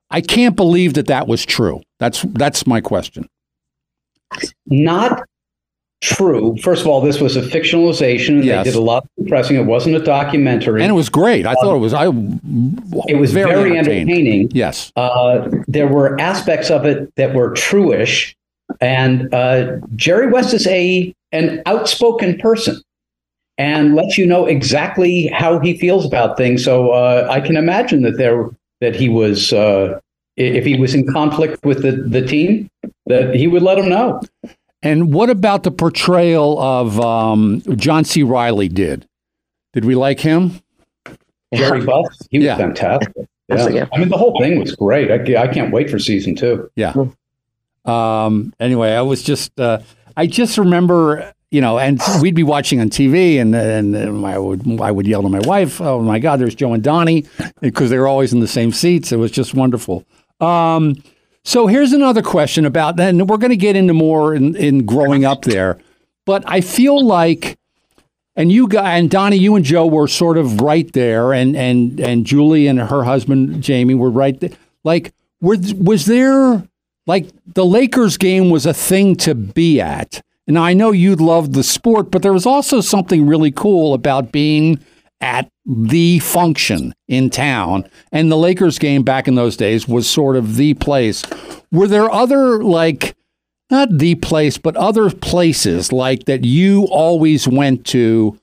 I 0.09 0.19
can't 0.21 0.57
believe 0.57 0.95
that 0.95 1.07
that 1.07 1.27
was 1.27 1.45
true. 1.45 1.81
That's 1.99 2.21
that's 2.33 2.67
my 2.67 2.81
question. 2.81 3.29
Not 4.67 5.23
true. 6.01 6.57
First 6.61 6.81
of 6.81 6.87
all, 6.87 6.99
this 7.01 7.19
was 7.19 7.35
a 7.35 7.41
fictionalization. 7.41 8.43
Yes. 8.43 8.65
They 8.65 8.71
did 8.71 8.77
a 8.77 8.81
lot 8.81 9.07
of 9.17 9.27
pressing. 9.27 9.55
It 9.55 9.65
wasn't 9.65 9.95
a 9.95 10.03
documentary. 10.03 10.81
And 10.81 10.89
it 10.89 10.95
was 10.95 11.09
great. 11.09 11.45
I 11.45 11.53
thought 11.53 11.75
it 11.75 11.79
was. 11.79 11.93
I. 11.93 12.07
It 13.07 13.17
was 13.17 13.31
very, 13.31 13.77
entertaining. 13.77 14.49
Yes. 14.51 14.91
Uh, 14.95 15.47
there 15.67 15.87
were 15.87 16.19
aspects 16.19 16.69
of 16.69 16.85
it 16.85 17.13
that 17.15 17.33
were 17.33 17.51
truish, 17.51 18.35
and 18.81 19.33
uh, 19.33 19.77
Jerry 19.95 20.27
West 20.27 20.53
is 20.53 20.67
a 20.67 21.13
an 21.31 21.61
outspoken 21.65 22.37
person 22.39 22.81
and 23.57 23.95
lets 23.95 24.17
you 24.17 24.25
know 24.25 24.45
exactly 24.45 25.27
how 25.27 25.59
he 25.59 25.77
feels 25.77 26.05
about 26.05 26.35
things. 26.35 26.63
So 26.63 26.91
uh, 26.91 27.27
I 27.29 27.39
can 27.39 27.55
imagine 27.55 28.01
that 28.01 28.17
there 28.17 28.49
that 28.81 28.95
he 28.95 29.07
was 29.07 29.53
uh, 29.53 29.99
if 30.35 30.65
he 30.65 30.79
was 30.79 30.95
in 30.95 31.05
conflict 31.07 31.63
with 31.63 31.83
the 31.83 31.91
the 31.91 32.25
team, 32.25 32.69
that 33.05 33.35
he 33.35 33.47
would 33.47 33.61
let 33.61 33.75
them 33.75 33.89
know. 33.89 34.21
And 34.83 35.13
what 35.13 35.29
about 35.29 35.63
the 35.63 35.71
portrayal 35.71 36.59
of 36.59 36.99
um, 36.99 37.61
John 37.75 38.03
C. 38.03 38.23
Reilly? 38.23 38.67
Did 38.67 39.07
did 39.73 39.85
we 39.85 39.95
like 39.95 40.19
him? 40.19 40.61
Jerry 41.53 41.85
Buss, 41.85 42.27
he 42.29 42.39
was 42.39 42.45
Yeah. 42.45 42.57
fantastic. 42.57 43.13
Yeah. 43.49 43.67
yeah. 43.69 43.85
I 43.93 43.97
mean, 43.97 44.09
the 44.09 44.17
whole 44.17 44.39
thing 44.39 44.57
was 44.59 44.73
great. 44.75 45.11
I, 45.11 45.41
I 45.41 45.47
can't 45.47 45.71
wait 45.73 45.89
for 45.89 45.99
season 45.99 46.35
two. 46.35 46.69
Yeah. 46.75 46.93
Um, 47.85 48.53
anyway, 48.59 48.91
I 48.91 49.01
was 49.01 49.21
just, 49.23 49.59
uh, 49.59 49.79
I 50.15 50.27
just 50.27 50.57
remember, 50.57 51.33
you 51.49 51.59
know, 51.61 51.77
and 51.79 51.99
we'd 52.21 52.35
be 52.35 52.43
watching 52.43 52.79
on 52.79 52.89
TV, 52.89 53.41
and 53.41 53.53
and 53.55 54.25
I 54.25 54.37
would 54.37 54.79
I 54.79 54.91
would 54.91 55.05
yell 55.07 55.21
to 55.23 55.29
my 55.29 55.39
wife, 55.39 55.81
"Oh 55.81 55.99
my 56.01 56.19
God, 56.19 56.39
there's 56.39 56.55
Joe 56.55 56.73
and 56.73 56.83
Donnie," 56.83 57.25
because 57.59 57.89
they 57.89 57.97
were 57.97 58.07
always 58.07 58.31
in 58.33 58.39
the 58.39 58.47
same 58.47 58.71
seats. 58.71 59.11
It 59.11 59.17
was 59.17 59.31
just 59.31 59.53
wonderful. 59.53 60.05
Um, 60.39 60.95
so 61.43 61.67
here's 61.67 61.93
another 61.93 62.21
question 62.21 62.65
about, 62.65 62.97
that, 62.97 63.09
and 63.09 63.29
we're 63.29 63.37
going 63.37 63.51
to 63.51 63.57
get 63.57 63.75
into 63.75 63.93
more 63.93 64.35
in, 64.35 64.55
in 64.55 64.85
growing 64.85 65.25
up 65.25 65.43
there, 65.43 65.79
but 66.25 66.43
I 66.45 66.61
feel 66.61 67.03
like, 67.03 67.57
and 68.35 68.51
you 68.51 68.67
guys, 68.67 68.99
and 68.99 69.09
Donnie, 69.09 69.37
you 69.37 69.55
and 69.55 69.65
Joe 69.65 69.87
were 69.87 70.07
sort 70.07 70.37
of 70.37 70.61
right 70.61 70.91
there, 70.93 71.33
and 71.33 71.55
and 71.55 71.99
and 71.99 72.25
Julie 72.25 72.67
and 72.67 72.79
her 72.79 73.03
husband 73.03 73.61
Jamie 73.61 73.93
were 73.93 74.09
right 74.09 74.39
there. 74.39 74.51
Like, 74.85 75.13
was 75.41 75.73
was 75.73 76.05
there 76.05 76.63
like 77.07 77.27
the 77.45 77.65
Lakers 77.65 78.17
game 78.17 78.49
was 78.49 78.65
a 78.65 78.73
thing 78.73 79.15
to 79.17 79.35
be 79.35 79.81
at? 79.81 80.21
Now 80.47 80.63
I 80.63 80.73
know 80.73 80.91
you 80.91 81.15
loved 81.15 81.53
the 81.53 81.63
sport, 81.63 82.11
but 82.11 82.21
there 82.21 82.33
was 82.33 82.45
also 82.45 82.81
something 82.81 83.27
really 83.27 83.51
cool 83.51 83.93
about 83.93 84.31
being 84.31 84.79
at 85.21 85.49
the 85.65 86.19
function 86.19 86.93
in 87.07 87.29
town. 87.29 87.89
And 88.11 88.31
the 88.31 88.37
Lakers 88.37 88.79
game 88.79 89.03
back 89.03 89.27
in 89.27 89.35
those 89.35 89.55
days 89.55 89.87
was 89.87 90.09
sort 90.09 90.35
of 90.35 90.55
the 90.55 90.73
place. 90.75 91.23
Were 91.71 91.87
there 91.87 92.11
other, 92.11 92.63
like, 92.63 93.15
not 93.69 93.97
the 93.97 94.15
place, 94.15 94.57
but 94.57 94.75
other 94.75 95.09
places 95.09 95.91
like 95.91 96.25
that 96.25 96.43
you 96.43 96.83
always 96.85 97.47
went 97.47 97.85
to? 97.87 98.37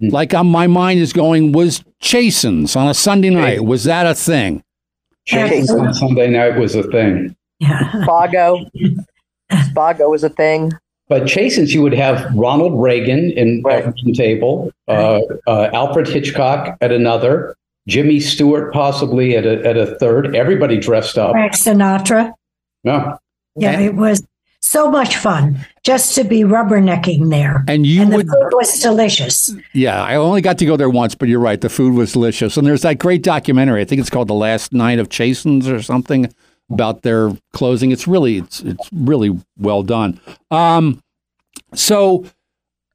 Like, 0.00 0.34
um, 0.34 0.48
my 0.48 0.66
mind 0.66 1.00
is 1.00 1.12
going, 1.12 1.52
was 1.52 1.84
Chasen's 2.00 2.74
on 2.74 2.88
a 2.88 2.94
Sunday 2.94 3.30
night? 3.30 3.64
Was 3.64 3.84
that 3.84 4.06
a 4.06 4.14
thing? 4.14 4.62
Chase 5.26 5.70
on 5.70 5.94
Sunday 5.94 6.28
night 6.28 6.58
was 6.58 6.74
a 6.74 6.82
thing. 6.82 7.34
Yeah. 7.58 7.90
Spago. 7.92 8.68
Spago 9.52 10.10
was 10.10 10.24
a 10.24 10.28
thing. 10.28 10.72
But 11.08 11.26
Chasen's, 11.26 11.74
you 11.74 11.82
would 11.82 11.92
have 11.94 12.32
Ronald 12.34 12.80
Reagan 12.80 13.30
in 13.32 13.60
Right. 13.62 13.84
at 13.84 13.94
one 14.02 14.14
table, 14.14 14.72
uh, 14.88 15.20
uh, 15.46 15.70
Alfred 15.72 16.08
Hitchcock 16.08 16.76
at 16.80 16.92
another, 16.92 17.54
Jimmy 17.86 18.20
Stewart 18.20 18.72
possibly 18.72 19.36
at 19.36 19.44
a, 19.44 19.64
at 19.66 19.76
a 19.76 19.94
third. 19.98 20.34
Everybody 20.34 20.78
dressed 20.78 21.18
up. 21.18 21.32
Frank 21.32 21.52
Sinatra. 21.52 22.32
Yeah. 22.84 23.16
Yeah, 23.56 23.78
it 23.78 23.94
was 23.94 24.26
so 24.60 24.90
much 24.90 25.16
fun 25.16 25.58
just 25.82 26.14
to 26.14 26.24
be 26.24 26.40
rubbernecking 26.40 27.28
there. 27.30 27.62
And 27.68 27.84
you 27.86 28.00
and 28.00 28.10
the 28.10 28.16
would, 28.16 28.26
food 28.28 28.50
was 28.54 28.80
delicious. 28.80 29.54
yeah, 29.74 30.02
I 30.02 30.16
only 30.16 30.40
got 30.40 30.56
to 30.58 30.64
go 30.66 30.76
there 30.78 30.88
once, 30.88 31.14
but 31.14 31.28
you're 31.28 31.38
right. 31.38 31.60
The 31.60 31.68
food 31.68 31.92
was 31.94 32.12
delicious. 32.14 32.56
And 32.56 32.66
there's 32.66 32.80
that 32.82 32.98
great 32.98 33.22
documentary. 33.22 33.82
I 33.82 33.84
think 33.84 34.00
it's 34.00 34.08
called 34.10 34.28
The 34.28 34.34
Last 34.34 34.72
Night 34.72 34.98
of 34.98 35.10
Chasen's 35.10 35.68
or 35.68 35.82
something 35.82 36.32
about 36.70 37.02
their 37.02 37.30
closing. 37.52 37.92
It's 37.92 38.06
really, 38.08 38.38
it's, 38.38 38.60
it's 38.60 38.88
really 38.92 39.38
well 39.58 39.82
done. 39.82 40.20
Um, 40.50 41.02
so, 41.74 42.26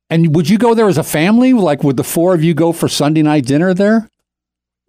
and 0.09 0.35
would 0.35 0.49
you 0.49 0.57
go 0.57 0.73
there 0.73 0.87
as 0.87 0.97
a 0.97 1.03
family? 1.03 1.53
Like, 1.53 1.83
would 1.83 1.97
the 1.97 2.03
four 2.03 2.33
of 2.33 2.43
you 2.43 2.53
go 2.53 2.71
for 2.71 2.87
Sunday 2.87 3.21
night 3.21 3.45
dinner 3.45 3.73
there? 3.73 4.09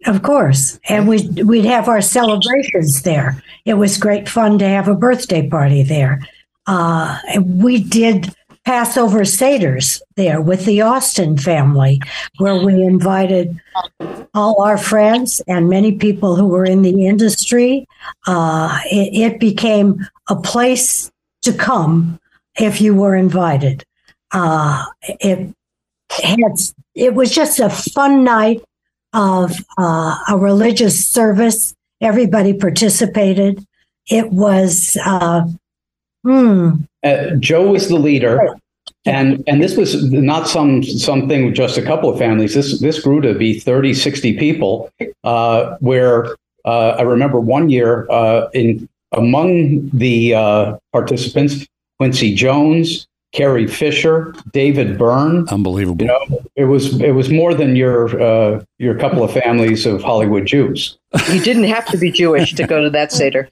Of 0.05 0.23
course. 0.23 0.79
And 0.89 1.07
we'd, 1.07 1.43
we'd 1.43 1.65
have 1.65 1.87
our 1.87 2.01
celebrations 2.01 3.03
there. 3.03 3.41
It 3.65 3.75
was 3.75 3.97
great 3.97 4.27
fun 4.27 4.57
to 4.59 4.67
have 4.67 4.87
a 4.87 4.95
birthday 4.95 5.47
party 5.47 5.83
there. 5.83 6.27
Uh, 6.65 7.19
we 7.39 7.83
did 7.83 8.33
Passover 8.65 9.21
Seder's 9.21 10.01
there 10.15 10.39
with 10.39 10.65
the 10.65 10.79
Ostin 10.79 11.39
family, 11.39 11.99
where 12.37 12.63
we 12.63 12.83
invited 12.83 13.59
all 14.33 14.61
our 14.61 14.77
friends 14.77 15.41
and 15.47 15.69
many 15.69 15.93
people 15.93 16.35
who 16.35 16.47
were 16.47 16.65
in 16.65 16.83
the 16.83 17.07
industry. 17.07 17.87
Uh, 18.27 18.79
it, 18.85 19.33
it 19.33 19.39
became 19.39 20.05
a 20.29 20.35
place 20.35 21.11
to 21.41 21.53
come 21.53 22.19
if 22.59 22.79
you 22.81 22.93
were 22.93 23.15
invited. 23.15 23.83
Uh, 24.31 24.85
it 25.01 25.53
had, 26.11 26.53
it 26.93 27.15
was 27.15 27.31
just 27.31 27.59
a 27.59 27.69
fun 27.69 28.23
night 28.23 28.61
of 29.13 29.53
uh, 29.77 30.17
a 30.29 30.37
religious 30.37 31.07
service. 31.07 31.73
Everybody 31.99 32.53
participated. 32.53 33.65
It 34.09 34.31
was, 34.31 34.97
hmm, 36.23 36.69
Uh, 37.03 37.31
Joe 37.39 37.71
was 37.71 37.87
the 37.87 37.97
leader. 37.97 38.55
And 39.05 39.43
and 39.47 39.63
this 39.63 39.75
was 39.77 40.11
not 40.11 40.47
some 40.47 40.83
something 40.83 41.45
with 41.45 41.55
just 41.55 41.75
a 41.77 41.81
couple 41.81 42.09
of 42.11 42.19
families. 42.19 42.53
This 42.53 42.79
this 42.81 42.99
grew 42.99 43.19
to 43.21 43.33
be 43.33 43.59
30, 43.59 43.95
60 43.95 44.37
people. 44.37 44.91
Uh, 45.23 45.75
where 45.79 46.35
uh, 46.65 46.89
I 46.99 47.01
remember 47.01 47.39
one 47.39 47.69
year 47.71 48.07
uh, 48.11 48.49
in 48.53 48.87
among 49.13 49.89
the 49.89 50.35
uh, 50.35 50.77
participants, 50.93 51.65
Quincy 51.97 52.35
Jones, 52.35 53.07
Carrie 53.33 53.65
Fisher, 53.65 54.35
David 54.53 54.99
Byrne. 54.99 55.47
Unbelievable. 55.49 56.05
You 56.05 56.07
know, 56.07 56.43
it 56.55 56.65
was 56.65 57.01
it 57.01 57.11
was 57.15 57.31
more 57.31 57.55
than 57.55 57.75
your 57.75 58.21
uh, 58.21 58.63
your 58.77 58.95
couple 58.99 59.23
of 59.23 59.31
families 59.33 59.87
of 59.87 60.03
Hollywood 60.03 60.45
Jews. 60.45 60.97
You 61.31 61.41
didn't 61.41 61.63
have 61.65 61.85
to 61.87 61.97
be 61.97 62.11
Jewish 62.11 62.53
to 62.53 62.67
go 62.67 62.81
to 62.83 62.89
that 62.91 63.11
Seder. 63.11 63.49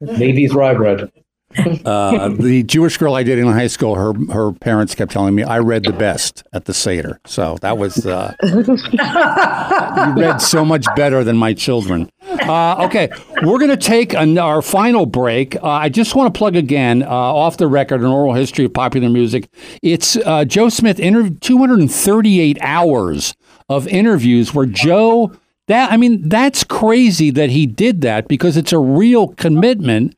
Levy's 0.00 0.54
rye 0.54 0.74
bread. 0.74 1.10
Uh, 1.56 2.28
the 2.28 2.62
Jewish 2.62 2.98
girl 2.98 3.14
I 3.14 3.22
dated 3.22 3.44
in 3.44 3.52
high 3.52 3.68
school, 3.68 3.94
her 3.94 4.12
her 4.32 4.52
parents 4.52 4.94
kept 4.94 5.12
telling 5.12 5.34
me 5.34 5.42
I 5.42 5.58
read 5.60 5.84
the 5.84 5.92
best 5.92 6.44
at 6.52 6.66
the 6.66 6.74
Seder. 6.74 7.20
So 7.26 7.56
that 7.62 7.78
was 7.78 8.04
uh, 8.04 8.34
you 8.42 10.22
read 10.22 10.40
so 10.42 10.64
much 10.64 10.84
better 10.94 11.24
than 11.24 11.36
my 11.36 11.54
children. 11.54 12.10
Uh, 12.28 12.84
okay, 12.84 13.08
we're 13.42 13.58
going 13.58 13.70
to 13.70 13.76
take 13.76 14.12
an, 14.14 14.36
our 14.38 14.60
final 14.60 15.06
break. 15.06 15.56
Uh, 15.56 15.66
I 15.66 15.88
just 15.88 16.14
want 16.14 16.32
to 16.32 16.38
plug 16.38 16.56
again, 16.56 17.02
uh, 17.02 17.08
off 17.08 17.56
the 17.56 17.66
record, 17.66 18.00
an 18.00 18.06
oral 18.06 18.34
history 18.34 18.64
of 18.66 18.74
popular 18.74 19.08
music. 19.08 19.48
It's 19.82 20.16
uh, 20.16 20.44
Joe 20.44 20.68
Smith 20.68 21.00
inter- 21.00 21.30
238 21.40 22.58
hours 22.60 23.34
of 23.68 23.86
interviews 23.88 24.52
where 24.54 24.66
Joe. 24.66 25.32
That 25.68 25.92
I 25.92 25.98
mean, 25.98 26.26
that's 26.30 26.64
crazy 26.64 27.30
that 27.32 27.50
he 27.50 27.66
did 27.66 28.00
that 28.00 28.26
because 28.26 28.56
it's 28.56 28.72
a 28.72 28.78
real 28.78 29.28
commitment. 29.28 30.16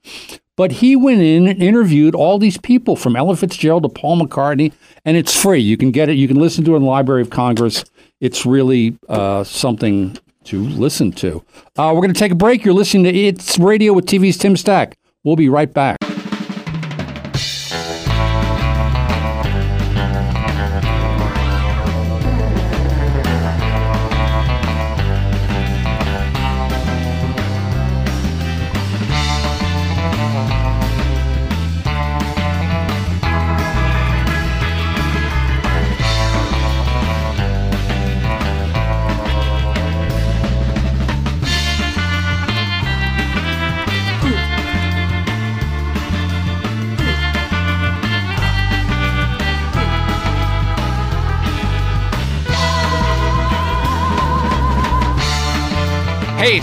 But 0.60 0.72
he 0.72 0.94
went 0.94 1.22
in 1.22 1.46
and 1.46 1.62
interviewed 1.62 2.14
all 2.14 2.38
these 2.38 2.58
people 2.58 2.94
from 2.94 3.16
Ella 3.16 3.34
Fitzgerald 3.34 3.82
to 3.84 3.88
Paul 3.88 4.20
McCartney, 4.20 4.74
and 5.06 5.16
it's 5.16 5.34
free. 5.34 5.58
You 5.58 5.78
can 5.78 5.90
get 5.90 6.10
it. 6.10 6.18
You 6.18 6.28
can 6.28 6.36
listen 6.36 6.66
to 6.66 6.74
it 6.74 6.76
in 6.76 6.82
the 6.82 6.88
Library 6.88 7.22
of 7.22 7.30
Congress. 7.30 7.82
It's 8.20 8.44
really 8.44 8.98
uh, 9.08 9.42
something 9.42 10.18
to 10.44 10.62
listen 10.62 11.12
to. 11.12 11.42
Uh, 11.78 11.92
we're 11.94 12.02
going 12.02 12.12
to 12.12 12.18
take 12.18 12.32
a 12.32 12.34
break. 12.34 12.62
You're 12.62 12.74
listening 12.74 13.04
to 13.04 13.18
It's 13.18 13.58
Radio 13.58 13.94
with 13.94 14.04
TV's 14.04 14.36
Tim 14.36 14.54
Stack. 14.54 14.98
We'll 15.24 15.34
be 15.34 15.48
right 15.48 15.72
back. 15.72 15.96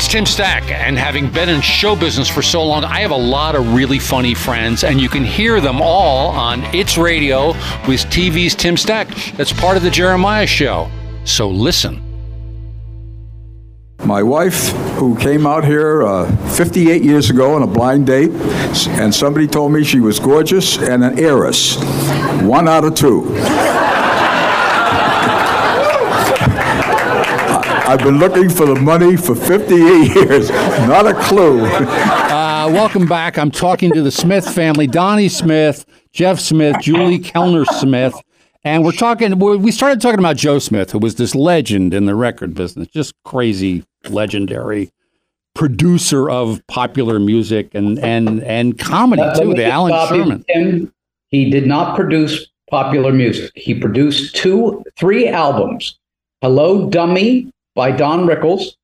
Tim 0.08 0.26
Stack, 0.26 0.72
and 0.72 0.98
having 0.98 1.30
been 1.30 1.50
in 1.50 1.60
show 1.60 1.96
business 1.96 2.30
for 2.30 2.42
so 2.42 2.64
long, 2.64 2.86
I 2.86 3.02
have 3.02 3.12
a 3.12 3.18
lot 3.18 3.56
of 3.56 3.74
really 3.74 4.00
funny 4.00 4.34
friends, 4.34 4.84
and 4.86 5.02
you 5.02 5.10
can 5.10 5.24
hear 5.24 5.60
them 5.60 5.82
all 5.82 6.30
on 6.30 6.64
It's 6.74 6.98
Radio 6.98 7.48
with 7.88 8.06
TV's 8.06 8.56
Tim 8.56 8.78
Stack. 8.78 9.10
That's 9.36 9.52
part 9.52 9.76
of 9.76 9.84
the 9.84 9.90
Jeremiah 9.90 10.48
Show. 10.48 10.90
So 11.26 11.50
listen. 11.50 12.02
My 14.06 14.24
wife, 14.24 14.70
who 14.96 15.18
came 15.18 15.46
out 15.46 15.66
here 15.66 16.04
uh, 16.04 16.34
58 16.56 17.04
years 17.04 17.30
ago 17.30 17.56
on 17.56 17.64
a 17.64 17.68
blind 17.68 18.08
date, 18.08 18.32
and 18.32 19.14
somebody 19.14 19.48
told 19.48 19.74
me 19.74 19.84
she 19.84 20.00
was 20.00 20.20
gorgeous 20.20 20.78
and 20.78 21.04
an 21.04 21.20
heiress. 21.20 21.76
One 22.44 22.70
out 22.70 22.86
of 22.86 22.96
two. 22.96 23.26
I've 27.88 28.00
been 28.00 28.20
looking 28.20 28.50
for 28.50 28.66
the 28.66 28.76
money 28.76 29.16
for 29.16 29.34
58 29.34 30.14
years. 30.14 30.50
Not 30.50 31.08
a 31.08 31.14
clue. 31.14 31.66
Uh, 31.66 32.70
welcome 32.70 33.06
back. 33.08 33.38
I'm 33.38 33.50
talking 33.50 33.94
to 33.94 34.02
the 34.02 34.12
Smith 34.12 34.46
family 34.54 34.88
Donnie 34.88 35.30
Smith, 35.30 35.86
Jeff 36.12 36.38
Smith, 36.38 36.76
Julie 36.82 37.18
Kellner 37.18 37.64
Smith. 37.64 38.14
And 38.66 38.84
we're 38.84 38.92
talking, 38.92 39.40
we 39.40 39.56
we 39.56 39.72
started 39.72 40.02
talking 40.02 40.20
about 40.20 40.36
Joe 40.36 40.60
Smith, 40.60 40.92
who 40.92 41.00
was 41.00 41.16
this 41.16 41.34
legend 41.34 41.94
in 41.94 42.08
the 42.08 42.14
record 42.14 42.54
business, 42.54 42.90
just 42.90 43.14
crazy, 43.24 43.86
legendary 44.10 44.92
producer 45.56 46.30
of 46.30 46.62
popular 46.68 47.22
music 47.22 47.74
and, 47.74 47.98
and, 48.00 48.44
and 48.44 48.78
comedy, 48.78 49.22
Let 49.22 49.38
too, 49.38 49.54
the 49.54 49.66
Allan 49.66 49.94
stop 49.94 50.10
Sherman. 50.10 50.46
Tim. 50.54 50.94
He 51.30 51.50
did 51.50 51.66
not 51.66 51.96
produce 51.96 52.48
popular 52.70 53.14
music. 53.14 53.54
He 53.56 53.74
produced 53.74 54.36
two, 54.36 54.84
three 54.98 55.30
albums 55.30 55.98
Hello, 56.42 56.90
Dummy 56.90 57.50
by 57.78 57.92
Don 57.92 58.26
Rickles, 58.26 58.76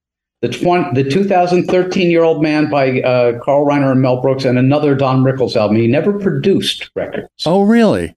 the, 0.42 0.50
20, 0.50 0.94
the 0.94 1.10
2013 1.10 2.12
year 2.12 2.22
old 2.24 2.44
man 2.44 2.70
by 2.70 3.02
uh, 3.02 3.40
Carl 3.40 3.66
Reiner 3.66 3.92
and 3.92 4.02
Mel 4.02 4.22
Brooks, 4.22 4.46
and 4.46 4.58
another 4.58 4.94
Don 4.96 5.24
Rickles 5.24 5.56
album. 5.58 5.78
He 5.78 5.88
never 5.88 6.18
produced 6.18 6.92
records. 6.96 7.28
Oh, 7.46 7.64
really? 7.64 8.16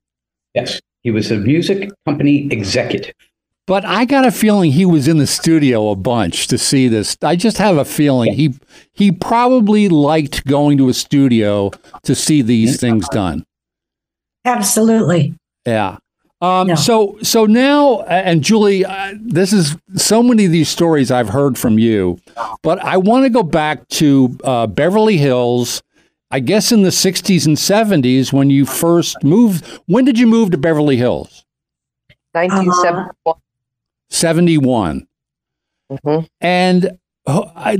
Yes. 0.53 0.79
He 1.01 1.09
was 1.09 1.31
a 1.31 1.37
music 1.37 1.89
company 2.05 2.47
executive. 2.51 3.15
But 3.65 3.85
I 3.85 4.05
got 4.05 4.25
a 4.25 4.31
feeling 4.31 4.71
he 4.71 4.85
was 4.85 5.07
in 5.07 5.17
the 5.17 5.27
studio 5.27 5.89
a 5.89 5.95
bunch 5.95 6.47
to 6.47 6.57
see 6.57 6.87
this. 6.87 7.17
I 7.21 7.35
just 7.35 7.57
have 7.57 7.77
a 7.77 7.83
feeling 7.83 8.33
he 8.33 8.53
he 8.93 9.11
probably 9.11 9.89
liked 9.89 10.45
going 10.45 10.77
to 10.77 10.89
a 10.89 10.93
studio 10.93 11.71
to 12.03 12.15
see 12.15 12.41
these 12.41 12.79
things 12.79 13.09
done. 13.09 13.43
Absolutely. 14.45 15.33
Yeah. 15.65 15.97
Um, 16.39 16.67
No. 16.67 16.75
So 16.75 17.17
so 17.23 17.45
now, 17.45 18.01
and 18.01 18.43
Julie, 18.43 18.85
uh, 18.85 19.13
this 19.19 19.53
is 19.53 19.75
so 19.95 20.21
many 20.21 20.45
of 20.45 20.51
these 20.51 20.69
stories 20.69 21.09
I've 21.11 21.29
heard 21.29 21.57
from 21.57 21.79
you, 21.79 22.19
but 22.61 22.79
I 22.83 22.97
want 22.97 23.25
to 23.25 23.29
go 23.29 23.43
back 23.43 23.87
to 23.89 24.37
uh, 24.43 24.67
Beverly 24.67 25.17
Hills. 25.17 25.81
I 26.29 26.39
guess 26.41 26.71
in 26.71 26.83
the 26.83 26.89
'60s 26.89 27.45
and 27.47 27.55
'70s 27.57 28.31
when 28.33 28.49
you 28.49 28.65
first 28.65 29.23
moved. 29.23 29.65
When 29.87 30.05
did 30.05 30.19
you 30.19 30.27
move 30.27 30.51
to 30.51 30.57
Beverly 30.57 30.97
Hills? 30.97 31.45
1971. 32.33 33.35
71. 34.09 35.07
And 36.41 36.97
uh, 37.25 37.49
I, 37.55 37.77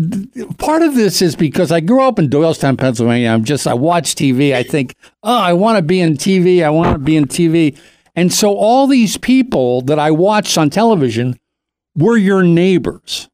part 0.58 0.82
of 0.82 0.96
this 0.96 1.22
is 1.22 1.36
because 1.36 1.72
I 1.72 1.80
grew 1.80 2.02
up 2.02 2.20
in 2.20 2.30
Doylestown, 2.30 2.78
Pennsylvania. 2.78 3.30
I'm 3.30 3.44
just, 3.44 3.68
I 3.68 3.74
watch 3.74 4.16
TV. 4.16 4.54
I 4.54 4.64
think, 4.64 4.96
oh, 5.24 5.38
I 5.38 5.54
want 5.54 5.78
to 5.78 5.82
be 5.82 6.00
in 6.00 6.14
TV. 6.18 6.64
I 6.64 6.70
want 6.70 6.94
to 6.94 7.00
be 7.00 7.16
in 7.16 7.26
TV. 7.26 7.78
And 8.18 8.34
so 8.34 8.56
all 8.56 8.88
these 8.88 9.16
people 9.16 9.82
that 9.84 10.00
I 10.00 10.12
watched 10.12 10.58
on 10.58 10.70
television 10.70 11.40
were 11.96 12.18
your 12.18 12.44
neighbors. 12.44 13.30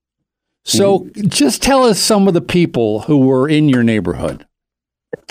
So 0.65 1.07
just 1.27 1.61
tell 1.63 1.83
us 1.83 1.99
some 1.99 2.27
of 2.27 2.33
the 2.33 2.41
people 2.41 2.99
who 3.01 3.17
were 3.17 3.49
in 3.49 3.67
your 3.69 3.81
neighborhood. 3.83 4.45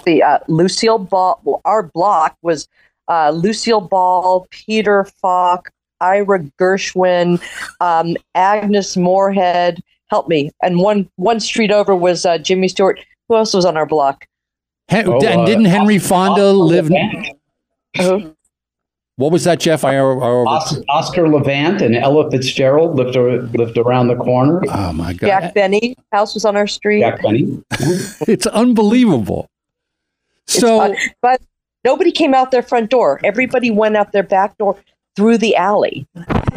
the 0.05 0.22
uh, 0.22 0.38
Lucille 0.48 0.98
Ball. 0.98 1.61
Our 1.64 1.82
block 1.84 2.36
was 2.42 2.66
uh, 3.09 3.30
Lucille 3.30 3.80
Ball, 3.80 4.46
Peter 4.50 5.05
Falk, 5.05 5.70
Ira 6.00 6.40
Gershwin, 6.59 7.40
um, 7.80 8.16
Agnes 8.34 8.96
Moorehead. 8.96 9.82
Help 10.09 10.28
me. 10.28 10.50
And 10.62 10.78
one 10.78 11.09
one 11.16 11.40
street 11.40 11.70
over 11.70 11.94
was 11.96 12.26
uh, 12.26 12.36
Jimmy 12.38 12.68
Stewart. 12.68 13.00
Who 13.28 13.36
else 13.36 13.55
was 13.55 13.64
on 13.64 13.76
our 13.78 13.86
block? 13.86 14.26
Hen- 14.88 15.09
Oh, 15.09 15.14
and 15.24 15.40
uh, 15.42 15.44
didn't 15.46 15.64
Henry 15.66 15.98
Fonda 15.98 16.42
Oscar 16.42 16.53
live? 16.53 16.90
Levant. 16.90 18.36
Who? 19.18 19.24
What 19.24 19.32
was 19.32 19.44
that, 19.44 19.60
Jeff? 19.60 19.84
I, 19.84 19.96
I, 19.96 20.00
I 20.00 20.28
Os- 20.46 20.78
Oscar 20.88 21.28
Levant 21.28 21.82
and 21.82 21.94
Ella 21.96 22.30
Fitzgerald 22.30 22.96
lived 22.96 23.16
ar- 23.16 23.42
lived 23.42 23.76
around 23.78 24.08
the 24.08 24.16
corner. 24.16 24.62
oh 24.70 24.92
my 24.92 25.12
God. 25.12 25.26
Jack 25.26 25.54
Benny 25.54 25.96
house 26.12 26.34
was 26.34 26.44
on 26.44 26.56
our 26.56 26.66
street. 26.66 27.00
Jack 27.00 27.22
Benny. 27.22 27.62
It's 28.26 28.46
unbelievable. 28.46 29.48
It's 30.46 30.58
So, 30.60 30.78
fun. 30.78 30.96
but 31.20 31.40
nobody 31.84 32.10
came 32.10 32.34
out 32.34 32.50
their 32.50 32.62
front 32.62 32.90
door. 32.90 33.20
Everybody 33.22 33.70
went 33.70 33.96
out 33.96 34.12
their 34.12 34.22
back 34.22 34.56
door 34.58 34.76
through 35.14 35.38
the 35.38 35.56
alley. 35.56 36.06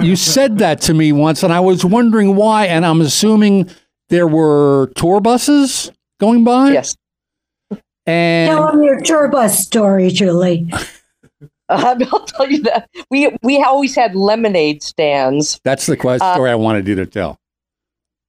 You 0.01 0.15
said 0.15 0.57
that 0.59 0.79
to 0.81 0.93
me 0.93 1.11
once, 1.11 1.43
and 1.43 1.51
I 1.51 1.59
was 1.59 1.83
wondering 1.83 2.35
why. 2.35 2.65
And 2.67 2.85
I'm 2.85 3.01
assuming 3.01 3.69
there 4.09 4.27
were 4.27 4.91
tour 4.95 5.19
buses 5.19 5.91
going 6.19 6.43
by. 6.45 6.71
Yes. 6.71 6.95
And 8.05 8.49
Tell 8.49 8.67
them 8.71 8.81
your 8.83 9.01
tour 9.01 9.27
bus 9.27 9.59
story, 9.59 10.09
Julie. 10.09 10.71
Uh, 11.69 11.95
I'll 12.11 12.25
tell 12.25 12.49
you 12.49 12.61
that 12.63 12.89
we 13.09 13.35
we 13.41 13.61
always 13.63 13.95
had 13.95 14.15
lemonade 14.15 14.83
stands. 14.83 15.59
that's 15.63 15.85
the 15.85 15.97
Uh, 15.99 16.33
story 16.33 16.49
I 16.51 16.55
wanted 16.55 16.87
you 16.87 16.95
to 16.95 17.05
tell. 17.05 17.39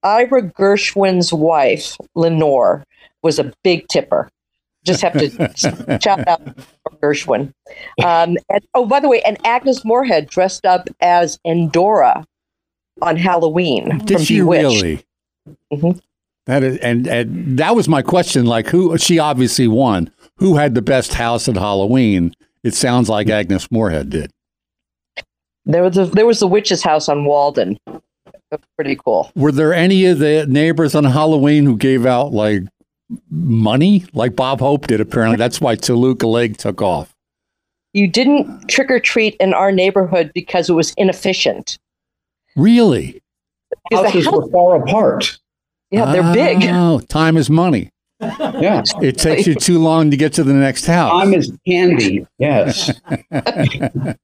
Ira 0.02 0.42
Gershwin's 0.42 1.32
wife, 1.32 1.96
Lenore, 2.14 2.84
was 3.22 3.38
a 3.38 3.52
big 3.64 3.88
tipper. 3.88 4.30
Just 4.84 5.02
have 5.02 5.14
to 5.14 5.98
shout 6.00 6.26
out 6.28 6.40
Gershwin. 7.02 7.52
Um, 8.04 8.36
and, 8.48 8.64
oh, 8.74 8.86
by 8.86 9.00
the 9.00 9.08
way, 9.08 9.20
and 9.22 9.36
Agnes 9.44 9.84
Moorehead 9.84 10.28
dressed 10.28 10.64
up 10.64 10.88
as 11.00 11.40
Endora 11.44 12.24
on 13.02 13.16
Halloween 13.16 13.98
Did 14.04 14.20
she 14.20 14.36
Bewitched. 14.38 14.82
really? 14.82 15.04
Mhm. 15.72 16.00
That 16.46 16.62
is, 16.62 16.76
and 16.78 17.08
and 17.08 17.58
that 17.58 17.74
was 17.74 17.88
my 17.88 18.02
question. 18.02 18.46
Like, 18.46 18.68
who? 18.68 18.96
She 18.98 19.18
obviously 19.18 19.66
won. 19.66 20.10
Who 20.36 20.54
had 20.56 20.74
the 20.76 20.82
best 20.82 21.14
house 21.14 21.48
at 21.48 21.56
Halloween? 21.56 22.32
It 22.66 22.74
sounds 22.74 23.08
like 23.08 23.28
Agnes 23.28 23.70
Moorehead 23.70 24.10
did. 24.10 24.32
There 25.66 25.84
was 25.84 25.96
a, 25.96 26.06
there 26.06 26.26
was 26.26 26.40
the 26.40 26.48
witch's 26.48 26.82
house 26.82 27.08
on 27.08 27.24
Walden. 27.24 27.78
That's 28.50 28.66
pretty 28.74 28.96
cool. 28.96 29.30
Were 29.36 29.52
there 29.52 29.72
any 29.72 30.04
of 30.06 30.18
the 30.18 30.46
neighbors 30.48 30.96
on 30.96 31.04
Halloween 31.04 31.64
who 31.64 31.76
gave 31.76 32.04
out 32.06 32.32
like 32.32 32.62
money, 33.30 34.04
like 34.14 34.34
Bob 34.34 34.58
Hope 34.58 34.88
did? 34.88 35.00
Apparently, 35.00 35.36
that's 35.36 35.60
why 35.60 35.76
Toluca 35.76 36.26
Lake 36.26 36.56
took 36.56 36.82
off. 36.82 37.14
You 37.92 38.08
didn't 38.08 38.66
trick 38.66 38.90
or 38.90 38.98
treat 38.98 39.36
in 39.36 39.54
our 39.54 39.70
neighborhood 39.70 40.32
because 40.34 40.68
it 40.68 40.72
was 40.72 40.92
inefficient. 40.96 41.78
Really? 42.56 43.22
Houses 43.92 44.24
house- 44.24 44.34
were 44.34 44.50
far 44.50 44.82
apart. 44.82 45.38
yeah, 45.92 46.10
they're 46.10 46.34
big. 46.34 46.64
Oh, 46.64 46.98
time 46.98 47.36
is 47.36 47.48
money. 47.48 47.90
Yeah. 48.60 48.82
It 49.02 49.18
takes 49.18 49.46
you 49.46 49.54
too 49.54 49.78
long 49.78 50.10
to 50.10 50.16
get 50.16 50.32
to 50.34 50.44
the 50.44 50.54
next 50.54 50.86
house. 50.86 51.10
Time 51.12 51.34
is 51.34 51.52
candy. 51.66 52.26
Yes. 52.38 52.90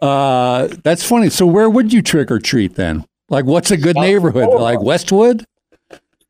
Uh, 0.00 0.68
that's 0.84 1.02
funny. 1.02 1.28
So 1.28 1.44
where 1.44 1.68
would 1.68 1.92
you 1.92 2.02
trick 2.02 2.30
or 2.30 2.38
treat 2.38 2.76
then? 2.76 3.04
Like, 3.30 3.46
what's 3.46 3.72
a 3.72 3.76
good 3.76 3.96
South 3.96 4.04
neighborhood? 4.04 4.44
Boulevard. 4.44 4.62
Like 4.62 4.80
Westwood? 4.80 5.44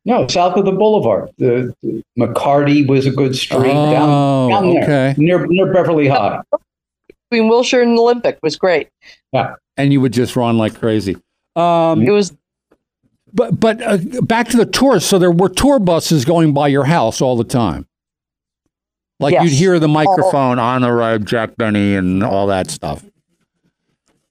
No, 0.05 0.25
south 0.27 0.57
of 0.57 0.65
the 0.65 0.71
boulevard. 0.71 1.29
The, 1.37 1.71
the 1.83 2.01
McCarty 2.17 2.87
was 2.87 3.05
a 3.05 3.11
good 3.11 3.35
street 3.35 3.69
Oh, 3.75 3.91
down, 3.91 4.49
down 4.49 4.73
there 4.73 4.83
okay. 4.83 5.13
near 5.21 5.45
near 5.45 5.71
Beverly 5.71 6.07
High. 6.07 6.41
Between 7.29 7.47
Wilshire 7.47 7.83
and 7.83 7.95
Olympic 7.99 8.39
was 8.41 8.55
great. 8.55 8.89
Yeah. 9.33 9.53
And 9.77 9.93
you 9.93 10.01
would 10.01 10.13
just 10.13 10.35
run 10.35 10.57
like 10.57 10.73
crazy. 10.79 11.17
Um, 11.55 12.01
It 12.01 12.09
was 12.09 12.35
but 13.33 13.59
but 13.59 13.81
uh, 13.81 13.97
back 14.21 14.47
to 14.49 14.57
the 14.57 14.65
tourists. 14.65 15.09
So 15.09 15.19
there 15.19 15.31
were 15.31 15.49
tour 15.49 15.79
buses 15.79 16.25
going 16.25 16.53
by 16.53 16.67
your 16.69 16.85
house 16.85 17.21
all 17.21 17.35
the 17.37 17.43
time. 17.43 17.85
Like 19.19 19.33
Yes. 19.33 19.43
you'd 19.43 19.53
hear 19.53 19.79
the 19.79 19.87
microphone 19.87 20.59
on 20.59 20.81
the 20.81 20.91
road, 20.91 21.25
Jack 21.25 21.57
Benny, 21.57 21.95
and 21.95 22.23
all 22.23 22.47
that 22.47 22.69
stuff. 22.71 23.03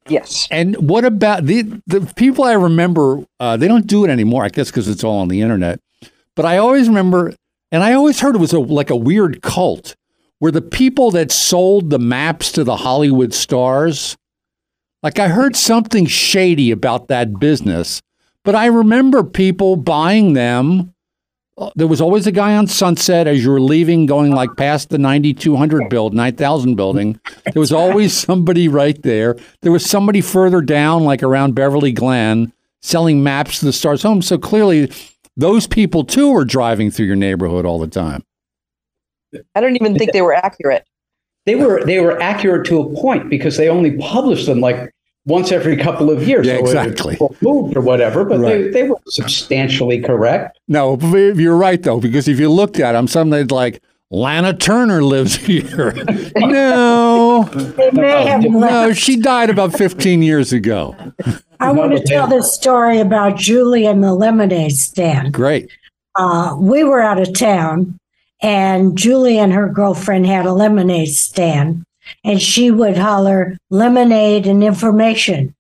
yes. 0.09 0.49
And 0.51 0.77
what 0.89 1.05
about 1.05 1.45
the 1.45 1.63
the 1.87 2.01
people 2.17 2.45
I 2.45 2.53
remember? 2.55 3.23
Uh, 3.39 3.57
they 3.57 3.69
don't 3.69 3.87
do 3.87 4.05
it 4.05 4.11
anymore, 4.11 4.45
I 4.45 4.49
guess, 4.49 4.71
because 4.71 4.89
it's 4.89 5.05
all 5.05 5.19
on 5.19 5.29
the 5.29 5.41
internet. 5.43 5.81
But 6.35 6.45
I 6.47 6.57
always 6.59 6.89
remember, 6.89 7.35
and 7.73 7.83
I 7.83 7.93
always 7.93 8.21
heard 8.21 8.35
it 8.35 8.39
was 8.39 8.53
a, 8.53 8.61
like 8.61 8.91
a 8.91 8.97
weird 8.97 9.43
cult, 9.43 9.95
where 10.39 10.53
the 10.53 10.63
people 10.63 11.11
that 11.11 11.31
sold 11.33 11.91
the 11.91 11.99
maps 11.99 12.53
to 12.53 12.65
the 12.65 12.77
Hollywood 12.77 13.35
stars, 13.35 14.17
like 15.03 15.19
I 15.19 15.29
heard 15.29 15.57
something 15.57 16.07
shady 16.07 16.71
about 16.71 17.09
that 17.09 17.39
business. 17.39 18.01
But 18.49 18.55
I 18.55 18.65
remember 18.65 19.25
people 19.25 19.77
buying 19.77 20.33
them. 20.33 20.95
Uh, 21.59 21.69
There 21.77 21.87
was 21.87 22.01
always 22.01 22.27
a 22.27 22.33
guy 22.33 22.57
on 22.57 22.67
Sunset 22.67 23.27
as 23.27 23.45
you 23.45 23.51
were 23.51 23.61
leaving, 23.61 24.07
going 24.07 24.33
like 24.33 24.57
past 24.57 24.89
the 24.89 24.97
9200 24.97 25.91
build, 25.91 26.15
9000 26.15 26.75
building. 26.75 27.21
There 27.45 27.61
was 27.61 27.73
always 27.73 28.15
somebody 28.27 28.67
right 28.67 29.03
there. 29.03 29.37
There 29.61 29.71
was 29.71 29.85
somebody 29.85 30.23
further 30.23 30.63
down, 30.63 31.05
like 31.05 31.23
around 31.23 31.57
Beverly 31.57 31.93
Glen, 31.93 32.51
selling 32.81 33.23
maps 33.23 33.59
to 33.59 33.67
the 33.67 33.73
Stars 33.75 34.03
Home. 34.03 34.23
So 34.23 34.39
clearly, 34.39 34.91
those 35.37 35.67
people 35.67 36.03
too 36.03 36.33
were 36.33 36.47
driving 36.47 36.91
through 36.91 37.05
your 37.05 37.17
neighborhood 37.17 37.67
all 37.67 37.79
the 37.79 37.87
time. 37.87 38.25
I 39.55 39.61
don't 39.61 39.77
even 39.77 39.95
think 39.95 40.13
they 40.13 40.23
were 40.23 40.35
accurate. 40.35 40.87
They 41.45 41.55
were 41.55 41.85
they 41.85 42.01
were 42.01 42.19
accurate 42.23 42.67
to 42.69 42.81
a 42.81 42.95
point 42.95 43.29
because 43.29 43.59
they 43.59 43.69
only 43.69 43.99
published 43.99 44.47
them 44.47 44.61
like 44.61 44.91
once 45.29 45.53
every 45.53 45.77
couple 45.77 46.11
of 46.11 46.27
years. 46.27 46.47
Yeah, 46.47 46.55
exactly. 46.55 47.13
people 47.15 47.37
moved 47.41 47.77
or 47.77 47.81
whatever, 47.81 48.25
but 48.25 48.39
they, 48.39 48.63
Right. 48.65 48.73
they 48.73 48.83
were 48.89 48.97
substantially 49.09 50.01
correct. 50.01 50.59
No, 50.69 50.99
you're 51.37 51.57
right 51.57 51.83
though, 51.83 52.01
because 52.01 52.27
if 52.29 52.41
you 52.41 52.51
looked 52.51 52.81
at 52.81 52.93
them, 52.93 53.07
somebody's 53.07 53.51
like 53.51 53.81
Lana 54.11 54.55
Turner 54.57 55.03
lives 55.03 55.37
here. 55.51 55.93
no, 56.37 57.45
They 57.77 57.91
may 57.93 58.27
have 58.27 58.43
no, 58.43 58.93
she 58.93 59.17
died 59.17 59.51
about 59.51 59.73
15 59.75 60.23
years 60.23 60.53
ago. 60.53 60.97
I 61.61 61.73
want 61.73 61.93
to 61.97 62.03
tell 62.03 62.27
this 62.27 62.55
story 62.55 63.01
about 63.01 63.37
Julie 63.37 63.87
and 63.87 64.03
the 64.03 64.15
lemonade 64.15 64.73
stand. 64.73 65.33
Great. 65.35 65.71
uh, 66.17 66.57
we 66.59 66.85
were 66.85 67.01
out 67.01 67.21
of 67.21 67.33
town, 67.39 67.99
and 68.43 68.97
Julie 68.97 69.39
and 69.39 69.53
her 69.53 69.69
girlfriend 69.69 70.27
had 70.27 70.47
a 70.47 70.53
lemonade 70.53 71.09
stand, 71.11 71.85
and 72.25 72.41
she 72.41 72.71
would 72.71 72.97
holler 72.97 73.57
lemonade 73.71 74.47
and 74.47 74.63
information. 74.65 75.55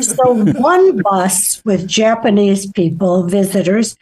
so 0.00 0.34
one 0.60 1.02
bus 1.02 1.62
with 1.64 1.86
Japanese 1.86 2.70
people, 2.72 3.24
visitors, 3.24 3.96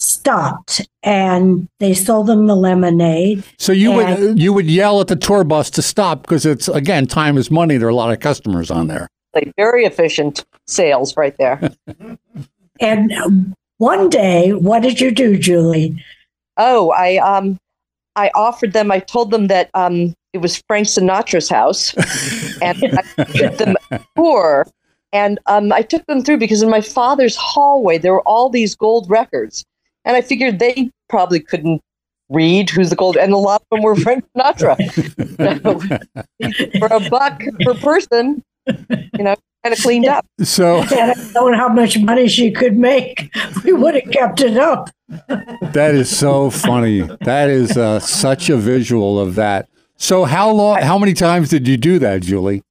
stopped 0.00 0.86
and 1.02 1.68
they 1.80 1.94
sold 1.94 2.26
them 2.26 2.46
the 2.46 2.56
lemonade. 2.56 3.42
So 3.58 3.72
you 3.72 3.98
And- 4.00 4.20
would 4.22 4.38
you 4.38 4.52
would 4.52 4.66
yell 4.70 5.00
at 5.00 5.06
the 5.08 5.16
tour 5.16 5.44
bus 5.44 5.70
to 5.70 5.82
stop 5.82 6.22
because 6.22 6.44
it's 6.44 6.68
again 6.68 7.06
time 7.06 7.38
is 7.38 7.50
money. 7.50 7.76
There 7.78 7.88
are 7.88 7.90
a 7.90 7.94
lot 7.94 8.12
of 8.12 8.20
customers 8.20 8.70
on 8.70 8.88
there. 8.88 9.08
Like 9.34 9.52
very 9.56 9.84
efficient 9.84 10.44
sales 10.66 11.16
right 11.16 11.36
there. 11.38 11.70
And 12.80 13.54
one 13.78 14.08
day, 14.08 14.52
what 14.52 14.82
did 14.82 15.00
you 15.00 15.12
do, 15.12 15.38
Julie? 15.38 16.02
Oh, 16.56 16.90
I 16.90 17.18
um, 17.18 17.56
I 18.16 18.30
offered 18.34 18.72
them. 18.72 18.90
I 18.90 18.98
told 18.98 19.30
them 19.30 19.46
that 19.46 19.70
um, 19.74 20.12
it 20.34 20.40
was 20.40 20.60
Frank 20.66 20.88
Sinatra's 20.88 21.48
house, 21.48 21.94
and 22.60 22.76
I 23.16 23.24
took 23.24 23.56
them 23.56 23.76
a 23.90 24.00
tour. 24.16 24.66
And 25.12 25.38
um, 25.46 25.72
I 25.72 25.82
took 25.82 26.04
them 26.06 26.24
through 26.24 26.38
because 26.38 26.60
in 26.60 26.68
my 26.68 26.80
father's 26.80 27.36
hallway 27.36 27.98
there 27.98 28.12
were 28.12 28.22
all 28.22 28.50
these 28.50 28.74
gold 28.74 29.08
records, 29.08 29.64
and 30.04 30.16
I 30.16 30.20
figured 30.20 30.58
they 30.58 30.90
probably 31.08 31.38
couldn't 31.38 31.80
read 32.30 32.68
who's 32.68 32.90
the 32.90 32.96
gold, 32.96 33.16
and 33.16 33.32
a 33.32 33.36
lot 33.38 33.62
of 33.62 33.66
them 33.70 33.82
were 33.82 33.94
Frank 34.04 34.24
Sinatra. 34.36 34.76
So, 35.62 36.78
for 36.78 36.88
a 36.88 37.08
buck 37.08 37.40
per 37.60 37.74
person, 37.74 38.42
you 38.66 39.22
know, 39.24 39.36
kind 39.62 39.72
of 39.72 39.78
cleaned 39.78 40.06
up. 40.06 40.26
So 40.40 40.78
And 40.78 41.12
I 41.12 41.32
don't 41.32 41.52
know 41.52 41.58
how 41.58 41.68
much 41.68 41.96
money 41.98 42.26
she 42.26 42.50
could 42.50 42.76
make. 42.76 43.32
We 43.62 43.72
would 43.72 43.94
have 43.94 44.10
kept 44.10 44.40
it 44.40 44.56
up. 44.56 44.90
that 45.28 45.94
is 45.94 46.14
so 46.14 46.50
funny. 46.50 47.02
That 47.20 47.50
is 47.50 47.76
uh, 47.76 48.00
such 48.00 48.50
a 48.50 48.56
visual 48.56 49.20
of 49.20 49.36
that. 49.36 49.68
So 50.04 50.26
how 50.26 50.50
long? 50.50 50.82
How 50.82 50.98
many 50.98 51.14
times 51.14 51.48
did 51.48 51.66
you 51.66 51.78
do 51.78 51.98
that, 51.98 52.20
Julie? 52.20 52.62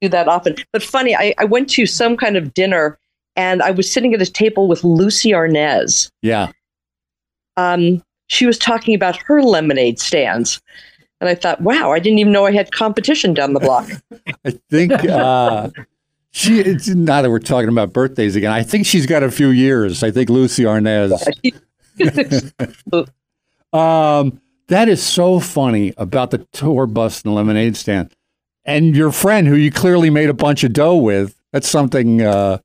do 0.00 0.08
that 0.08 0.26
often. 0.26 0.56
But 0.72 0.82
funny, 0.82 1.14
I, 1.14 1.34
I 1.36 1.44
went 1.44 1.68
to 1.70 1.84
some 1.84 2.16
kind 2.16 2.34
of 2.34 2.54
dinner 2.54 2.98
and 3.34 3.62
I 3.62 3.72
was 3.72 3.92
sitting 3.92 4.14
at 4.14 4.22
a 4.22 4.26
table 4.26 4.66
with 4.66 4.82
Lucie 4.82 5.32
Arnaz. 5.32 6.10
Yeah. 6.22 6.52
Um, 7.58 8.02
she 8.28 8.46
was 8.46 8.56
talking 8.56 8.94
about 8.94 9.16
her 9.16 9.42
lemonade 9.42 9.98
stands. 9.98 10.58
And 11.20 11.28
I 11.28 11.34
thought, 11.34 11.60
wow, 11.60 11.92
I 11.92 11.98
didn't 11.98 12.20
even 12.20 12.32
know 12.32 12.46
I 12.46 12.52
had 12.52 12.72
competition 12.72 13.34
down 13.34 13.52
the 13.52 13.60
block. 13.60 13.90
I 14.46 14.58
think 14.70 14.92
uh, 14.92 15.68
she. 16.30 16.60
It's, 16.60 16.88
now 16.88 17.20
that 17.20 17.30
we're 17.30 17.38
talking 17.38 17.68
about 17.68 17.92
birthdays 17.92 18.34
again, 18.34 18.52
I 18.52 18.62
think 18.62 18.86
she's 18.86 19.04
got 19.04 19.22
a 19.22 19.30
few 19.30 19.48
years. 19.48 20.02
I 20.02 20.10
think 20.10 20.30
Lucie 20.30 20.64
Arnaz. 20.64 21.12
Um, 23.72 24.40
that 24.68 24.88
is 24.88 25.02
so 25.02 25.40
funny 25.40 25.92
about 25.96 26.30
the 26.30 26.38
tour 26.52 26.86
bus 26.86 27.22
and 27.22 27.34
lemonade 27.34 27.76
stand, 27.76 28.14
and 28.64 28.96
your 28.96 29.12
friend 29.12 29.46
who 29.46 29.54
you 29.54 29.70
clearly 29.70 30.10
made 30.10 30.28
a 30.28 30.34
bunch 30.34 30.64
of 30.64 30.72
dough 30.72 30.96
with. 30.96 31.34
That's 31.52 31.68
something 31.68 32.22
uh, 32.22 32.58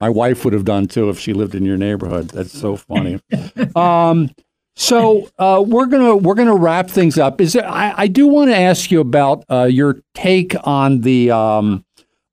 my 0.00 0.08
wife 0.08 0.44
would 0.44 0.52
have 0.52 0.64
done 0.64 0.86
too 0.88 1.08
if 1.08 1.18
she 1.18 1.32
lived 1.32 1.54
in 1.54 1.64
your 1.64 1.76
neighborhood. 1.76 2.28
That's 2.28 2.52
so 2.52 2.76
funny. 2.76 3.20
um, 3.76 4.30
so 4.74 5.28
uh, 5.38 5.64
we're 5.66 5.86
gonna 5.86 6.16
we're 6.16 6.34
gonna 6.34 6.54
wrap 6.54 6.90
things 6.90 7.18
up. 7.18 7.40
Is 7.40 7.54
there, 7.54 7.66
I, 7.66 7.94
I 7.96 8.06
do 8.08 8.26
want 8.26 8.50
to 8.50 8.56
ask 8.56 8.90
you 8.90 9.00
about 9.00 9.44
uh, 9.50 9.64
your 9.64 10.02
take 10.14 10.54
on 10.64 11.00
the 11.00 11.30
um, 11.30 11.84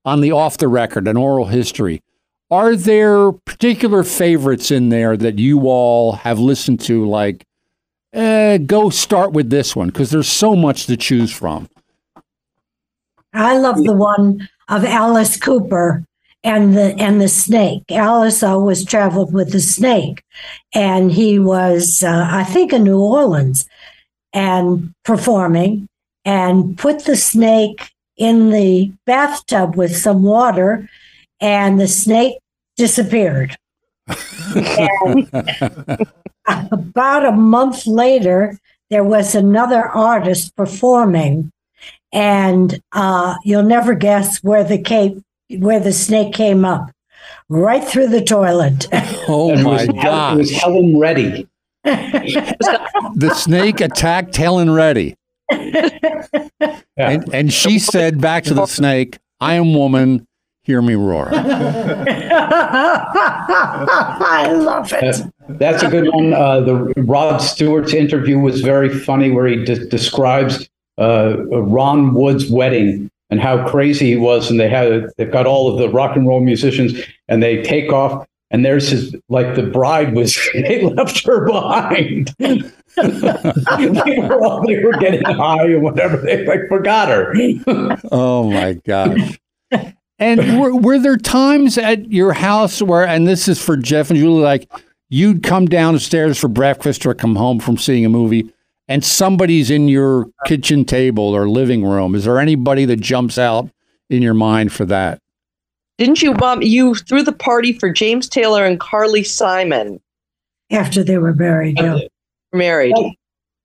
on 0.04 0.20
the 0.20 0.32
off 0.32 0.58
the 0.58 0.68
record 0.68 1.08
and 1.08 1.16
oral 1.16 1.46
history. 1.46 2.02
Are 2.50 2.76
there 2.76 3.32
particular 3.32 4.02
favorites 4.02 4.70
in 4.70 4.90
there 4.90 5.16
that 5.16 5.38
you 5.38 5.62
all 5.62 6.12
have 6.12 6.38
listened 6.38 6.80
to? 6.80 7.08
Like, 7.08 7.46
eh, 8.14 8.58
go 8.58 8.90
start 8.90 9.32
with 9.32 9.50
this 9.50 9.76
one 9.76 9.88
because 9.88 10.10
there's 10.10 10.28
so 10.28 10.56
much 10.56 10.86
to 10.86 10.96
choose 10.96 11.32
from. 11.32 11.68
I 13.32 13.58
love 13.58 13.82
the 13.82 13.92
one 13.92 14.48
of 14.68 14.84
Alice 14.84 15.36
Cooper 15.38 16.04
and 16.44 16.76
the 16.76 16.94
and 16.98 17.20
the 17.20 17.28
snake. 17.28 17.82
Alice 17.90 18.42
always 18.42 18.84
traveled 18.84 19.32
with 19.32 19.50
the 19.50 19.60
snake, 19.60 20.22
and 20.72 21.10
he 21.10 21.38
was, 21.38 22.02
uh, 22.02 22.28
I 22.30 22.44
think, 22.44 22.72
in 22.72 22.84
New 22.84 23.00
Orleans, 23.00 23.68
and 24.32 24.92
performing, 25.04 25.88
and 26.24 26.78
put 26.78 27.04
the 27.04 27.16
snake 27.16 27.90
in 28.16 28.50
the 28.50 28.92
bathtub 29.06 29.74
with 29.74 29.96
some 29.96 30.22
water, 30.22 30.88
and 31.40 31.80
the 31.80 31.88
snake 31.88 32.36
disappeared. 32.76 33.56
And 34.06 35.28
about 36.46 37.24
a 37.24 37.32
month 37.32 37.86
later, 37.86 38.58
there 38.90 39.04
was 39.04 39.34
another 39.34 39.86
artist 39.88 40.54
performing, 40.56 41.50
and 42.12 42.80
uh, 42.92 43.36
you'll 43.44 43.62
never 43.62 43.94
guess 43.94 44.38
where 44.42 44.62
the 44.64 44.78
cape, 44.78 45.18
where 45.58 45.80
the 45.80 45.92
snake 45.92 46.34
came 46.34 46.64
up, 46.64 46.90
right 47.48 47.82
through 47.82 48.08
the 48.08 48.22
toilet. 48.22 48.86
Oh 49.26 49.56
my 49.62 49.86
God! 49.86 50.34
It 50.34 50.38
was! 50.38 50.50
Helen 50.50 50.98
Reddy. 50.98 51.48
The 53.16 53.32
snake 53.34 53.80
attacked 53.80 54.34
Helen 54.36 54.70
Reddy, 54.70 55.14
Yeah. 55.50 55.98
and, 56.96 57.34
and 57.34 57.52
she 57.52 57.78
said 57.78 58.20
back 58.20 58.44
to 58.44 58.54
the 58.54 58.66
snake, 58.66 59.18
"I 59.40 59.54
am 59.54 59.74
woman. 59.74 60.26
Hear 60.64 60.82
me 60.82 60.94
roar." 60.94 61.28
I 61.32 61.38
love 64.52 64.92
it. 64.92 65.00
That- 65.00 65.30
that's 65.58 65.82
a 65.82 65.88
good 65.90 66.08
one. 66.12 66.32
Uh, 66.32 66.60
the 66.60 66.74
Rod 67.02 67.36
Stewart's 67.38 67.92
interview 67.92 68.38
was 68.38 68.62
very 68.62 68.88
funny, 68.88 69.30
where 69.30 69.46
he 69.46 69.62
de- 69.62 69.86
describes 69.86 70.66
uh, 70.98 71.36
Ron 71.50 72.14
Wood's 72.14 72.50
wedding 72.50 73.10
and 73.28 73.40
how 73.40 73.68
crazy 73.68 74.06
he 74.06 74.16
was, 74.16 74.50
and 74.50 74.58
they 74.58 74.70
had 74.70 75.04
they've 75.18 75.30
got 75.30 75.44
all 75.46 75.70
of 75.70 75.78
the 75.78 75.90
rock 75.90 76.16
and 76.16 76.26
roll 76.26 76.40
musicians, 76.40 76.94
and 77.28 77.42
they 77.42 77.62
take 77.62 77.92
off, 77.92 78.26
and 78.50 78.64
there's 78.64 78.88
his 78.88 79.14
like 79.28 79.54
the 79.54 79.64
bride 79.64 80.14
was 80.14 80.34
they 80.54 80.80
left 80.82 81.26
her 81.26 81.44
behind. 81.44 82.32
they, 82.38 82.62
were 82.96 84.42
all, 84.42 84.66
they 84.66 84.82
were 84.82 84.92
getting 84.98 85.22
high 85.24 85.66
and 85.66 85.82
whatever. 85.82 86.16
They 86.16 86.46
like 86.46 86.60
forgot 86.68 87.08
her. 87.08 87.34
Oh 88.10 88.50
my 88.50 88.72
gosh. 88.86 89.38
And 90.24 90.58
were, 90.60 90.74
were 90.74 90.98
there 90.98 91.18
times 91.18 91.76
at 91.76 92.10
your 92.10 92.32
house 92.32 92.80
where, 92.80 93.06
and 93.06 93.26
this 93.26 93.46
is 93.46 93.62
for 93.62 93.76
Jeff 93.76 94.08
and 94.08 94.18
Julie, 94.18 94.42
like 94.42 94.70
you'd 95.10 95.42
come 95.42 95.66
downstairs 95.66 96.38
for 96.38 96.48
breakfast 96.48 97.04
or 97.04 97.14
come 97.14 97.36
home 97.36 97.60
from 97.60 97.76
seeing 97.76 98.06
a 98.06 98.08
movie 98.08 98.50
and 98.88 99.04
somebody's 99.04 99.70
in 99.70 99.86
your 99.86 100.26
kitchen 100.46 100.86
table 100.86 101.24
or 101.24 101.48
living 101.48 101.84
room? 101.84 102.14
Is 102.14 102.24
there 102.24 102.38
anybody 102.38 102.86
that 102.86 103.00
jumps 103.00 103.36
out 103.36 103.68
in 104.08 104.22
your 104.22 104.34
mind 104.34 104.72
for 104.72 104.86
that? 104.86 105.20
Didn't 105.98 106.22
you, 106.22 106.34
um, 106.36 106.62
you 106.62 106.94
threw 106.94 107.22
the 107.22 107.32
party 107.32 107.74
for 107.74 107.90
James 107.90 108.28
Taylor 108.28 108.64
and 108.64 108.80
Carly 108.80 109.24
Simon 109.24 110.00
After 110.70 111.04
they 111.04 111.18
were 111.18 111.34
married, 111.34 111.78
yeah. 111.78 111.98
married? 112.52 112.94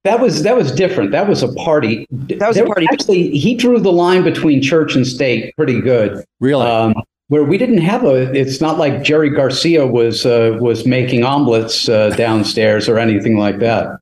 That 0.05 0.19
was 0.21 0.43
that 0.43 0.55
was 0.55 0.71
different. 0.71 1.11
That 1.11 1.27
was 1.27 1.43
a 1.43 1.51
party. 1.53 2.07
That 2.11 2.47
was 2.47 2.55
a 2.57 2.61
There- 2.61 2.67
party. 2.67 2.87
Actually, 2.91 3.31
he 3.37 3.53
drew 3.55 3.79
the 3.79 3.91
line 3.91 4.23
between 4.23 4.61
church 4.61 4.95
and 4.95 5.05
state 5.05 5.53
pretty 5.57 5.81
good. 5.81 6.23
Really? 6.39 6.65
Um, 6.65 6.93
where 7.27 7.43
we 7.43 7.57
didn't 7.59 7.79
have 7.79 8.05
a, 8.05 8.31
it's 8.33 8.59
not 8.59 8.77
like 8.79 9.03
Jerry 9.03 9.29
Garcia 9.29 9.85
was 9.85 10.25
uh, 10.25 10.57
was 10.61 10.85
making 10.87 11.23
omelets 11.23 11.87
uh, 11.89 12.09
downstairs 12.11 12.87
or 12.89 12.97
anything 12.97 13.37
like 13.37 13.59
that. 13.59 13.99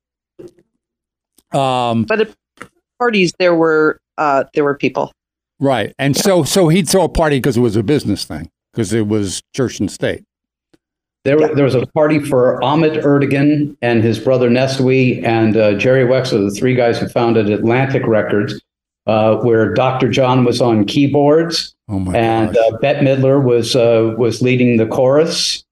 um, 1.52 2.04
But 2.04 2.22
at 2.22 2.30
parties, 3.00 3.34
there 3.40 3.56
were 3.56 4.00
uh, 4.18 4.44
there 4.54 4.64
were 4.64 4.76
people. 4.78 5.12
right. 5.60 5.94
And 6.00 6.16
so, 6.16 6.44
so 6.44 6.68
he'd 6.70 6.88
throw 6.88 7.04
a 7.06 7.10
party 7.10 7.38
because 7.38 7.58
it 7.58 7.62
was 7.62 7.76
a 7.76 7.84
business 7.84 8.24
thing, 8.24 8.50
because 8.72 8.94
it 8.94 9.08
was 9.08 9.42
church 9.56 9.80
and 9.80 9.92
state. 9.92 10.24
There, 11.28 11.54
there 11.54 11.66
was 11.66 11.76
a 11.76 11.86
party 11.88 12.20
for 12.20 12.64
Ahmet 12.64 13.04
Ertegun 13.04 13.76
and 13.82 14.02
his 14.02 14.18
brother 14.18 14.50
Nesuhi 14.50 15.22
and 15.26 15.58
uh, 15.58 15.74
Jerry 15.74 16.06
Wexler, 16.06 16.50
the 16.50 16.56
three 16.56 16.74
guys 16.74 17.00
who 17.00 17.10
founded 17.10 17.50
Atlantic 17.50 18.08
Records, 18.08 18.62
uh, 19.08 19.36
where 19.38 19.74
Dr. 19.74 20.10
John 20.10 20.46
was 20.46 20.62
on 20.62 20.86
keyboards 20.86 21.76
Oh 21.90 22.00
my 22.00 22.18
and 22.18 22.58
uh, 22.58 22.78
Bette 22.82 23.06
Midler 23.06 23.42
was 23.42 23.76
uh, 23.76 24.14
was 24.18 24.42
leading 24.42 24.78
the 24.78 24.88
chorus, 24.88 25.64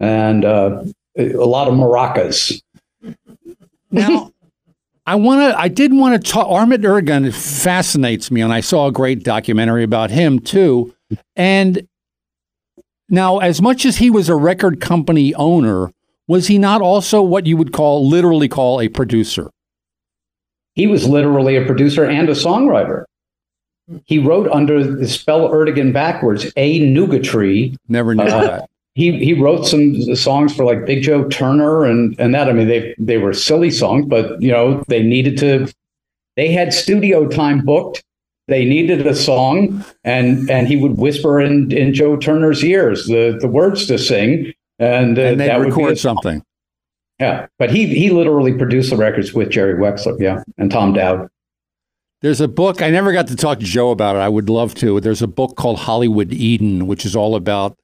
and 0.00 0.44
uh, 0.44 0.82
a 1.16 1.34
lot 1.34 1.68
of 1.68 1.74
maracas. 1.74 2.60
Now, 3.92 4.32
I 5.06 5.14
want 5.14 5.40
to. 5.40 5.58
I 5.58 5.68
did 5.68 5.92
want 5.92 6.20
to 6.20 6.30
talk. 6.32 6.48
Ahmet 6.48 6.80
Ertegun 6.80 7.32
fascinates 7.32 8.32
me, 8.32 8.40
and 8.40 8.52
I 8.52 8.60
saw 8.60 8.88
a 8.88 8.92
great 8.92 9.22
documentary 9.22 9.84
about 9.84 10.10
him 10.10 10.40
too. 10.40 10.92
And 11.36 11.86
now, 13.12 13.38
as 13.38 13.60
much 13.62 13.84
as 13.84 13.98
he 13.98 14.10
was 14.10 14.28
a 14.28 14.34
record 14.34 14.80
company 14.80 15.34
owner, 15.34 15.92
was 16.26 16.46
he 16.46 16.56
not 16.56 16.80
also 16.80 17.20
what 17.22 17.46
you 17.46 17.56
would 17.58 17.72
call, 17.72 18.08
literally 18.08 18.48
call, 18.48 18.80
a 18.80 18.88
producer? 18.88 19.50
He 20.74 20.86
was 20.86 21.06
literally 21.06 21.56
a 21.56 21.66
producer 21.66 22.04
and 22.06 22.28
a 22.30 22.32
songwriter. 22.32 23.04
He 24.06 24.18
wrote 24.18 24.48
under 24.50 24.82
the 24.82 25.06
spell 25.06 25.50
Ertegun 25.50 25.92
backwards, 25.92 26.50
A. 26.56 26.80
Nugetre. 26.80 27.76
Never 27.88 28.14
knew 28.14 28.22
Uh, 28.22 28.46
that. 28.46 28.68
He 28.94 29.18
he 29.24 29.34
wrote 29.34 29.66
some 29.66 30.14
songs 30.14 30.54
for 30.54 30.64
like 30.64 30.86
Big 30.86 31.02
Joe 31.02 31.24
Turner 31.28 31.84
and 31.84 32.14
and 32.18 32.34
that. 32.34 32.48
I 32.48 32.52
mean, 32.52 32.68
they 32.68 32.94
they 32.98 33.18
were 33.18 33.32
silly 33.32 33.70
songs, 33.70 34.06
but 34.06 34.40
you 34.40 34.50
know 34.52 34.82
they 34.88 35.02
needed 35.02 35.36
to. 35.38 35.70
They 36.36 36.52
had 36.52 36.72
studio 36.72 37.26
time 37.26 37.60
booked. 37.64 38.02
They 38.48 38.64
needed 38.64 39.06
a 39.06 39.14
song, 39.14 39.84
and 40.04 40.50
and 40.50 40.66
he 40.66 40.76
would 40.76 40.98
whisper 40.98 41.40
in 41.40 41.70
in 41.72 41.94
Joe 41.94 42.16
Turner's 42.16 42.64
ears 42.64 43.06
the 43.06 43.38
the 43.40 43.48
words 43.48 43.86
to 43.86 43.98
sing, 43.98 44.52
and, 44.78 45.18
uh, 45.18 45.22
And 45.22 45.40
that 45.40 45.56
record 45.56 45.98
something. 45.98 46.42
Yeah, 47.20 47.46
but 47.58 47.70
he 47.70 47.86
he 47.86 48.10
literally 48.10 48.52
produced 48.52 48.90
the 48.90 48.96
records 48.96 49.32
with 49.32 49.50
Jerry 49.50 49.74
Wexler, 49.74 50.18
yeah, 50.20 50.42
and 50.58 50.70
Tom 50.70 50.92
Dowd. 50.92 51.28
There's 52.20 52.40
a 52.40 52.48
book 52.48 52.82
I 52.82 52.90
never 52.90 53.12
got 53.12 53.26
to 53.28 53.36
talk 53.36 53.58
to 53.60 53.64
Joe 53.64 53.90
about 53.90 54.16
it. 54.16 54.20
I 54.20 54.28
would 54.28 54.48
love 54.48 54.74
to. 54.76 55.00
There's 55.00 55.22
a 55.22 55.28
book 55.28 55.56
called 55.56 55.78
Hollywood 55.78 56.32
Eden, 56.32 56.86
which 56.86 57.04
is 57.04 57.14
all 57.14 57.34
about 57.36 57.76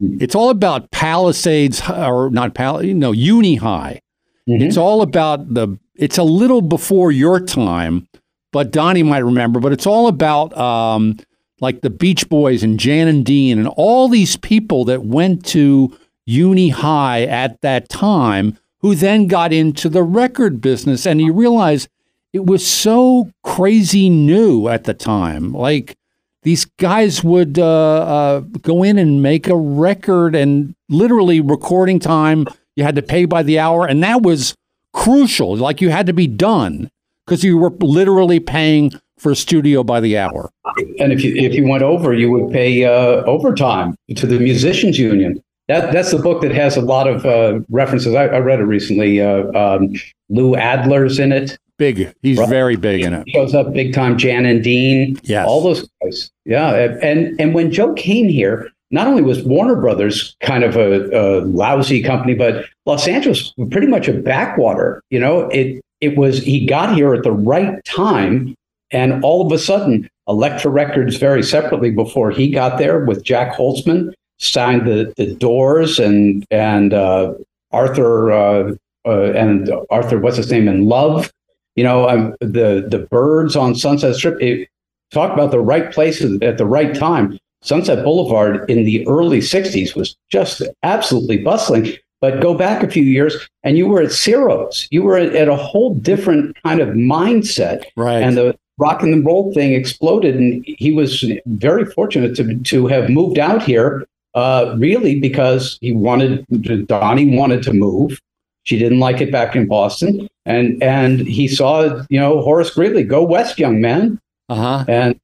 it's 0.00 0.34
all 0.34 0.50
about 0.50 0.90
Palisades 0.90 1.82
or 1.88 2.30
not 2.30 2.54
Pal, 2.54 2.82
you 2.82 2.94
know, 2.94 3.12
Uni 3.12 3.56
High. 3.56 4.00
Mm-hmm. 4.48 4.62
It's 4.64 4.76
all 4.76 5.02
about 5.02 5.54
the. 5.54 5.78
It's 5.94 6.18
a 6.18 6.22
little 6.22 6.62
before 6.62 7.12
your 7.12 7.40
time, 7.40 8.08
but 8.52 8.70
Donnie 8.70 9.02
might 9.02 9.18
remember. 9.18 9.60
But 9.60 9.72
it's 9.72 9.86
all 9.86 10.08
about 10.08 10.56
um, 10.56 11.18
like 11.60 11.80
the 11.80 11.90
Beach 11.90 12.28
Boys 12.28 12.62
and 12.62 12.78
Jan 12.78 13.08
and 13.08 13.24
Dean 13.24 13.58
and 13.58 13.68
all 13.68 14.08
these 14.08 14.36
people 14.36 14.84
that 14.86 15.04
went 15.04 15.44
to 15.46 15.96
Uni 16.26 16.68
High 16.68 17.22
at 17.24 17.60
that 17.60 17.88
time, 17.88 18.56
who 18.78 18.94
then 18.94 19.26
got 19.26 19.52
into 19.52 19.88
the 19.88 20.02
record 20.02 20.60
business, 20.60 21.06
and 21.06 21.20
you 21.20 21.32
realize 21.32 21.88
it 22.32 22.46
was 22.46 22.66
so 22.66 23.30
crazy 23.42 24.08
new 24.08 24.68
at 24.68 24.84
the 24.84 24.94
time. 24.94 25.52
Like 25.52 25.96
these 26.42 26.64
guys 26.64 27.22
would 27.22 27.58
uh, 27.58 27.66
uh, 27.66 28.40
go 28.40 28.82
in 28.82 28.98
and 28.98 29.22
make 29.22 29.48
a 29.48 29.56
record, 29.56 30.34
and 30.34 30.74
literally 30.88 31.40
recording 31.40 31.98
time 31.98 32.46
you 32.76 32.84
had 32.84 32.94
to 32.96 33.02
pay 33.02 33.24
by 33.24 33.42
the 33.42 33.58
hour, 33.58 33.86
and 33.86 34.02
that 34.02 34.22
was 34.22 34.54
crucial. 34.92 35.56
Like 35.56 35.80
you 35.80 35.90
had 35.90 36.06
to 36.06 36.12
be 36.12 36.26
done 36.26 36.90
because 37.26 37.44
you 37.44 37.58
were 37.58 37.70
literally 37.80 38.40
paying 38.40 38.92
for 39.18 39.32
a 39.32 39.36
studio 39.36 39.84
by 39.84 40.00
the 40.00 40.18
hour. 40.18 40.50
And 40.98 41.12
if 41.12 41.22
you 41.22 41.34
if 41.36 41.54
you 41.54 41.66
went 41.68 41.82
over, 41.82 42.14
you 42.14 42.30
would 42.30 42.52
pay 42.52 42.84
uh, 42.84 43.22
overtime 43.24 43.94
to 44.16 44.26
the 44.26 44.38
musicians 44.38 44.98
union. 44.98 45.42
That 45.68 45.92
that's 45.92 46.10
the 46.10 46.18
book 46.18 46.42
that 46.42 46.52
has 46.52 46.76
a 46.76 46.80
lot 46.80 47.06
of 47.06 47.24
uh, 47.24 47.60
references. 47.68 48.14
I, 48.14 48.24
I 48.24 48.38
read 48.38 48.60
it 48.60 48.64
recently. 48.64 49.20
Uh, 49.20 49.52
um, 49.52 49.92
Lou 50.28 50.56
Adler's 50.56 51.18
in 51.18 51.32
it. 51.32 51.58
Big. 51.76 52.12
He's 52.22 52.38
right. 52.38 52.48
very 52.48 52.76
big 52.76 53.02
in 53.02 53.14
it. 53.14 53.28
Shows 53.30 53.54
up 53.54 53.72
big 53.72 53.94
time. 53.94 54.18
Jan 54.18 54.44
and 54.46 54.62
Dean. 54.62 55.18
Yes. 55.22 55.46
All 55.46 55.62
those 55.62 55.88
guys. 56.02 56.30
Yeah. 56.44 56.98
And 57.02 57.40
and 57.40 57.54
when 57.54 57.70
Joe 57.70 57.94
came 57.94 58.28
here, 58.28 58.70
not 58.90 59.06
only 59.06 59.22
was 59.22 59.42
Warner 59.44 59.76
Brothers 59.76 60.36
kind 60.40 60.64
of 60.64 60.76
a, 60.76 61.08
a 61.10 61.40
lousy 61.42 62.02
company, 62.02 62.34
but 62.34 62.64
Los 62.86 63.06
Angeles 63.06 63.52
was 63.56 63.68
pretty 63.70 63.86
much 63.86 64.08
a 64.08 64.12
backwater. 64.12 65.02
You 65.10 65.20
know, 65.20 65.48
it 65.50 65.80
it 66.00 66.16
was 66.16 66.38
he 66.42 66.66
got 66.66 66.94
here 66.94 67.14
at 67.14 67.22
the 67.22 67.32
right 67.32 67.84
time, 67.84 68.54
and 68.90 69.22
all 69.24 69.44
of 69.44 69.52
a 69.52 69.58
sudden, 69.58 70.08
Elektra 70.28 70.70
Records 70.70 71.16
very 71.16 71.42
separately 71.42 71.90
before 71.90 72.30
he 72.30 72.50
got 72.50 72.78
there 72.78 73.04
with 73.04 73.24
Jac 73.24 73.56
Holzman 73.56 74.12
signed 74.38 74.86
the 74.86 75.12
the 75.16 75.34
Doors 75.34 75.98
and 75.98 76.44
and 76.50 76.92
uh, 76.92 77.34
Arthur 77.72 78.32
uh, 78.32 78.74
uh, 79.06 79.32
and 79.32 79.70
Arthur 79.90 80.18
what's 80.18 80.36
his 80.36 80.50
name 80.50 80.68
in 80.68 80.86
Love. 80.86 81.30
You 81.76 81.84
know, 81.84 82.08
um, 82.08 82.34
the 82.40 82.86
the 82.88 83.06
Byrds 83.10 83.56
on 83.56 83.74
Sunset 83.74 84.16
Strip. 84.16 84.40
It, 84.40 84.68
talk 85.10 85.32
about 85.32 85.50
the 85.50 85.60
right 85.60 85.92
places 85.92 86.40
at 86.42 86.58
the 86.58 86.66
right 86.66 86.94
time. 86.94 87.38
Sunset 87.62 88.04
Boulevard 88.04 88.68
in 88.70 88.84
the 88.84 89.06
early 89.06 89.40
60s 89.40 89.94
was 89.94 90.16
just 90.30 90.62
absolutely 90.82 91.38
bustling. 91.38 91.92
But 92.20 92.40
go 92.40 92.54
back 92.54 92.82
a 92.82 92.90
few 92.90 93.02
years 93.02 93.48
and 93.62 93.78
you 93.78 93.86
were 93.86 94.02
at 94.02 94.12
Ciro's. 94.12 94.86
You 94.90 95.02
were 95.02 95.16
at, 95.16 95.48
a 95.48 95.56
whole 95.56 95.94
different 95.94 96.56
kind 96.62 96.80
of 96.80 96.90
mindset. 96.90 97.84
Right. 97.96 98.22
And 98.22 98.36
the 98.36 98.58
rock 98.78 99.02
and 99.02 99.24
roll 99.24 99.52
thing 99.54 99.72
exploded. 99.72 100.36
And 100.36 100.64
he 100.66 100.92
was 100.92 101.24
very 101.46 101.86
fortunate 101.86 102.36
to, 102.36 102.58
to 102.58 102.86
have 102.88 103.08
moved 103.08 103.38
out 103.38 103.62
here, 103.62 104.06
uh, 104.34 104.74
really 104.78 105.18
because 105.18 105.78
he 105.80 105.92
wanted, 105.92 106.46
Donnie 106.86 107.36
wanted 107.36 107.62
to 107.64 107.72
move. 107.72 108.20
She 108.64 108.78
didn't 108.78 109.00
like 109.00 109.20
it 109.20 109.32
back 109.32 109.56
in 109.56 109.66
Boston. 109.66 110.28
And 110.46 110.82
and 110.82 111.20
he 111.20 111.48
saw, 111.48 112.02
you 112.08 112.20
know, 112.20 112.40
Horace 112.42 112.70
Greeley, 112.70 113.04
go 113.04 113.22
west, 113.22 113.58
young 113.58 113.80
man. 113.80 114.20
Uh-huh. 114.48 114.84
And 114.86 115.20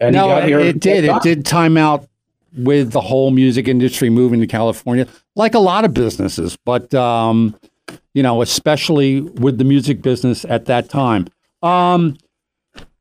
and 0.00 0.14
no, 0.14 0.28
he 0.28 0.34
got 0.34 0.48
here. 0.48 0.60
it 0.60 0.80
did. 0.80 1.04
It 1.04 1.22
did 1.22 1.44
time 1.44 1.76
out 1.76 2.08
with 2.56 2.92
the 2.92 3.00
whole 3.00 3.30
music 3.30 3.68
industry 3.68 4.10
moving 4.10 4.40
to 4.40 4.46
California, 4.46 5.06
like 5.36 5.54
a 5.54 5.58
lot 5.58 5.84
of 5.84 5.94
businesses, 5.94 6.56
but 6.64 6.92
um, 6.94 7.58
you 8.14 8.22
know, 8.22 8.42
especially 8.42 9.20
with 9.20 9.58
the 9.58 9.64
music 9.64 10.02
business 10.02 10.44
at 10.44 10.66
that 10.66 10.88
time. 10.88 11.28
Um, 11.62 12.16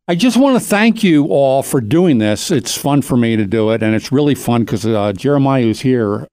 I 0.08 0.16
just 0.16 0.38
want 0.38 0.56
to 0.62 0.66
thank 0.66 1.04
you 1.04 1.26
all 1.26 1.64
for 1.64 1.82
doing 1.82 2.18
this. 2.20 2.50
It's 2.50 2.78
fun 2.78 3.02
for 3.02 3.18
me 3.18 3.36
to 3.36 3.46
do 3.46 3.72
it, 3.72 3.84
and 3.84 3.94
it's 3.94 4.12
really 4.12 4.36
fun 4.36 4.64
because 4.64 4.86
uh, 4.86 5.12
Jeremiah 5.14 5.66
is 5.66 5.82
here. 5.82 6.28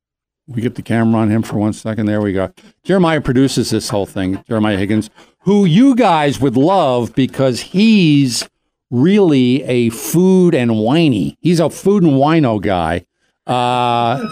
We 0.47 0.63
get 0.63 0.75
the 0.75 0.83
camera 0.83 1.23
on 1.23 1.31
him 1.31 1.43
for 1.43 1.57
one 1.57 1.73
second. 1.73 2.07
There 2.07 2.21
we 2.21 2.33
go. 2.33 2.53
Jeremiah 2.85 3.21
produces 3.21 3.71
this 3.71 3.89
whole 3.89 4.07
thing. 4.07 4.45
Jeremiah 4.47 4.77
Higgins, 4.77 5.11
who 5.41 5.65
you 5.65 5.97
guys 5.97 6.39
would 6.39 6.57
love 6.57 7.15
because 7.15 7.61
he's 7.61 8.49
really 8.95 9.63
a 9.65 9.91
food 9.91 10.55
and 10.55 10.79
whiny. 10.79 11.37
He's 11.41 11.59
a 11.59 11.69
food 11.69 12.05
and 12.05 12.13
wino 12.13 12.61
guy. 12.61 13.05
Uh, 13.47 14.25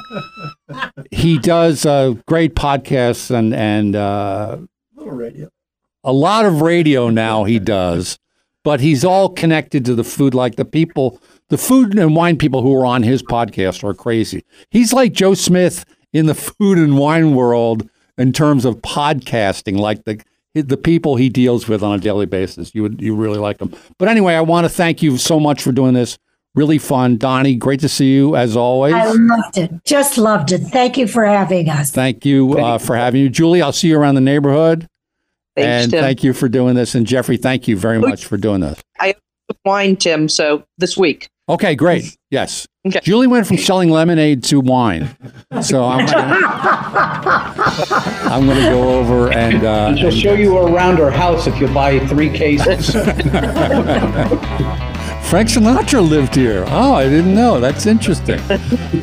he 1.10 1.38
does 1.38 1.84
uh, 1.84 2.14
great 2.26 2.54
podcasts 2.54 3.30
and 3.30 3.52
and 3.52 3.96
uh, 3.96 4.58
radio. 4.96 5.48
a 6.04 6.12
lot 6.12 6.46
of 6.46 6.62
radio 6.62 7.10
now. 7.10 7.44
He 7.44 7.58
does, 7.58 8.18
but 8.62 8.80
he's 8.80 9.04
all 9.04 9.28
connected 9.28 9.84
to 9.86 9.94
the 9.94 10.04
food. 10.04 10.32
Like 10.32 10.56
the 10.56 10.64
people, 10.64 11.20
the 11.48 11.58
food 11.58 11.98
and 11.98 12.14
wine 12.14 12.38
people 12.38 12.62
who 12.62 12.74
are 12.76 12.86
on 12.86 13.02
his 13.02 13.22
podcast 13.22 13.84
are 13.84 13.94
crazy. 13.94 14.44
He's 14.70 14.92
like 14.92 15.12
Joe 15.12 15.34
Smith 15.34 15.84
in 16.12 16.26
the 16.26 16.34
food 16.58 16.78
and 16.78 16.96
wine 16.96 17.34
world 17.34 17.88
in 18.16 18.32
terms 18.32 18.64
of 18.64 18.76
podcasting. 18.76 19.76
Like 19.78 20.04
the 20.04 20.22
the 20.54 20.76
people 20.76 21.16
he 21.16 21.28
deals 21.28 21.68
with 21.68 21.82
on 21.82 21.98
a 21.98 22.00
daily 22.00 22.26
basis. 22.26 22.74
You 22.74 22.82
would 22.82 23.00
you 23.00 23.14
really 23.14 23.38
like 23.38 23.58
them. 23.58 23.74
But 23.98 24.08
anyway, 24.08 24.34
I 24.34 24.40
want 24.42 24.64
to 24.64 24.68
thank 24.68 25.02
you 25.02 25.16
so 25.16 25.40
much 25.40 25.62
for 25.62 25.72
doing 25.72 25.94
this. 25.94 26.18
Really 26.54 26.76
fun, 26.76 27.16
Donnie. 27.16 27.54
Great 27.56 27.80
to 27.80 27.88
see 27.88 28.12
you 28.12 28.36
as 28.36 28.56
always. 28.56 28.92
I 28.92 29.10
loved 29.10 29.56
it. 29.56 29.72
Just 29.84 30.18
loved 30.18 30.52
it. 30.52 30.58
Thank 30.58 30.98
you 30.98 31.08
for 31.08 31.24
having 31.24 31.70
us. 31.70 31.90
Thank 31.90 32.26
you 32.26 32.58
uh, 32.58 32.76
for 32.76 32.94
having 32.94 33.22
you, 33.22 33.30
Julie. 33.30 33.62
I'll 33.62 33.72
see 33.72 33.88
you 33.88 33.98
around 33.98 34.16
the 34.16 34.20
neighborhood. 34.20 34.86
Thanks, 35.56 35.84
and 35.84 35.90
Tim. 35.92 36.02
thank 36.02 36.22
you 36.22 36.34
for 36.34 36.50
doing 36.50 36.74
this. 36.74 36.94
And 36.94 37.06
Jeffrey, 37.06 37.38
thank 37.38 37.68
you 37.68 37.76
very 37.76 37.98
much 37.98 38.26
for 38.26 38.36
doing 38.36 38.60
this. 38.60 38.78
I 39.00 39.14
wine, 39.64 39.96
Tim. 39.96 40.28
So 40.28 40.64
this 40.76 40.96
week. 40.96 41.30
Okay, 41.48 41.74
great. 41.74 42.16
Yes. 42.30 42.66
Okay. 42.84 42.98
Julie 43.04 43.28
went 43.28 43.46
from 43.46 43.58
selling 43.58 43.90
lemonade 43.90 44.42
to 44.44 44.58
wine. 44.58 45.08
So 45.62 45.84
I'm 45.84 46.04
gonna, 46.04 46.34
I'm 48.24 48.44
gonna 48.46 48.70
go 48.70 48.98
over 48.98 49.30
and 49.32 49.62
uh, 49.64 49.94
she'll 49.94 50.08
and- 50.08 50.16
show 50.18 50.32
you 50.34 50.58
around 50.58 50.96
her 50.98 51.10
house 51.10 51.46
if 51.46 51.60
you 51.60 51.68
buy 51.68 52.00
three 52.08 52.28
cases. 52.28 52.90
Frank 55.30 55.48
Sinatra 55.48 56.06
lived 56.06 56.34
here. 56.34 56.64
Oh, 56.68 56.94
I 56.94 57.04
didn't 57.04 57.34
know. 57.34 57.60
That's 57.60 57.86
interesting. 57.86 58.40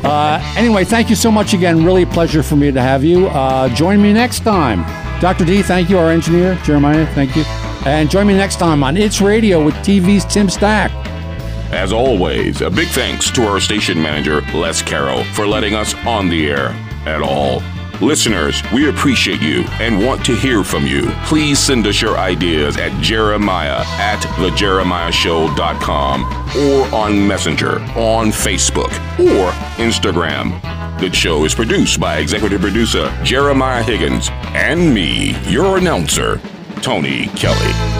Uh, 0.04 0.54
anyway, 0.56 0.84
thank 0.84 1.08
you 1.10 1.16
so 1.16 1.30
much 1.30 1.54
again. 1.54 1.82
Really 1.84 2.02
a 2.02 2.06
pleasure 2.06 2.42
for 2.42 2.56
me 2.56 2.70
to 2.70 2.80
have 2.80 3.02
you. 3.02 3.28
Uh, 3.28 3.68
join 3.70 4.00
me 4.02 4.12
next 4.12 4.40
time. 4.40 4.82
Dr. 5.20 5.44
D, 5.44 5.62
thank 5.62 5.88
you. 5.90 5.98
Our 5.98 6.10
engineer, 6.10 6.54
Jeremiah, 6.64 7.06
thank 7.14 7.34
you. 7.34 7.42
And 7.86 8.10
join 8.10 8.26
me 8.26 8.34
next 8.34 8.56
time 8.56 8.84
on 8.84 8.96
It's 8.96 9.20
Radio 9.22 9.64
with 9.64 9.74
TV's 9.76 10.24
Tim 10.26 10.48
Stack. 10.50 10.92
As 11.70 11.92
always, 11.92 12.62
a 12.62 12.70
big 12.70 12.88
thanks 12.88 13.30
to 13.30 13.46
our 13.46 13.60
station 13.60 14.00
manager, 14.02 14.40
Les 14.52 14.82
Carroll, 14.82 15.22
for 15.24 15.46
letting 15.46 15.74
us 15.74 15.94
on 16.06 16.28
the 16.28 16.48
air 16.50 16.68
at 17.06 17.22
all. 17.22 17.62
Listeners, 18.00 18.62
we 18.72 18.88
appreciate 18.88 19.42
you 19.42 19.62
and 19.78 20.04
want 20.04 20.24
to 20.24 20.34
hear 20.34 20.64
from 20.64 20.86
you. 20.86 21.10
Please 21.26 21.58
send 21.58 21.86
us 21.86 22.00
your 22.00 22.16
ideas 22.16 22.78
at 22.78 22.90
jeremiah 23.02 23.84
at 24.00 24.18
thejeremiahshow.com 24.36 26.24
or 26.56 26.94
on 26.94 27.28
Messenger, 27.28 27.78
on 27.94 28.28
Facebook, 28.30 28.90
or 29.18 29.52
Instagram. 29.76 30.58
The 30.98 31.12
show 31.12 31.44
is 31.44 31.54
produced 31.54 32.00
by 32.00 32.18
executive 32.18 32.62
producer 32.62 33.14
Jeremiah 33.22 33.82
Higgins 33.82 34.30
and 34.54 34.92
me, 34.94 35.38
your 35.48 35.76
announcer, 35.78 36.40
Tony 36.82 37.26
Kelly. 37.28 37.99